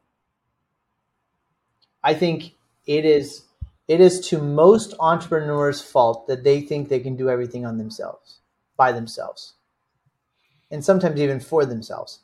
I 2.03 2.15
think 2.15 2.55
it 2.87 3.05
is 3.05 3.45
it 3.89 4.01
is 4.01 4.21
to 4.29 4.39
most 4.41 4.95
entrepreneurs' 5.01 5.83
fault 5.83 6.27
that 6.29 6.45
they 6.45 6.61
think 6.61 6.89
they 6.89 7.01
can 7.01 7.17
do 7.17 7.29
everything 7.29 7.67
on 7.67 7.77
themselves, 7.79 8.41
by 8.77 8.93
themselves, 8.93 9.55
and 10.71 10.85
sometimes 10.85 11.21
even 11.21 11.41
for 11.41 11.65
themselves. 11.65 12.21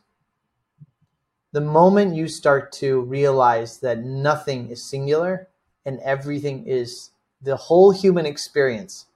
The 1.52 1.60
moment 1.60 2.14
you 2.14 2.28
start 2.28 2.72
to 2.72 3.00
realize 3.00 3.78
that 3.78 4.00
nothing 4.00 4.70
is 4.70 4.82
singular 4.82 5.48
and 5.84 6.00
everything 6.00 6.66
is 6.66 7.10
the 7.40 7.56
whole 7.56 7.90
human 7.92 8.26
experience 8.26 9.06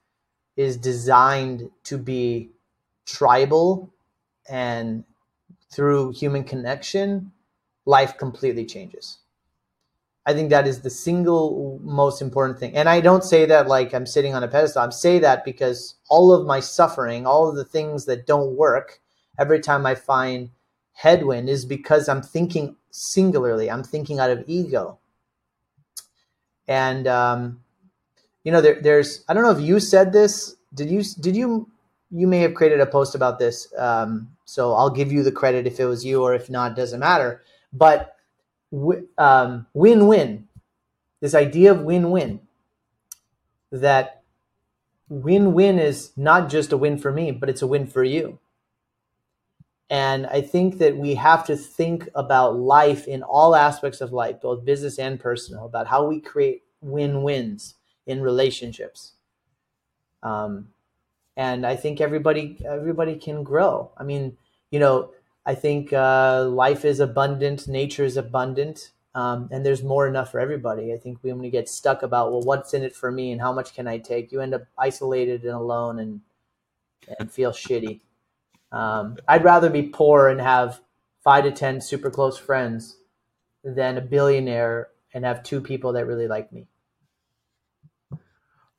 is 0.57 0.77
designed 0.77 1.71
to 1.85 1.99
be 1.99 2.51
tribal 3.07 3.91
and 4.49 5.05
through 5.71 6.13
human 6.13 6.45
connection 6.45 7.33
life 7.97 8.17
completely 8.19 8.65
changes 8.65 9.19
i 10.27 10.33
think 10.35 10.51
that 10.51 10.67
is 10.67 10.81
the 10.81 10.91
single 10.91 11.81
most 11.83 12.23
important 12.23 12.59
thing 12.59 12.75
and 12.77 12.89
i 12.89 13.01
don't 13.01 13.25
say 13.25 13.45
that 13.47 13.69
like 13.69 13.95
i'm 13.95 14.07
sitting 14.07 14.35
on 14.35 14.45
a 14.45 14.49
pedestal 14.49 14.83
i'm 14.83 14.93
say 14.93 15.19
that 15.19 15.45
because 15.45 15.97
all 16.09 16.33
of 16.33 16.47
my 16.47 16.61
suffering 16.61 17.27
all 17.27 17.49
of 17.49 17.57
the 17.57 17.65
things 17.65 18.07
that 18.07 18.27
don't 18.27 18.57
work 18.57 19.01
every 19.39 19.61
time 19.61 19.87
i 19.87 19.95
find 19.95 20.51
headwind 20.93 21.49
is 21.49 21.65
because 21.65 22.09
i'm 22.09 22.23
thinking 22.23 22.77
singularly 22.91 23.71
i'm 23.71 23.85
thinking 23.85 24.19
out 24.19 24.31
of 24.31 24.45
ego 24.47 24.99
and 26.71 27.09
um, 27.09 27.61
you 28.45 28.53
know, 28.53 28.61
there, 28.61 28.81
there's 28.81 29.25
I 29.29 29.35
don't 29.35 29.43
know 29.43 29.51
if 29.51 29.61
you 29.61 29.81
said 29.81 30.13
this. 30.13 30.57
Did 30.73 30.91
you 30.91 31.03
did 31.21 31.37
you 31.37 31.69
you 32.11 32.27
may 32.27 32.39
have 32.41 32.55
created 32.55 32.81
a 32.81 32.87
post 32.87 33.15
about 33.15 33.39
this. 33.39 33.73
Um, 33.77 34.31
so 34.45 34.75
I'll 34.75 34.91
give 34.91 35.13
you 35.13 35.23
the 35.23 35.33
credit 35.33 35.67
if 35.67 35.79
it 35.79 35.87
was 35.87 36.05
you, 36.05 36.23
or 36.23 36.35
if 36.35 36.49
not, 36.49 36.77
doesn't 36.77 37.01
matter. 37.01 37.43
But 37.73 38.17
um, 39.19 39.67
win-win, 39.75 40.49
this 41.21 41.35
idea 41.35 41.73
of 41.73 41.83
win-win, 41.83 42.41
that 43.73 44.23
win-win 45.09 45.79
is 45.79 46.13
not 46.17 46.49
just 46.49 46.73
a 46.73 46.77
win 46.77 46.99
for 46.99 47.13
me, 47.13 47.31
but 47.31 47.49
it's 47.49 47.63
a 47.63 47.67
win 47.67 47.87
for 47.87 48.03
you. 48.03 48.39
And 49.89 50.27
I 50.27 50.41
think 50.41 50.79
that 50.79 50.97
we 50.97 51.17
have 51.17 51.45
to 51.47 51.57
think 51.57 52.09
about 52.15 52.57
life 52.57 53.09
in 53.09 53.25
all 53.25 53.57
aspects 53.57 54.01
of 54.01 54.13
life, 54.13 54.41
both 54.41 54.65
business 54.65 54.99
and 54.99 55.19
personal, 55.19 55.67
about 55.67 55.89
how 55.89 56.07
we 56.07 56.21
create 56.21 56.63
win-wins 56.81 57.75
in 58.07 58.23
relationships. 58.23 59.13
Um, 60.23 60.69
and 61.37 61.67
I 61.67 61.75
think 61.75 62.01
everybody 62.01 62.59
everybody 62.65 63.17
can 63.17 63.43
grow. 63.43 63.91
I 63.97 64.05
mean, 64.05 64.37
you 64.71 64.79
know, 64.79 65.11
I 65.51 65.57
think 65.57 65.93
uh, 65.93 66.45
life 66.45 66.85
is 66.85 67.01
abundant, 67.01 67.67
nature 67.67 68.05
is 68.05 68.17
abundant, 68.17 68.93
um, 69.17 69.49
and 69.51 69.67
there's 69.67 69.83
more 69.83 70.07
enough 70.07 70.31
for 70.31 70.39
everybody. 70.39 70.93
I 70.93 70.97
think 70.97 71.19
we, 71.25 71.33
when 71.33 71.43
we 71.43 71.51
get 71.51 71.69
stuck 71.69 72.05
about 72.05 72.31
well, 72.31 72.43
what's 72.43 72.73
in 72.73 72.85
it 72.85 72.95
for 72.95 73.11
me 73.11 73.33
and 73.33 73.41
how 73.41 73.53
much 73.53 73.75
can 73.75 73.89
I 73.89 73.99
take, 73.99 74.31
you 74.31 74.41
end 74.41 74.55
up 74.55 74.63
isolated 74.79 75.43
and 75.43 75.55
alone 75.55 75.99
and 75.99 76.21
and 77.19 77.33
feel 77.33 77.51
shitty. 77.51 77.99
Um, 78.71 79.17
I'd 79.27 79.43
rather 79.43 79.71
be 79.71 79.83
poor 79.83 80.29
and 80.29 80.41
have 80.41 80.83
five 81.25 81.43
to 81.43 81.51
ten 81.51 81.81
super 81.81 82.11
close 82.11 82.39
friends 82.39 82.99
than 83.65 83.99
a 83.99 84.01
billionaire 84.03 84.91
and 85.13 85.25
have 85.25 85.43
two 85.43 85.61
people 85.61 85.95
that 85.95 86.07
really 86.07 86.29
like 86.29 86.53
me. 86.53 86.69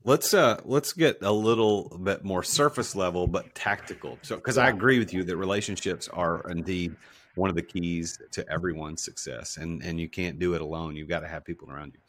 Let's 0.03 0.33
uh 0.33 0.59
let's 0.65 0.93
get 0.93 1.21
a 1.21 1.31
little 1.31 1.97
bit 2.03 2.23
more 2.23 2.43
surface 2.43 2.95
level 2.95 3.27
but 3.27 3.53
tactical. 3.53 4.17
So 4.23 4.35
because 4.35 4.57
I 4.57 4.69
agree 4.69 4.99
with 4.99 5.13
you 5.13 5.23
that 5.23 5.37
relationships 5.37 6.07
are 6.09 6.49
indeed 6.49 6.95
one 7.35 7.49
of 7.49 7.55
the 7.55 7.61
keys 7.61 8.19
to 8.31 8.47
everyone's 8.49 9.03
success 9.03 9.57
and 9.57 9.83
and 9.83 9.99
you 9.99 10.09
can't 10.09 10.39
do 10.39 10.55
it 10.55 10.61
alone. 10.61 10.95
You've 10.95 11.09
got 11.09 11.19
to 11.19 11.27
have 11.27 11.45
people 11.45 11.69
around 11.69 11.93
you. 11.93 11.99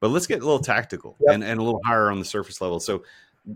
But 0.00 0.10
let's 0.10 0.26
get 0.26 0.40
a 0.40 0.44
little 0.44 0.60
tactical 0.60 1.16
yep. 1.20 1.34
and, 1.34 1.44
and 1.44 1.60
a 1.60 1.62
little 1.62 1.80
higher 1.84 2.10
on 2.10 2.18
the 2.18 2.24
surface 2.24 2.60
level. 2.60 2.80
So 2.80 3.04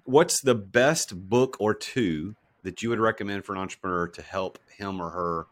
what's 0.05 0.43
the 0.43 0.55
best 0.55 1.29
book 1.29 1.57
or 1.59 1.75
two 1.75 2.37
that 2.63 2.83
you 2.83 2.91
would 2.91 3.01
recommend 3.01 3.45
for 3.45 3.55
an 3.55 3.61
entrepreneur 3.61 4.09
to 4.09 4.23
help 4.23 4.59
him 4.77 5.01
or 5.01 5.11
her 5.11 5.47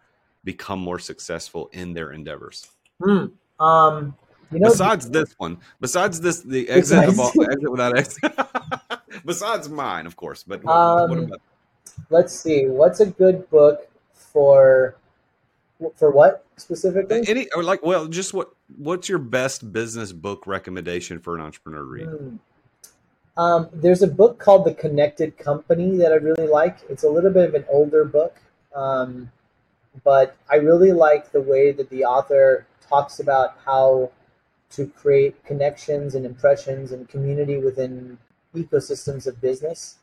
become 0.44 0.78
more 0.78 0.98
successful 0.98 1.70
in 1.72 1.94
their 1.94 2.12
endeavors? 2.12 2.68
Hmm. 3.02 3.26
Um, 3.58 4.16
you 4.54 4.60
know, 4.60 4.70
besides 4.70 5.10
this 5.10 5.34
one, 5.38 5.58
besides 5.80 6.20
this, 6.20 6.40
the 6.40 6.68
exit, 6.68 6.98
nice. 6.98 7.18
exit 7.18 7.70
without 7.70 7.98
exit. 7.98 8.32
besides 9.24 9.68
mine, 9.68 10.06
of 10.06 10.16
course. 10.16 10.42
But 10.42 10.66
um, 10.66 11.10
what 11.10 11.18
about? 11.18 11.40
Let's 12.10 12.34
see. 12.34 12.66
What's 12.66 13.00
a 13.00 13.06
good 13.06 13.48
book 13.50 13.88
for? 14.12 14.96
For 15.96 16.10
what 16.10 16.46
specifically? 16.56 17.24
Any 17.26 17.48
or 17.54 17.62
like, 17.62 17.84
well, 17.84 18.06
just 18.06 18.32
what? 18.32 18.54
What's 18.76 19.08
your 19.08 19.18
best 19.18 19.72
business 19.72 20.12
book 20.12 20.46
recommendation 20.46 21.18
for 21.18 21.34
an 21.34 21.42
entrepreneur 21.42 21.80
to 21.80 21.84
read? 21.84 22.06
Hmm. 22.06 22.36
Um, 23.36 23.68
there's 23.72 24.02
a 24.02 24.06
book 24.06 24.38
called 24.38 24.64
The 24.64 24.74
Connected 24.74 25.36
Company 25.36 25.96
that 25.96 26.12
I 26.12 26.16
really 26.16 26.46
like. 26.46 26.78
It's 26.88 27.02
a 27.02 27.08
little 27.08 27.32
bit 27.32 27.48
of 27.48 27.54
an 27.54 27.64
older 27.68 28.04
book, 28.04 28.36
um, 28.76 29.30
but 30.04 30.36
I 30.48 30.56
really 30.56 30.92
like 30.92 31.32
the 31.32 31.40
way 31.40 31.72
that 31.72 31.90
the 31.90 32.04
author 32.04 32.66
talks 32.88 33.18
about 33.18 33.58
how 33.64 34.12
to 34.76 34.86
create 34.86 35.42
connections 35.44 36.14
and 36.14 36.26
impressions 36.26 36.92
and 36.92 37.08
community 37.08 37.58
within 37.58 38.18
ecosystems 38.54 39.26
of 39.26 39.40
business. 39.40 39.96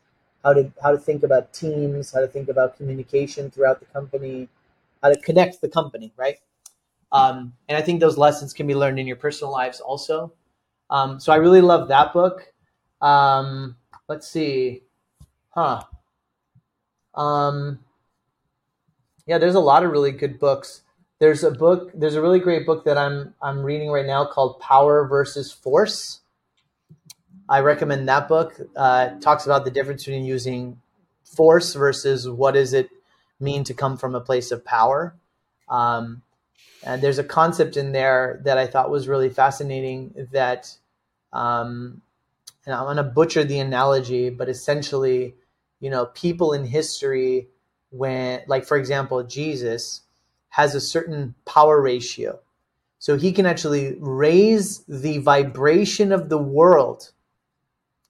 How 0.44 0.52
to 0.54 0.72
how 0.82 0.90
to 0.90 0.98
think 0.98 1.22
about 1.22 1.52
teams, 1.52 2.12
how 2.12 2.20
to 2.20 2.26
think 2.28 2.48
about 2.48 2.76
communication 2.76 3.50
throughout 3.50 3.80
the 3.80 3.86
company, 3.86 4.48
how 5.02 5.10
to 5.10 5.20
connect 5.20 5.60
the 5.60 5.68
company, 5.68 6.12
right? 6.16 6.38
Um, 7.12 7.52
and 7.68 7.76
I 7.76 7.82
think 7.82 8.00
those 8.00 8.18
lessons 8.18 8.52
can 8.52 8.66
be 8.66 8.74
learned 8.74 8.98
in 8.98 9.06
your 9.06 9.16
personal 9.16 9.52
lives 9.52 9.80
also. 9.80 10.32
Um, 10.90 11.20
so 11.20 11.32
I 11.32 11.36
really 11.36 11.60
love 11.60 11.88
that 11.88 12.12
book. 12.12 12.52
Um, 13.00 13.76
let's 14.08 14.28
see, 14.28 14.82
huh? 15.50 15.82
Um, 17.14 17.78
yeah, 19.26 19.38
there's 19.38 19.54
a 19.54 19.60
lot 19.60 19.84
of 19.84 19.90
really 19.90 20.12
good 20.12 20.38
books. 20.38 20.81
There's 21.22 21.44
a 21.44 21.52
book. 21.52 21.92
There's 21.94 22.16
a 22.16 22.20
really 22.20 22.40
great 22.40 22.66
book 22.66 22.84
that 22.84 22.98
I'm 22.98 23.32
I'm 23.40 23.62
reading 23.62 23.92
right 23.92 24.04
now 24.04 24.24
called 24.24 24.58
Power 24.58 25.06
versus 25.06 25.52
Force. 25.52 26.18
I 27.48 27.60
recommend 27.60 28.08
that 28.08 28.26
book. 28.26 28.60
Uh, 28.74 29.10
talks 29.20 29.46
about 29.46 29.64
the 29.64 29.70
difference 29.70 30.04
between 30.04 30.24
using 30.24 30.80
force 31.22 31.74
versus 31.74 32.28
what 32.28 32.54
does 32.54 32.72
it 32.72 32.90
mean 33.38 33.62
to 33.62 33.72
come 33.72 33.96
from 33.96 34.16
a 34.16 34.20
place 34.20 34.50
of 34.50 34.64
power. 34.64 35.14
Um, 35.68 36.22
and 36.82 37.00
there's 37.00 37.20
a 37.20 37.24
concept 37.24 37.76
in 37.76 37.92
there 37.92 38.40
that 38.44 38.58
I 38.58 38.66
thought 38.66 38.90
was 38.90 39.06
really 39.06 39.30
fascinating 39.30 40.26
that 40.32 40.76
um, 41.32 42.02
and 42.66 42.74
I'm 42.74 42.86
going 42.86 42.96
to 42.96 43.04
butcher 43.04 43.44
the 43.44 43.60
analogy, 43.60 44.28
but 44.28 44.48
essentially, 44.48 45.36
you 45.78 45.88
know, 45.88 46.06
people 46.06 46.52
in 46.52 46.64
history, 46.64 47.46
when, 47.90 48.40
like, 48.48 48.64
for 48.64 48.76
example, 48.76 49.22
Jesus 49.22 50.00
has 50.52 50.74
a 50.74 50.80
certain 50.80 51.34
power 51.46 51.80
ratio. 51.80 52.38
So 52.98 53.16
he 53.16 53.32
can 53.32 53.46
actually 53.46 53.96
raise 53.98 54.84
the 54.86 55.16
vibration 55.18 56.12
of 56.12 56.28
the 56.28 56.38
world 56.38 57.10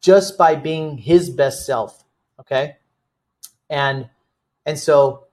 just 0.01 0.37
by 0.37 0.57
being 0.57 0.99
his 0.99 1.31
best 1.31 1.65
self. 1.65 2.05
Okay. 2.41 2.77
And, 3.71 4.11
and 4.67 4.77
so 4.77 5.29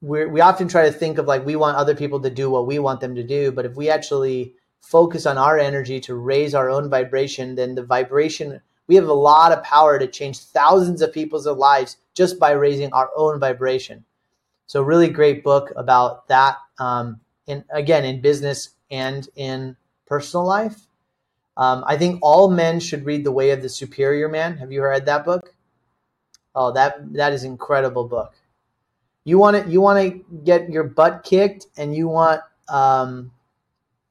we 0.00 0.26
we 0.26 0.40
often 0.40 0.68
try 0.68 0.84
to 0.86 0.92
think 0.92 1.18
of 1.18 1.26
like 1.26 1.44
we 1.44 1.56
want 1.56 1.76
other 1.76 1.96
people 1.96 2.20
to 2.20 2.30
do 2.30 2.50
what 2.50 2.68
we 2.68 2.78
want 2.78 3.00
them 3.00 3.16
to 3.16 3.24
do. 3.24 3.50
But 3.50 3.66
if 3.66 3.74
we 3.74 3.90
actually 3.90 4.54
focus 4.80 5.26
on 5.26 5.36
our 5.36 5.58
energy 5.58 5.98
to 6.00 6.14
raise 6.14 6.54
our 6.54 6.70
own 6.70 6.88
vibration, 6.88 7.56
then 7.56 7.74
the 7.74 7.82
vibration, 7.82 8.60
we 8.86 8.94
have 8.94 9.08
a 9.08 9.12
lot 9.12 9.50
of 9.50 9.64
power 9.64 9.98
to 9.98 10.06
change 10.06 10.38
thousands 10.38 11.02
of 11.02 11.12
people's 11.12 11.46
lives 11.46 11.96
just 12.14 12.38
by 12.38 12.52
raising 12.52 12.92
our 12.92 13.10
own 13.16 13.40
vibration. 13.40 14.04
So, 14.66 14.82
really 14.82 15.08
great 15.08 15.44
book 15.44 15.72
about 15.76 16.28
that. 16.28 16.56
Um, 16.78 17.20
in 17.46 17.64
again, 17.70 18.04
in 18.04 18.20
business 18.20 18.70
and 18.90 19.28
in 19.36 19.76
personal 20.06 20.46
life. 20.46 20.86
Um, 21.56 21.84
I 21.86 21.96
think 21.96 22.18
all 22.22 22.50
men 22.50 22.80
should 22.80 23.06
read 23.06 23.24
The 23.24 23.32
Way 23.32 23.50
of 23.50 23.62
the 23.62 23.68
Superior 23.68 24.28
Man. 24.28 24.58
Have 24.58 24.72
you 24.72 24.82
read 24.82 25.06
that 25.06 25.24
book? 25.24 25.54
Oh, 26.54 26.72
that 26.72 27.12
that 27.14 27.32
is 27.32 27.44
incredible 27.44 28.08
book. 28.08 28.34
You 29.24 29.38
want 29.38 29.62
to 29.62 29.70
you 29.70 29.80
want 29.80 30.00
to 30.00 30.24
get 30.44 30.70
your 30.70 30.84
butt 30.84 31.22
kicked, 31.24 31.66
and 31.76 31.94
you 31.94 32.08
want 32.08 32.40
um, 32.68 33.32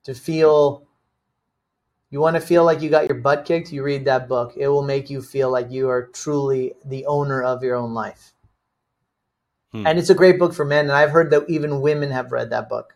to 0.04 0.14
feel 0.14 0.86
you 2.12 2.22
want 2.22 2.36
to 2.36 2.42
feel 2.42 2.64
like 2.64 2.82
you 2.82 2.90
got 2.90 3.10
your 3.10 3.18
butt 3.18 3.46
kicked, 3.46 3.72
you 3.72 3.84
read 3.84 4.06
that 4.06 4.30
book. 4.30 4.54
It 4.56 4.68
will 4.68 4.84
make 4.84 5.10
you 5.10 5.22
feel 5.22 5.50
like 5.50 5.72
you 5.72 5.90
are 5.90 6.08
truly 6.08 6.74
the 6.86 7.06
owner 7.08 7.42
of 7.44 7.64
your 7.64 7.76
own 7.76 7.94
life. 7.94 8.35
Hmm. 9.76 9.86
And 9.86 10.00
it's 10.00 10.10
a 10.10 10.16
great 10.16 10.40
book 10.40 10.54
for 10.54 10.64
men. 10.64 10.86
And 10.86 10.94
I've 10.94 11.12
heard 11.12 11.32
that 11.32 11.50
even 11.50 11.82
women 11.82 12.12
have 12.12 12.32
read 12.32 12.50
that 12.52 12.70
book 12.70 12.96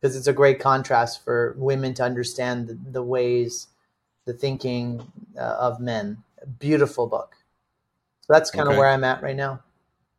because 0.00 0.16
it's 0.16 0.26
a 0.26 0.32
great 0.32 0.58
contrast 0.58 1.22
for 1.22 1.54
women 1.58 1.92
to 1.94 2.02
understand 2.02 2.68
the, 2.68 2.78
the 2.90 3.02
ways, 3.02 3.68
the 4.24 4.32
thinking 4.32 5.12
uh, 5.38 5.56
of 5.60 5.80
men. 5.80 6.24
beautiful 6.58 7.06
book. 7.06 7.36
So 8.22 8.32
that's 8.32 8.50
kind 8.50 8.66
okay. 8.66 8.74
of 8.74 8.78
where 8.78 8.88
I'm 8.88 9.04
at 9.04 9.22
right 9.22 9.36
now. 9.36 9.60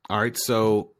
All 0.07 0.19
right. 0.19 0.37
So 0.37 0.91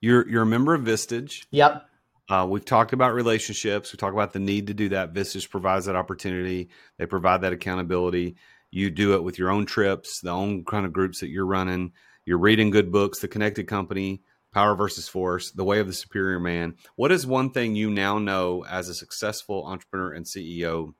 you're 0.00 0.26
you're 0.26 0.44
a 0.44 0.46
member 0.46 0.72
of 0.72 0.80
Vistage. 0.82 1.44
Yep. 1.50 1.86
Uh, 2.30 2.46
we've 2.48 2.64
talked 2.64 2.94
about 2.94 3.12
relationships. 3.12 3.92
We 3.92 3.98
talk 3.98 4.14
about 4.14 4.32
the 4.32 4.38
need 4.38 4.68
to 4.68 4.74
do 4.74 4.88
that. 4.90 5.12
Vistage 5.12 5.50
provides 5.50 5.86
that 5.86 5.96
opportunity. 5.96 6.70
They 6.96 7.04
provide 7.04 7.42
that 7.42 7.52
accountability. 7.52 8.36
You 8.70 8.88
do 8.88 9.14
it 9.14 9.22
with 9.24 9.38
your 9.38 9.50
own 9.50 9.66
trips, 9.66 10.20
the 10.20 10.30
own 10.30 10.64
kind 10.64 10.86
of 10.86 10.92
groups 10.92 11.20
that 11.20 11.28
you're 11.28 11.44
running. 11.44 11.92
You're 12.30 12.38
reading 12.38 12.70
good 12.70 12.92
books, 12.92 13.18
The 13.18 13.26
Connected 13.26 13.66
Company, 13.66 14.22
Power 14.54 14.76
versus 14.76 15.08
Force, 15.08 15.50
The 15.50 15.64
Way 15.64 15.80
of 15.80 15.88
the 15.88 15.92
Superior 15.92 16.38
Man. 16.38 16.76
What 16.94 17.10
is 17.10 17.26
one 17.26 17.50
thing 17.50 17.74
you 17.74 17.90
now 17.90 18.20
know 18.20 18.64
as 18.70 18.88
a 18.88 18.94
successful 18.94 19.66
entrepreneur 19.66 20.12
and 20.12 20.24
CEO 20.24 20.94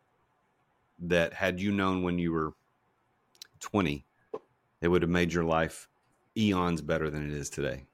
that 0.98 1.32
had 1.32 1.60
you 1.60 1.70
known 1.70 2.02
when 2.02 2.18
you 2.18 2.32
were 2.32 2.54
20, 3.60 4.04
it 4.80 4.88
would 4.88 5.02
have 5.02 5.08
made 5.08 5.32
your 5.32 5.44
life 5.44 5.86
eons 6.36 6.82
better 6.82 7.08
than 7.08 7.30
it 7.30 7.36
is 7.36 7.48
today? 7.48 7.84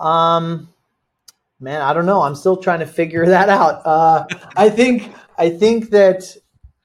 Um, 0.00 0.68
man, 1.60 1.80
I 1.80 1.92
don't 1.92 2.06
know. 2.06 2.22
I'm 2.22 2.34
still 2.34 2.56
trying 2.56 2.80
to 2.80 2.86
figure 2.86 3.24
that 3.28 3.48
out. 3.48 3.82
Uh, 3.86 4.26
I 4.56 4.68
think 4.68 5.14
I 5.38 5.50
think 5.50 5.90
that 5.90 6.36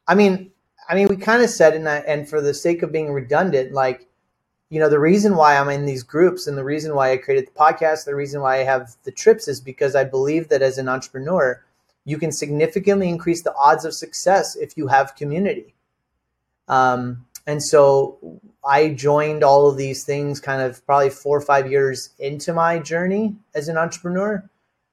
I 0.08 0.14
mean 0.14 0.52
I 0.88 0.94
mean 0.94 1.08
we 1.08 1.18
kind 1.18 1.42
of 1.42 1.50
said 1.50 1.74
in 1.74 1.86
that, 1.86 2.06
and 2.06 2.30
for 2.30 2.42
the 2.42 2.54
sake 2.54 2.84
of 2.84 2.92
being 2.92 3.12
redundant, 3.12 3.72
like 3.72 4.08
you 4.72 4.80
know 4.80 4.90
the 4.90 5.00
reason 5.00 5.36
why 5.36 5.58
I'm 5.58 5.68
in 5.70 5.86
these 5.86 6.02
groups 6.02 6.48
and 6.48 6.58
the 6.58 6.64
reason 6.64 6.96
why 6.96 7.12
I 7.12 7.18
created 7.18 7.50
the 7.50 7.60
podcast, 7.60 8.06
the 8.06 8.16
reason 8.16 8.40
why 8.40 8.62
I 8.62 8.64
have 8.64 8.96
the 9.04 9.12
trips 9.12 9.50
is 9.50 9.60
because 9.60 9.96
I 9.96 10.06
believe 10.06 10.48
that 10.48 10.62
as 10.62 10.78
an 10.78 10.88
entrepreneur, 10.88 11.62
you 12.06 12.18
can 12.18 12.32
significantly 12.32 13.10
increase 13.10 13.44
the 13.44 13.54
odds 13.54 13.84
of 13.84 13.94
success 13.94 14.56
if 14.56 14.78
you 14.78 14.88
have 14.88 15.18
community. 15.18 15.76
Um, 16.70 17.26
and 17.46 17.62
so 17.62 18.18
I 18.66 18.90
joined 18.94 19.44
all 19.44 19.68
of 19.68 19.76
these 19.76 20.06
things 20.06 20.40
kind 20.40 20.62
of 20.62 20.86
probably 20.86 21.10
four 21.10 21.38
or 21.38 21.42
five 21.42 21.70
years 21.70 22.12
into 22.18 22.54
my 22.54 22.80
journey 22.80 23.36
as 23.54 23.68
an 23.68 23.78
entrepreneur. 23.78 24.50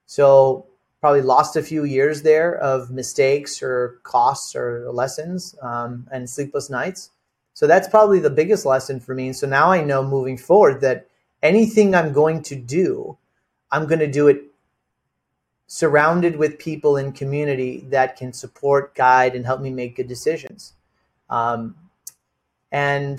So 0.07 0.67
probably 1.01 1.23
lost 1.23 1.55
a 1.55 1.63
few 1.63 1.85
years 1.85 2.23
there 2.23 2.57
of 2.57 2.91
mistakes 2.91 3.63
or 3.63 4.01
costs 4.03 4.57
or 4.57 4.91
lessons 4.91 5.55
um, 5.63 6.09
and 6.11 6.29
sleepless 6.29 6.69
nights. 6.69 7.11
So 7.59 7.67
that's 7.67 7.89
probably 7.89 8.21
the 8.21 8.31
biggest 8.31 8.65
lesson 8.65 9.01
for 9.01 9.17
me. 9.17 9.27
And 9.27 9.37
so 9.37 9.49
now 9.49 9.73
I 9.73 9.83
know 9.83 10.01
moving 10.01 10.39
forward 10.39 10.81
that 10.83 11.09
anything 11.43 11.93
I'm 11.93 12.13
going 12.13 12.41
to 12.43 12.55
do, 12.55 13.19
I'm 13.73 13.89
going 13.89 13.99
to 13.99 14.07
do 14.07 14.29
it 14.29 14.45
surrounded 15.67 16.37
with 16.37 16.61
people 16.61 16.97
in 16.97 17.11
community 17.11 17.85
that 17.91 18.17
can 18.17 18.33
support, 18.33 18.95
guide, 18.95 19.35
and 19.35 19.45
help 19.45 19.61
me 19.61 19.71
make 19.71 19.97
good 19.97 20.07
decisions. 20.07 20.75
Um, 21.29 21.75
and 22.71 23.19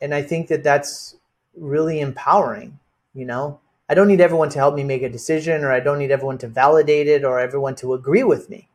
and 0.00 0.12
I 0.12 0.20
think 0.20 0.48
that 0.48 0.64
that's 0.64 1.14
really 1.56 2.00
empowering. 2.00 2.80
You 3.14 3.26
know, 3.26 3.60
I 3.88 3.94
don't 3.94 4.08
need 4.08 4.20
everyone 4.20 4.48
to 4.48 4.58
help 4.58 4.74
me 4.74 4.82
make 4.82 5.02
a 5.04 5.08
decision, 5.08 5.62
or 5.62 5.70
I 5.70 5.78
don't 5.78 6.00
need 6.00 6.10
everyone 6.10 6.38
to 6.38 6.48
validate 6.48 7.06
it, 7.06 7.24
or 7.24 7.38
everyone 7.38 7.76
to 7.76 7.94
agree 7.94 8.24
with 8.24 8.50
me. 8.50 8.68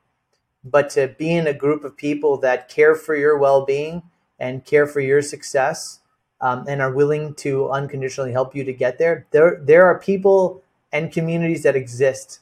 But 0.64 0.90
to 0.92 1.10
be 1.10 1.34
in 1.34 1.48
a 1.48 1.54
group 1.54 1.84
of 1.84 1.98
people 1.98 2.38
that 2.38 2.70
care 2.70 2.96
for 2.96 3.14
your 3.14 3.38
well 3.38 3.66
being 3.66 4.04
and 4.42 4.66
care 4.66 4.88
for 4.88 5.00
your 5.00 5.22
success 5.22 6.00
um, 6.42 6.66
and 6.68 6.82
are 6.82 6.92
willing 6.92 7.36
to 7.36 7.70
unconditionally 7.70 8.32
help 8.32 8.56
you 8.56 8.64
to 8.64 8.74
get 8.74 8.98
there, 8.98 9.28
there, 9.30 9.62
there 9.64 9.86
are 9.86 10.00
people 10.00 10.64
and 10.92 11.14
communities 11.14 11.62
that 11.62 11.76
exist 11.76 12.40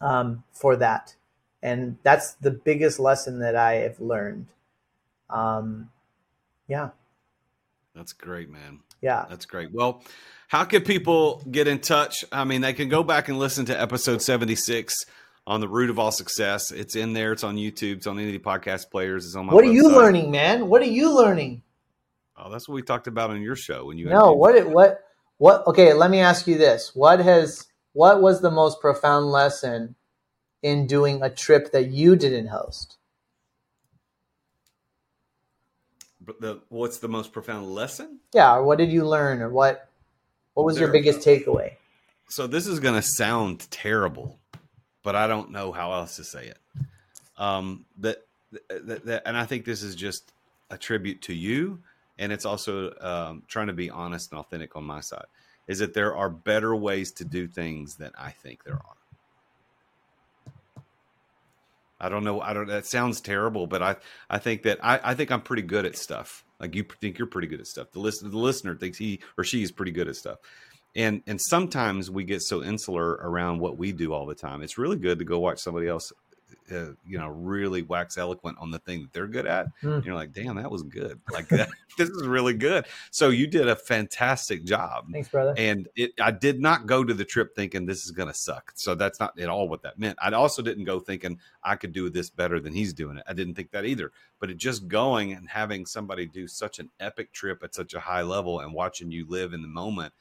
um, 0.00 0.42
for 0.52 0.74
that. 0.74 1.14
And 1.62 1.98
that's 2.02 2.32
the 2.34 2.50
biggest 2.50 2.98
lesson 2.98 3.38
that 3.38 3.54
I 3.54 3.74
have 3.74 4.00
learned. 4.00 4.48
Um, 5.30 5.90
yeah. 6.66 6.90
That's 7.94 8.12
great, 8.12 8.50
man. 8.50 8.80
Yeah. 9.00 9.26
That's 9.30 9.46
great. 9.46 9.72
Well, 9.72 10.02
how 10.48 10.64
can 10.64 10.82
people 10.82 11.42
get 11.48 11.68
in 11.68 11.78
touch? 11.78 12.24
I 12.32 12.42
mean, 12.42 12.60
they 12.60 12.72
can 12.72 12.88
go 12.88 13.04
back 13.04 13.28
and 13.28 13.38
listen 13.38 13.66
to 13.66 13.80
episode 13.80 14.20
76 14.20 15.06
on 15.46 15.60
the 15.60 15.68
root 15.68 15.90
of 15.90 15.98
all 15.98 16.12
success. 16.12 16.70
It's 16.70 16.96
in 16.96 17.12
there. 17.12 17.32
It's 17.32 17.44
on 17.44 17.56
YouTube. 17.56 17.96
It's 17.96 18.06
on 18.06 18.18
any 18.18 18.34
of 18.34 18.42
the 18.42 18.48
podcast 18.48 18.90
players. 18.90 19.26
It's 19.26 19.34
on 19.34 19.46
my 19.46 19.54
What 19.54 19.64
are 19.64 19.68
website. 19.68 19.74
you 19.74 19.88
learning, 19.88 20.30
man? 20.30 20.68
What 20.68 20.82
are 20.82 20.86
you 20.86 21.14
learning? 21.14 21.62
Oh, 22.36 22.50
that's 22.50 22.68
what 22.68 22.74
we 22.74 22.82
talked 22.82 23.06
about 23.06 23.30
on 23.30 23.42
your 23.42 23.56
show 23.56 23.86
when 23.86 23.98
you 23.98 24.06
No, 24.06 24.32
what 24.32 24.66
what 24.68 25.00
what 25.38 25.66
okay, 25.66 25.92
let 25.92 26.10
me 26.10 26.20
ask 26.20 26.46
you 26.46 26.56
this. 26.58 26.92
What 26.94 27.20
has 27.20 27.66
what 27.92 28.22
was 28.22 28.40
the 28.40 28.50
most 28.50 28.80
profound 28.80 29.26
lesson 29.26 29.94
in 30.62 30.86
doing 30.86 31.22
a 31.22 31.30
trip 31.30 31.72
that 31.72 31.90
you 31.90 32.16
didn't 32.16 32.46
host? 32.48 32.96
But 36.24 36.40
the 36.40 36.60
what's 36.68 36.98
the 36.98 37.08
most 37.08 37.32
profound 37.32 37.66
lesson? 37.72 38.20
Yeah, 38.32 38.54
or 38.54 38.64
what 38.64 38.78
did 38.78 38.90
you 38.92 39.06
learn 39.06 39.42
or 39.42 39.50
what 39.50 39.88
what 40.54 40.64
was 40.64 40.76
there, 40.76 40.84
your 40.84 40.92
biggest 40.92 41.26
takeaway? 41.26 41.72
So 42.28 42.46
this 42.46 42.66
is 42.66 42.78
going 42.80 42.94
to 42.94 43.02
sound 43.02 43.68
terrible, 43.70 44.38
but 45.02 45.16
I 45.16 45.26
don't 45.26 45.50
know 45.50 45.72
how 45.72 45.92
else 45.92 46.16
to 46.16 46.24
say 46.24 46.46
it. 46.46 46.58
Um, 47.36 47.84
that 47.98 48.18
that, 48.68 49.04
that, 49.06 49.22
and 49.26 49.36
I 49.36 49.46
think 49.46 49.64
this 49.64 49.82
is 49.82 49.94
just 49.94 50.32
a 50.70 50.76
tribute 50.76 51.22
to 51.22 51.34
you, 51.34 51.80
and 52.18 52.32
it's 52.32 52.44
also 52.44 52.92
um, 53.00 53.42
trying 53.48 53.68
to 53.68 53.72
be 53.72 53.90
honest 53.90 54.30
and 54.30 54.38
authentic 54.38 54.76
on 54.76 54.84
my 54.84 55.00
side. 55.00 55.26
Is 55.68 55.78
that 55.78 55.94
there 55.94 56.14
are 56.16 56.28
better 56.28 56.74
ways 56.74 57.12
to 57.12 57.24
do 57.24 57.46
things 57.46 57.96
than 57.96 58.10
I 58.18 58.30
think 58.30 58.64
there 58.64 58.74
are. 58.74 58.96
I 62.00 62.08
don't 62.08 62.24
know. 62.24 62.40
I 62.40 62.52
don't. 62.52 62.66
That 62.66 62.84
sounds 62.84 63.20
terrible, 63.20 63.68
but 63.68 63.80
I 63.80 63.96
I 64.28 64.38
think 64.38 64.64
that 64.64 64.84
I, 64.84 64.98
I 65.02 65.14
think 65.14 65.30
I'm 65.30 65.40
pretty 65.40 65.62
good 65.62 65.86
at 65.86 65.96
stuff. 65.96 66.44
Like 66.58 66.74
you 66.74 66.84
think 67.00 67.16
you're 67.16 67.28
pretty 67.28 67.46
good 67.46 67.60
at 67.60 67.68
stuff. 67.68 67.92
The 67.92 68.00
listener 68.00 68.28
the 68.28 68.38
listener 68.38 68.74
thinks 68.74 68.98
he 68.98 69.20
or 69.38 69.44
she 69.44 69.62
is 69.62 69.70
pretty 69.70 69.92
good 69.92 70.08
at 70.08 70.16
stuff. 70.16 70.38
And 70.94 71.22
and 71.26 71.40
sometimes 71.40 72.10
we 72.10 72.24
get 72.24 72.42
so 72.42 72.62
insular 72.62 73.12
around 73.12 73.60
what 73.60 73.78
we 73.78 73.92
do 73.92 74.12
all 74.12 74.26
the 74.26 74.34
time. 74.34 74.62
It's 74.62 74.76
really 74.76 74.98
good 74.98 75.18
to 75.20 75.24
go 75.24 75.38
watch 75.38 75.58
somebody 75.58 75.88
else 75.88 76.12
uh, 76.70 76.92
you 77.06 77.18
know 77.18 77.28
really 77.28 77.82
wax 77.82 78.16
eloquent 78.16 78.56
on 78.60 78.70
the 78.70 78.78
thing 78.78 79.02
that 79.02 79.12
they're 79.12 79.26
good 79.26 79.46
at. 79.46 79.66
Mm. 79.82 80.04
you're 80.04 80.14
like 80.14 80.32
damn 80.32 80.56
that 80.56 80.70
was 80.70 80.82
good. 80.82 81.20
Like 81.32 81.48
that, 81.48 81.70
this 81.98 82.10
is 82.10 82.26
really 82.26 82.52
good. 82.52 82.84
So 83.10 83.30
you 83.30 83.46
did 83.46 83.66
a 83.66 83.74
fantastic 83.76 84.64
job. 84.64 85.06
Thanks 85.10 85.30
brother. 85.30 85.54
And 85.56 85.88
it, 85.96 86.12
i 86.20 86.30
did 86.30 86.60
not 86.60 86.86
go 86.86 87.04
to 87.04 87.14
the 87.14 87.24
trip 87.24 87.54
thinking 87.56 87.86
this 87.86 88.04
is 88.04 88.10
going 88.10 88.28
to 88.28 88.34
suck. 88.34 88.72
So 88.74 88.94
that's 88.94 89.18
not 89.18 89.38
at 89.38 89.48
all 89.48 89.66
what 89.68 89.82
that 89.82 89.98
meant. 89.98 90.18
I 90.20 90.30
also 90.32 90.60
didn't 90.60 90.84
go 90.84 91.00
thinking 91.00 91.38
i 91.64 91.74
could 91.76 91.92
do 91.92 92.10
this 92.10 92.28
better 92.28 92.60
than 92.60 92.74
he's 92.74 92.92
doing 92.92 93.16
it. 93.16 93.24
I 93.26 93.32
didn't 93.32 93.54
think 93.54 93.70
that 93.70 93.86
either. 93.86 94.12
But 94.40 94.50
it 94.50 94.58
just 94.58 94.88
going 94.88 95.32
and 95.32 95.48
having 95.48 95.86
somebody 95.86 96.26
do 96.26 96.46
such 96.46 96.78
an 96.78 96.90
epic 97.00 97.32
trip 97.32 97.62
at 97.62 97.74
such 97.74 97.94
a 97.94 98.00
high 98.00 98.22
level 98.22 98.60
and 98.60 98.74
watching 98.74 99.10
you 99.10 99.26
live 99.26 99.54
in 99.54 99.62
the 99.62 99.68
moment 99.68 100.12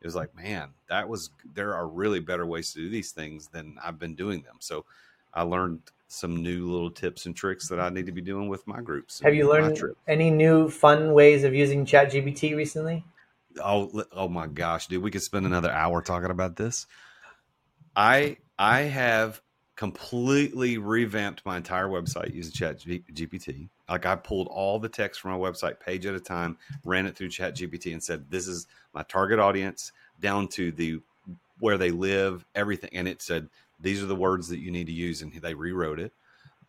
it 0.00 0.06
was 0.06 0.14
like 0.14 0.34
man 0.34 0.70
that 0.88 1.08
was 1.08 1.30
there 1.54 1.74
are 1.74 1.86
really 1.86 2.20
better 2.20 2.46
ways 2.46 2.72
to 2.72 2.80
do 2.80 2.88
these 2.88 3.12
things 3.12 3.48
than 3.48 3.76
i've 3.82 3.98
been 3.98 4.14
doing 4.14 4.42
them 4.42 4.56
so 4.60 4.84
I 5.32 5.42
learned 5.42 5.80
some 6.08 6.42
new 6.42 6.70
little 6.70 6.90
tips 6.90 7.26
and 7.26 7.36
tricks 7.36 7.68
that 7.68 7.78
I 7.78 7.90
need 7.90 8.06
to 8.06 8.12
be 8.12 8.20
doing 8.20 8.48
with 8.48 8.66
my 8.66 8.80
groups. 8.80 9.20
Have 9.20 9.34
you 9.34 9.48
learned 9.48 9.80
any 10.06 10.30
new 10.30 10.68
fun 10.68 11.12
ways 11.12 11.44
of 11.44 11.54
using 11.54 11.84
ChatGPT 11.84 12.56
recently? 12.56 13.04
Oh, 13.62 14.04
oh 14.12 14.28
my 14.28 14.46
gosh, 14.46 14.86
dude, 14.86 15.02
we 15.02 15.10
could 15.10 15.22
spend 15.22 15.46
another 15.46 15.70
hour 15.70 16.00
talking 16.00 16.30
about 16.30 16.56
this. 16.56 16.86
I 17.94 18.38
I 18.58 18.80
have 18.80 19.40
completely 19.78 20.76
revamped 20.76 21.46
my 21.46 21.56
entire 21.56 21.88
website 21.88 22.34
using 22.34 22.52
Chat 22.52 22.78
GPT. 22.78 23.70
Like 23.88 24.04
I 24.04 24.16
pulled 24.16 24.48
all 24.48 24.78
the 24.78 24.88
text 24.88 25.20
from 25.20 25.30
my 25.30 25.38
website 25.38 25.80
page 25.80 26.04
at 26.04 26.14
a 26.14 26.20
time, 26.20 26.58
ran 26.84 27.06
it 27.06 27.16
through 27.16 27.30
chat 27.30 27.56
gpt 27.56 27.92
and 27.94 28.02
said, 28.02 28.30
"This 28.30 28.46
is 28.46 28.66
my 28.92 29.02
target 29.04 29.38
audience 29.38 29.92
down 30.20 30.48
to 30.48 30.72
the 30.72 31.00
where 31.60 31.78
they 31.78 31.90
live, 31.90 32.44
everything." 32.54 32.90
And 32.92 33.08
it 33.08 33.22
said, 33.22 33.48
these 33.80 34.02
are 34.02 34.06
the 34.06 34.16
words 34.16 34.48
that 34.48 34.58
you 34.58 34.70
need 34.70 34.86
to 34.86 34.92
use 34.92 35.22
and 35.22 35.32
they 35.32 35.54
rewrote 35.54 36.00
it 36.00 36.12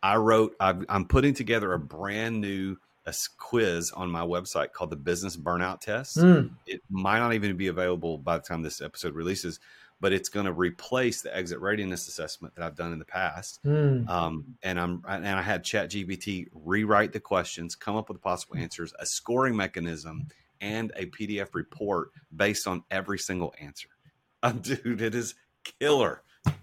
i 0.02 0.16
wrote 0.16 0.54
i 0.60 0.74
am 0.88 1.04
putting 1.04 1.34
together 1.34 1.72
a 1.72 1.78
brand 1.78 2.40
new 2.40 2.76
a 3.06 3.14
quiz 3.38 3.90
on 3.92 4.10
my 4.10 4.20
website 4.20 4.72
called 4.72 4.90
the 4.90 4.96
business 4.96 5.36
burnout 5.36 5.80
test 5.80 6.18
mm. 6.18 6.50
it 6.66 6.80
might 6.90 7.18
not 7.18 7.32
even 7.32 7.56
be 7.56 7.68
available 7.68 8.18
by 8.18 8.36
the 8.36 8.42
time 8.42 8.62
this 8.62 8.80
episode 8.80 9.14
releases 9.14 9.58
but 10.00 10.12
it's 10.12 10.28
going 10.28 10.46
to 10.46 10.52
replace 10.52 11.22
the 11.22 11.34
exit 11.36 11.60
readiness 11.60 12.08
assessment 12.08 12.54
that 12.54 12.64
I've 12.64 12.74
done 12.74 12.92
in 12.92 12.98
the 12.98 13.04
past. 13.04 13.60
Mm. 13.64 14.08
Um, 14.08 14.56
and 14.62 14.80
I'm 14.80 15.04
and 15.06 15.26
I 15.26 15.42
had 15.42 15.62
ChatGPT 15.62 16.46
rewrite 16.52 17.12
the 17.12 17.20
questions, 17.20 17.74
come 17.74 17.96
up 17.96 18.08
with 18.08 18.20
possible 18.20 18.56
answers, 18.56 18.94
a 18.98 19.06
scoring 19.06 19.54
mechanism, 19.56 20.28
and 20.60 20.92
a 20.96 21.06
PDF 21.06 21.54
report 21.54 22.10
based 22.34 22.66
on 22.66 22.82
every 22.90 23.18
single 23.18 23.54
answer. 23.60 23.88
Uh, 24.42 24.52
dude, 24.52 25.02
it 25.02 25.14
is 25.14 25.34
killer. 25.78 26.22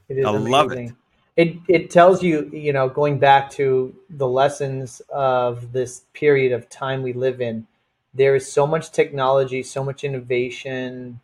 It 0.10 0.18
is 0.18 0.26
I 0.26 0.32
amazing. 0.32 0.52
love 0.52 0.72
it. 0.72 0.92
It 1.36 1.58
it 1.68 1.92
tells 1.92 2.24
you, 2.24 2.50
you 2.52 2.74
know, 2.74 2.90
going 2.90 3.20
back 3.20 3.52
to 3.52 3.96
the 4.10 4.28
lessons 4.28 5.00
of 5.14 5.74
this 5.74 6.02
period 6.12 6.54
of 6.54 6.68
time 6.70 7.04
we 7.04 7.14
live 7.14 7.40
in, 7.40 7.68
there 8.16 8.36
is 8.36 8.52
so 8.52 8.66
much 8.66 8.92
technology, 8.92 9.62
so 9.62 9.84
much 9.84 10.04
innovation, 10.04 11.20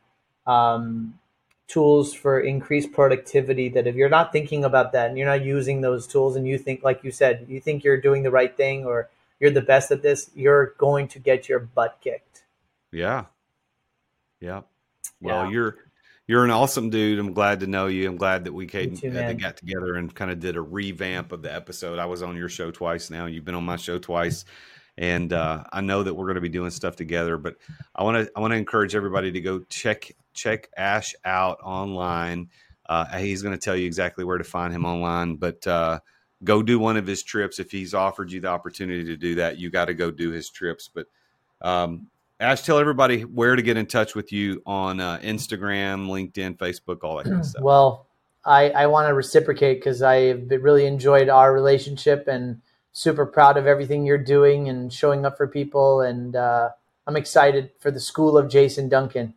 um, 0.46 1.18
tools 1.68 2.14
for 2.14 2.40
increased 2.40 2.92
productivity 2.92 3.70
that 3.70 3.88
if 3.88 3.96
you're 3.96 4.10
not 4.10 4.32
thinking 4.32 4.64
about 4.64 4.92
that 4.92 5.10
and 5.10 5.18
you're 5.18 5.28
not 5.28 5.44
using 5.44 5.82
those 5.82 6.06
tools 6.06 6.36
and 6.36 6.48
you 6.48 6.58
think 6.58 6.84
like 6.84 7.04
you 7.04 7.12
said, 7.12 7.46
you 7.48 7.60
think 7.60 7.84
you're 7.84 8.02
doing 8.02 8.24
the 8.24 8.32
right 8.32 8.56
thing 8.56 8.86
or 8.86 9.10
you're 9.40 9.52
the 9.52 9.62
best 9.62 9.92
at 9.92 10.02
this, 10.02 10.30
you're 10.36 10.74
going 10.78 11.08
to 11.08 11.20
get 11.20 11.50
your 11.50 11.60
butt 11.60 11.98
kicked. 12.02 12.44
Yeah. 12.92 13.26
Yeah. 14.40 14.62
Well, 15.22 15.46
yeah. 15.46 15.52
you're 15.52 15.76
you're 16.28 16.46
an 16.46 16.52
awesome 16.52 16.90
dude. 16.90 17.20
I'm 17.20 17.34
glad 17.34 17.60
to 17.62 17.68
know 17.68 17.88
you. 17.88 18.08
I'm 18.08 18.16
glad 18.16 18.46
that 18.46 18.54
we 18.54 18.66
came, 18.66 18.96
too, 18.96 19.10
uh, 19.10 19.34
got 19.34 19.58
together 19.58 19.96
and 19.96 20.14
kind 20.14 20.32
of 20.32 20.40
did 20.40 20.56
a 20.56 20.62
revamp 20.62 21.34
of 21.34 21.42
the 21.42 21.54
episode. 21.54 22.00
I 22.00 22.06
was 22.06 22.24
on 22.24 22.38
your 22.38 22.48
show 22.48 22.72
twice 22.72 23.10
now. 23.10 23.26
You've 23.26 23.44
been 23.44 23.56
on 23.56 23.66
my 23.66 23.76
show 23.76 24.00
twice, 24.00 24.46
and 24.98 25.34
uh, 25.34 25.66
I 25.74 25.82
know 25.82 26.04
that 26.04 26.14
we're 26.14 26.26
going 26.26 26.36
to 26.36 26.42
be 26.42 26.50
doing 26.50 26.72
stuff 26.72 26.96
together. 26.96 27.38
But 27.38 27.58
I 27.94 28.04
want 28.04 28.26
to 28.26 28.32
I 28.38 28.40
want 28.40 28.52
to 28.52 28.58
encourage 28.58 28.96
everybody 28.96 29.34
to 29.34 29.42
go 29.42 29.60
check 29.70 30.14
check 30.34 30.70
Ash 30.76 31.14
out 31.26 31.60
online. 31.64 32.50
Uh, 32.88 33.18
he's 33.18 33.42
going 33.42 33.58
to 33.58 33.64
tell 33.64 33.76
you 33.76 33.86
exactly 33.86 34.24
where 34.24 34.38
to 34.38 34.44
find 34.44 34.74
him 34.74 34.86
online, 34.86 35.36
but 35.36 35.66
uh, 35.66 36.00
go 36.44 36.62
do 36.62 36.80
one 36.80 36.98
of 36.98 37.08
his 37.08 37.24
trips 37.24 37.60
if 37.60 37.72
he's 37.72 37.94
offered 37.94 38.32
you 38.32 38.42
the 38.42 38.48
opportunity 38.48 39.06
to 39.06 39.18
do 39.18 39.36
that. 39.36 39.58
You 39.58 39.70
got 39.70 39.86
to 39.86 39.94
go 39.94 40.12
do 40.12 40.32
his 40.32 40.50
trips, 40.50 40.90
but. 40.94 41.08
Um, 41.62 42.08
Ash, 42.40 42.62
tell 42.62 42.78
everybody 42.78 43.22
where 43.22 43.56
to 43.56 43.62
get 43.62 43.78
in 43.78 43.86
touch 43.86 44.16
with 44.16 44.34
you 44.34 44.62
on 44.66 45.00
uh, 45.00 45.18
Instagram, 45.20 46.08
LinkedIn, 46.08 46.58
Facebook, 46.58 46.98
all 47.04 47.16
that 47.18 47.24
kind 47.24 47.40
of 47.40 47.46
stuff. 47.46 47.64
Well, 47.64 48.08
I, 48.46 48.70
I 48.72 48.88
want 48.88 49.08
to 49.08 49.14
reciprocate 49.14 49.80
because 49.80 50.02
I've 50.02 50.50
really 50.50 50.86
enjoyed 50.86 51.30
our 51.30 51.54
relationship 51.54 52.28
and 52.28 52.62
super 52.92 53.26
proud 53.26 53.58
of 53.58 53.66
everything 53.66 54.06
you're 54.06 54.18
doing 54.18 54.68
and 54.68 54.92
showing 54.92 55.26
up 55.26 55.38
for 55.38 55.48
people. 55.48 56.02
And 56.02 56.36
uh, 56.36 56.70
I'm 57.08 57.16
excited 57.16 57.72
for 57.80 57.92
the 57.92 58.00
school 58.00 58.38
of 58.38 58.50
Jason 58.50 58.90
Duncan. 58.90 59.34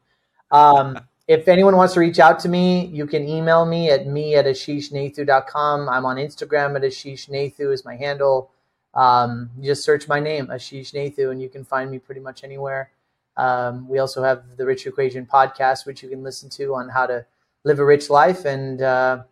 Um, 0.57 0.99
if 1.29 1.49
anyone 1.49 1.77
wants 1.77 1.95
to 1.95 2.01
reach 2.01 2.19
out 2.19 2.39
to 2.41 2.49
me, 2.49 2.87
you 2.87 3.07
can 3.07 3.29
email 3.29 3.67
me 3.67 3.91
at 3.91 4.07
me 4.07 4.37
at 4.37 4.47
ashishnathu.com. 4.47 5.89
I'm 5.89 6.07
on 6.07 6.17
Instagram 6.17 6.77
at 6.77 6.83
ashishnathu 6.83 7.73
is 7.73 7.85
my 7.85 7.97
handle. 7.97 8.51
Um, 8.97 9.51
just 9.61 9.85
search 9.85 10.09
my 10.09 10.21
name, 10.21 10.47
Ashish 10.47 10.95
Nathu, 10.95 11.31
and 11.31 11.41
you 11.41 11.51
can 11.51 11.65
find 11.65 11.91
me 11.91 11.99
pretty 11.99 12.23
much 12.23 12.43
anywhere. 12.43 12.91
Um, 13.37 13.87
we 13.89 13.99
also 13.99 14.23
have 14.23 14.57
the 14.57 14.65
Rich 14.65 14.87
Equation 14.87 15.27
podcast, 15.27 15.85
which 15.85 16.03
you 16.03 16.09
can 16.09 16.23
listen 16.23 16.49
to 16.51 16.75
on 16.75 16.89
how 16.89 17.07
to 17.07 17.27
live 17.63 17.79
a 17.79 17.85
rich 17.85 18.09
life, 18.09 18.47
and 18.47 18.81
uh, 18.81 19.23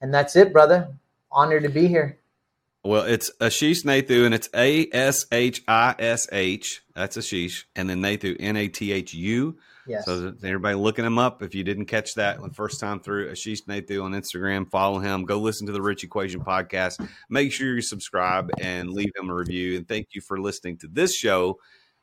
and 0.00 0.14
that's 0.14 0.36
it, 0.36 0.52
brother. 0.52 0.94
Honored 1.32 1.64
to 1.64 1.68
be 1.68 1.88
here. 1.88 2.18
Well, 2.84 3.02
it's 3.02 3.32
Ashish 3.40 3.84
Nathu, 3.84 4.24
and 4.24 4.32
it's 4.32 4.48
A 4.54 4.88
S 4.92 5.26
H 5.32 5.62
I 5.66 5.96
S 5.98 6.28
H. 6.30 6.82
That's 6.94 7.16
Ashish, 7.16 7.64
and 7.74 7.90
then 7.90 8.00
Nathu, 8.00 8.36
N 8.38 8.56
A 8.56 8.68
T 8.68 8.92
H 8.92 9.12
U. 9.12 9.58
Yes. 9.88 10.04
So 10.04 10.34
everybody 10.42 10.74
looking 10.74 11.04
him 11.04 11.18
up. 11.18 11.42
If 11.42 11.54
you 11.54 11.64
didn't 11.64 11.86
catch 11.86 12.14
that 12.14 12.40
the 12.40 12.50
first 12.50 12.78
time 12.78 13.00
through, 13.00 13.30
Ashish 13.30 13.64
Nathu 13.64 14.02
on 14.02 14.12
Instagram, 14.12 14.70
follow 14.70 14.98
him. 14.98 15.24
Go 15.24 15.38
listen 15.38 15.66
to 15.66 15.72
the 15.72 15.82
Rich 15.82 16.04
Equation 16.04 16.40
podcast. 16.40 17.08
Make 17.30 17.52
sure 17.52 17.74
you 17.74 17.82
subscribe 17.82 18.50
and 18.60 18.90
leave 18.90 19.12
him 19.16 19.30
a 19.30 19.34
review. 19.34 19.76
And 19.78 19.88
thank 19.88 20.08
you 20.12 20.20
for 20.20 20.38
listening 20.38 20.76
to 20.78 20.88
this 20.88 21.16
show. 21.16 21.58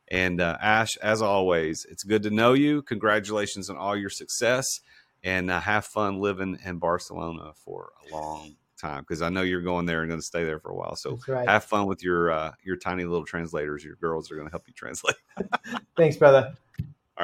And 0.09 0.41
uh, 0.41 0.57
Ash, 0.61 0.97
as 0.97 1.21
always, 1.21 1.85
it's 1.89 2.03
good 2.03 2.23
to 2.23 2.29
know 2.29 2.53
you. 2.53 2.81
Congratulations 2.83 3.69
on 3.69 3.77
all 3.77 3.95
your 3.95 4.09
success, 4.09 4.81
and 5.23 5.49
uh, 5.49 5.59
have 5.59 5.85
fun 5.85 6.19
living 6.19 6.59
in 6.63 6.77
Barcelona 6.77 7.53
for 7.63 7.91
a 8.07 8.13
long 8.13 8.55
time 8.79 9.01
because 9.01 9.21
I 9.21 9.29
know 9.29 9.41
you're 9.41 9.61
going 9.61 9.85
there 9.85 10.01
and 10.01 10.09
going 10.09 10.19
to 10.19 10.25
stay 10.25 10.43
there 10.43 10.59
for 10.59 10.71
a 10.71 10.75
while. 10.75 10.95
So 10.95 11.19
right. 11.27 11.47
have 11.47 11.63
fun 11.63 11.87
with 11.87 12.03
your 12.03 12.31
uh, 12.31 12.51
your 12.63 12.75
tiny 12.75 13.03
little 13.05 13.25
translators. 13.25 13.83
Your 13.83 13.95
girls 13.95 14.31
are 14.31 14.35
going 14.35 14.47
to 14.47 14.51
help 14.51 14.67
you 14.67 14.73
translate. 14.73 15.15
Thanks, 15.97 16.17
brother. 16.17 16.55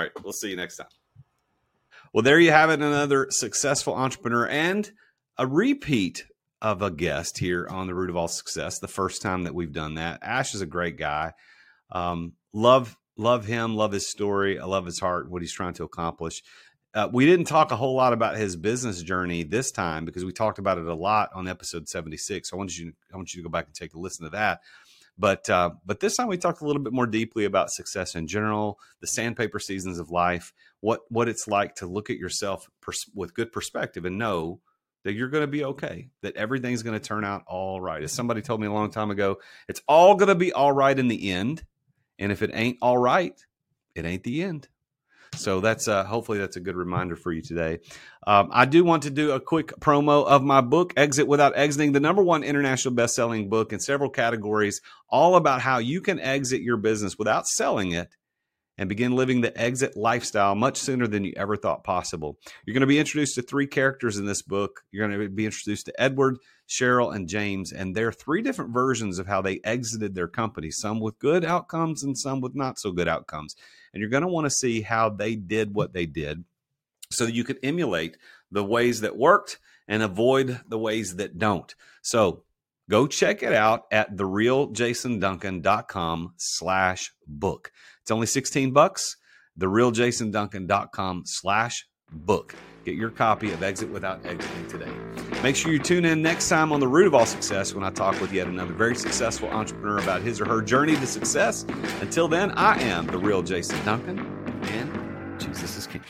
All 0.01 0.07
right, 0.07 0.23
we'll 0.23 0.33
see 0.33 0.49
you 0.49 0.55
next 0.55 0.77
time. 0.77 0.87
Well, 2.11 2.23
there 2.23 2.39
you 2.39 2.49
have 2.49 2.71
it. 2.71 2.81
Another 2.81 3.27
successful 3.29 3.93
entrepreneur 3.93 4.47
and 4.47 4.91
a 5.37 5.45
repeat 5.45 6.25
of 6.59 6.81
a 6.81 6.89
guest 6.89 7.37
here 7.37 7.67
on 7.69 7.85
the 7.85 7.93
root 7.93 8.09
of 8.09 8.15
all 8.15 8.27
success. 8.27 8.79
The 8.79 8.87
first 8.87 9.21
time 9.21 9.43
that 9.43 9.53
we've 9.53 9.71
done 9.71 9.95
that. 9.95 10.23
Ash 10.23 10.55
is 10.55 10.61
a 10.61 10.65
great 10.65 10.97
guy. 10.97 11.33
Um, 11.91 12.33
love 12.51 12.97
love 13.15 13.45
him, 13.45 13.75
love 13.75 13.91
his 13.91 14.09
story, 14.09 14.57
I 14.57 14.65
love 14.65 14.87
his 14.87 14.99
heart, 14.99 15.29
what 15.29 15.43
he's 15.43 15.53
trying 15.53 15.75
to 15.75 15.83
accomplish. 15.83 16.41
Uh, 16.95 17.07
we 17.13 17.27
didn't 17.27 17.45
talk 17.45 17.71
a 17.71 17.75
whole 17.75 17.93
lot 17.93 18.11
about 18.11 18.37
his 18.37 18.55
business 18.55 19.03
journey 19.03 19.43
this 19.43 19.71
time 19.71 20.03
because 20.03 20.25
we 20.25 20.31
talked 20.31 20.57
about 20.57 20.79
it 20.79 20.87
a 20.87 20.95
lot 20.95 21.29
on 21.35 21.47
episode 21.47 21.87
76. 21.87 22.51
I 22.51 22.55
want 22.55 22.75
you 22.75 22.93
I 23.13 23.17
want 23.17 23.35
you 23.35 23.43
to 23.43 23.47
go 23.47 23.51
back 23.51 23.67
and 23.67 23.75
take 23.75 23.93
a 23.93 23.99
listen 23.99 24.23
to 24.23 24.31
that. 24.31 24.61
But 25.17 25.49
uh, 25.49 25.71
but 25.85 25.99
this 25.99 26.17
time 26.17 26.27
we 26.27 26.37
talked 26.37 26.61
a 26.61 26.65
little 26.65 26.81
bit 26.81 26.93
more 26.93 27.05
deeply 27.05 27.45
about 27.45 27.71
success 27.71 28.15
in 28.15 28.27
general, 28.27 28.79
the 29.01 29.07
sandpaper 29.07 29.59
seasons 29.59 29.99
of 29.99 30.09
life, 30.09 30.53
what 30.79 31.01
what 31.09 31.29
it's 31.29 31.47
like 31.47 31.75
to 31.75 31.85
look 31.85 32.09
at 32.09 32.17
yourself 32.17 32.67
pers- 32.81 33.09
with 33.13 33.33
good 33.33 33.51
perspective 33.51 34.05
and 34.05 34.17
know 34.17 34.61
that 35.03 35.13
you're 35.13 35.29
going 35.29 35.43
to 35.43 35.47
be 35.47 35.63
okay, 35.63 36.09
that 36.21 36.35
everything's 36.35 36.83
going 36.83 36.99
to 36.99 37.05
turn 37.05 37.25
out 37.25 37.43
all 37.47 37.81
right. 37.81 38.03
As 38.03 38.11
somebody 38.11 38.41
told 38.41 38.61
me 38.61 38.67
a 38.67 38.71
long 38.71 38.91
time 38.91 39.11
ago, 39.11 39.37
it's 39.67 39.81
all 39.87 40.15
going 40.15 40.29
to 40.29 40.35
be 40.35 40.53
all 40.53 40.71
right 40.71 40.97
in 40.97 41.07
the 41.07 41.31
end. 41.31 41.63
And 42.19 42.31
if 42.31 42.41
it 42.41 42.51
ain't 42.53 42.77
all 42.81 42.97
right, 42.97 43.33
it 43.95 44.05
ain't 44.05 44.23
the 44.23 44.43
end. 44.43 44.67
So 45.35 45.61
that's 45.61 45.87
uh, 45.87 46.03
hopefully 46.03 46.37
that's 46.37 46.57
a 46.57 46.61
good 46.61 46.75
reminder 46.75 47.15
for 47.15 47.31
you 47.31 47.41
today. 47.41 47.79
Um, 48.27 48.49
I 48.51 48.65
do 48.65 48.83
want 48.83 49.03
to 49.03 49.09
do 49.09 49.31
a 49.31 49.39
quick 49.39 49.67
promo 49.79 50.25
of 50.25 50.43
my 50.43 50.61
book, 50.61 50.93
Exit 50.97 51.27
Without 51.27 51.57
Exiting, 51.57 51.93
the 51.93 51.99
number 51.99 52.21
one 52.21 52.43
international 52.43 52.93
best-selling 52.93 53.49
book 53.49 53.73
in 53.73 53.79
several 53.79 54.09
categories, 54.09 54.81
all 55.09 55.35
about 55.35 55.61
how 55.61 55.77
you 55.77 56.01
can 56.01 56.19
exit 56.19 56.61
your 56.61 56.77
business 56.77 57.17
without 57.17 57.47
selling 57.47 57.91
it 57.91 58.09
and 58.77 58.89
begin 58.89 59.15
living 59.15 59.41
the 59.41 59.57
exit 59.59 59.95
lifestyle 59.95 60.55
much 60.55 60.77
sooner 60.77 61.07
than 61.07 61.23
you 61.23 61.33
ever 61.35 61.55
thought 61.55 61.83
possible. 61.83 62.37
You're 62.65 62.73
going 62.73 62.81
to 62.81 62.87
be 62.87 62.99
introduced 62.99 63.35
to 63.35 63.41
three 63.41 63.67
characters 63.67 64.17
in 64.17 64.25
this 64.25 64.41
book. 64.41 64.81
You're 64.91 65.07
going 65.07 65.19
to 65.19 65.29
be 65.29 65.45
introduced 65.45 65.85
to 65.85 66.01
Edward, 66.01 66.37
Cheryl, 66.67 67.15
and 67.15 67.27
James, 67.27 67.71
and 67.71 67.95
there 67.95 68.07
are 68.07 68.13
three 68.13 68.41
different 68.41 68.73
versions 68.73 69.17
of 69.17 69.27
how 69.27 69.41
they 69.41 69.59
exited 69.63 70.13
their 70.13 70.27
company, 70.27 70.71
some 70.71 70.99
with 70.99 71.19
good 71.19 71.45
outcomes 71.45 72.03
and 72.03 72.17
some 72.17 72.41
with 72.41 72.55
not 72.55 72.79
so 72.79 72.91
good 72.91 73.07
outcomes. 73.07 73.55
And 73.93 74.01
you're 74.01 74.09
going 74.09 74.23
to 74.23 74.29
want 74.29 74.45
to 74.45 74.51
see 74.51 74.81
how 74.81 75.09
they 75.09 75.35
did 75.35 75.75
what 75.75 75.91
they 75.93 76.05
did 76.05 76.45
so 77.09 77.25
that 77.25 77.35
you 77.35 77.43
can 77.43 77.57
emulate 77.61 78.15
the 78.51 78.63
ways 78.63 79.01
that 79.01 79.17
worked 79.17 79.59
and 79.87 80.03
avoid 80.03 80.61
the 80.67 80.79
ways 80.79 81.17
that 81.17 81.37
don't. 81.37 81.75
So 82.01 82.43
go 82.89 83.05
check 83.07 83.43
it 83.43 83.51
out 83.53 83.83
at 83.91 84.15
therealjasonduncan.com 84.15 86.33
slash 86.37 87.11
book. 87.27 87.71
It's 88.01 88.11
only 88.11 88.27
16 88.27 88.71
bucks. 88.71 89.17
Therealjasonduncan.com 89.59 91.23
slash 91.25 91.85
book. 92.11 92.55
Get 92.85 92.95
your 92.95 93.11
copy 93.11 93.51
of 93.51 93.61
Exit 93.61 93.89
Without 93.89 94.25
Exiting 94.25 94.67
today. 94.67 94.91
Make 95.43 95.55
sure 95.55 95.71
you 95.71 95.79
tune 95.79 96.05
in 96.05 96.21
next 96.21 96.49
time 96.49 96.71
on 96.71 96.79
The 96.79 96.87
Root 96.87 97.07
of 97.07 97.15
All 97.15 97.25
Success 97.25 97.73
when 97.73 97.83
I 97.83 97.89
talk 97.89 98.21
with 98.21 98.31
yet 98.31 98.45
another 98.45 98.73
very 98.73 98.95
successful 98.95 99.49
entrepreneur 99.49 99.97
about 99.97 100.21
his 100.21 100.39
or 100.39 100.45
her 100.45 100.61
journey 100.61 100.95
to 100.95 101.07
success. 101.07 101.65
Until 101.99 102.27
then, 102.27 102.51
I 102.51 102.79
am 102.79 103.07
The 103.07 103.17
Real 103.17 103.41
Jason 103.41 103.83
Duncan, 103.83 104.19
and 104.63 105.39
Jesus 105.41 105.77
is 105.77 105.87
King. 105.87 106.03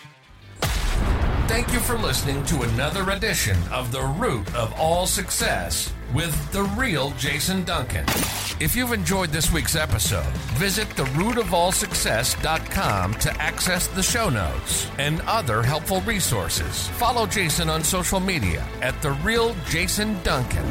Thank 1.48 1.72
you 1.72 1.80
for 1.80 1.98
listening 1.98 2.44
to 2.46 2.64
another 2.64 3.10
edition 3.12 3.58
of 3.72 3.94
The 3.94 4.02
Root 4.02 4.54
of 4.54 4.74
All 4.78 5.08
Success 5.08 5.94
with 6.14 6.51
the 6.51 6.64
real 6.78 7.09
Jason 7.12 7.64
Duncan. 7.64 8.05
If 8.59 8.76
you've 8.76 8.91
enjoyed 8.93 9.30
this 9.30 9.51
week's 9.51 9.76
episode, 9.76 10.28
visit 10.57 10.88
therootofallsuccess.com 10.89 13.14
to 13.16 13.41
access 13.41 13.88
the 13.88 14.03
show 14.03 14.30
notes 14.30 14.88
and 14.99 15.22
other 15.22 15.64
helpful 15.64 16.01
resources. 16.01 16.88
Follow 16.89 17.26
Jason 17.26 17.70
on 17.70 17.84
social 17.84 18.20
media 18.20 18.68
at 18.82 19.01
the 19.01 19.12
real 19.24 19.55
Jason 19.68 20.22
Duncan. 20.24 20.66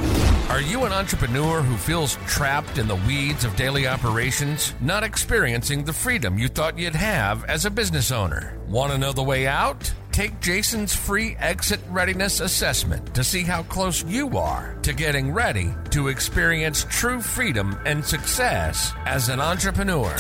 Are 0.51 0.61
you 0.61 0.85
an 0.85 0.93
entrepreneur 0.93 1.63
who 1.63 1.77
feels 1.77 2.17
trapped 2.27 2.79
in 2.79 2.87
the 2.87 2.97
weeds 2.97 3.45
of 3.45 3.57
daily 3.57 3.87
operations, 3.87 4.75
not 4.81 5.03
experiencing 5.03 5.85
the 5.85 5.93
freedom 5.93 6.39
you 6.39 6.49
thought 6.49 6.79
you'd 6.79 6.95
have 6.95 7.45
as 7.45 7.65
a 7.65 7.71
business 7.71 8.13
owner? 8.13 8.57
Want 8.69 8.93
to 8.93 8.99
know 8.99 9.13
the 9.13 9.23
way 9.23 9.47
out? 9.47 9.93
Take 10.21 10.41
Jason's 10.41 10.95
free 10.95 11.35
exit 11.41 11.81
readiness 11.89 12.41
assessment 12.41 13.15
to 13.15 13.25
see 13.25 13.43
how 13.43 13.63
close 13.63 14.05
you 14.05 14.37
are 14.37 14.77
to 14.83 14.93
getting 14.93 15.33
ready 15.33 15.75
to 15.93 16.09
experience 16.09 16.85
true 16.91 17.23
freedom 17.23 17.79
and 17.87 18.05
success 18.05 18.93
as 19.07 19.31
an 19.31 19.41
entrepreneur. 19.41 20.15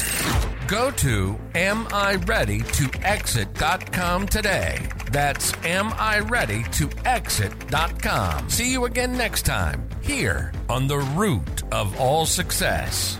Go 0.66 0.90
to 0.92 1.38
amireadytoexit.com 1.52 4.28
today. 4.28 4.88
That's 5.12 5.52
amireadytoexit.com. 5.52 8.48
See 8.48 8.72
you 8.72 8.86
again 8.86 9.18
next 9.18 9.42
time 9.42 9.86
here 10.00 10.54
on 10.70 10.86
the 10.86 10.96
root 10.96 11.62
of 11.74 12.00
all 12.00 12.24
success. 12.24 13.19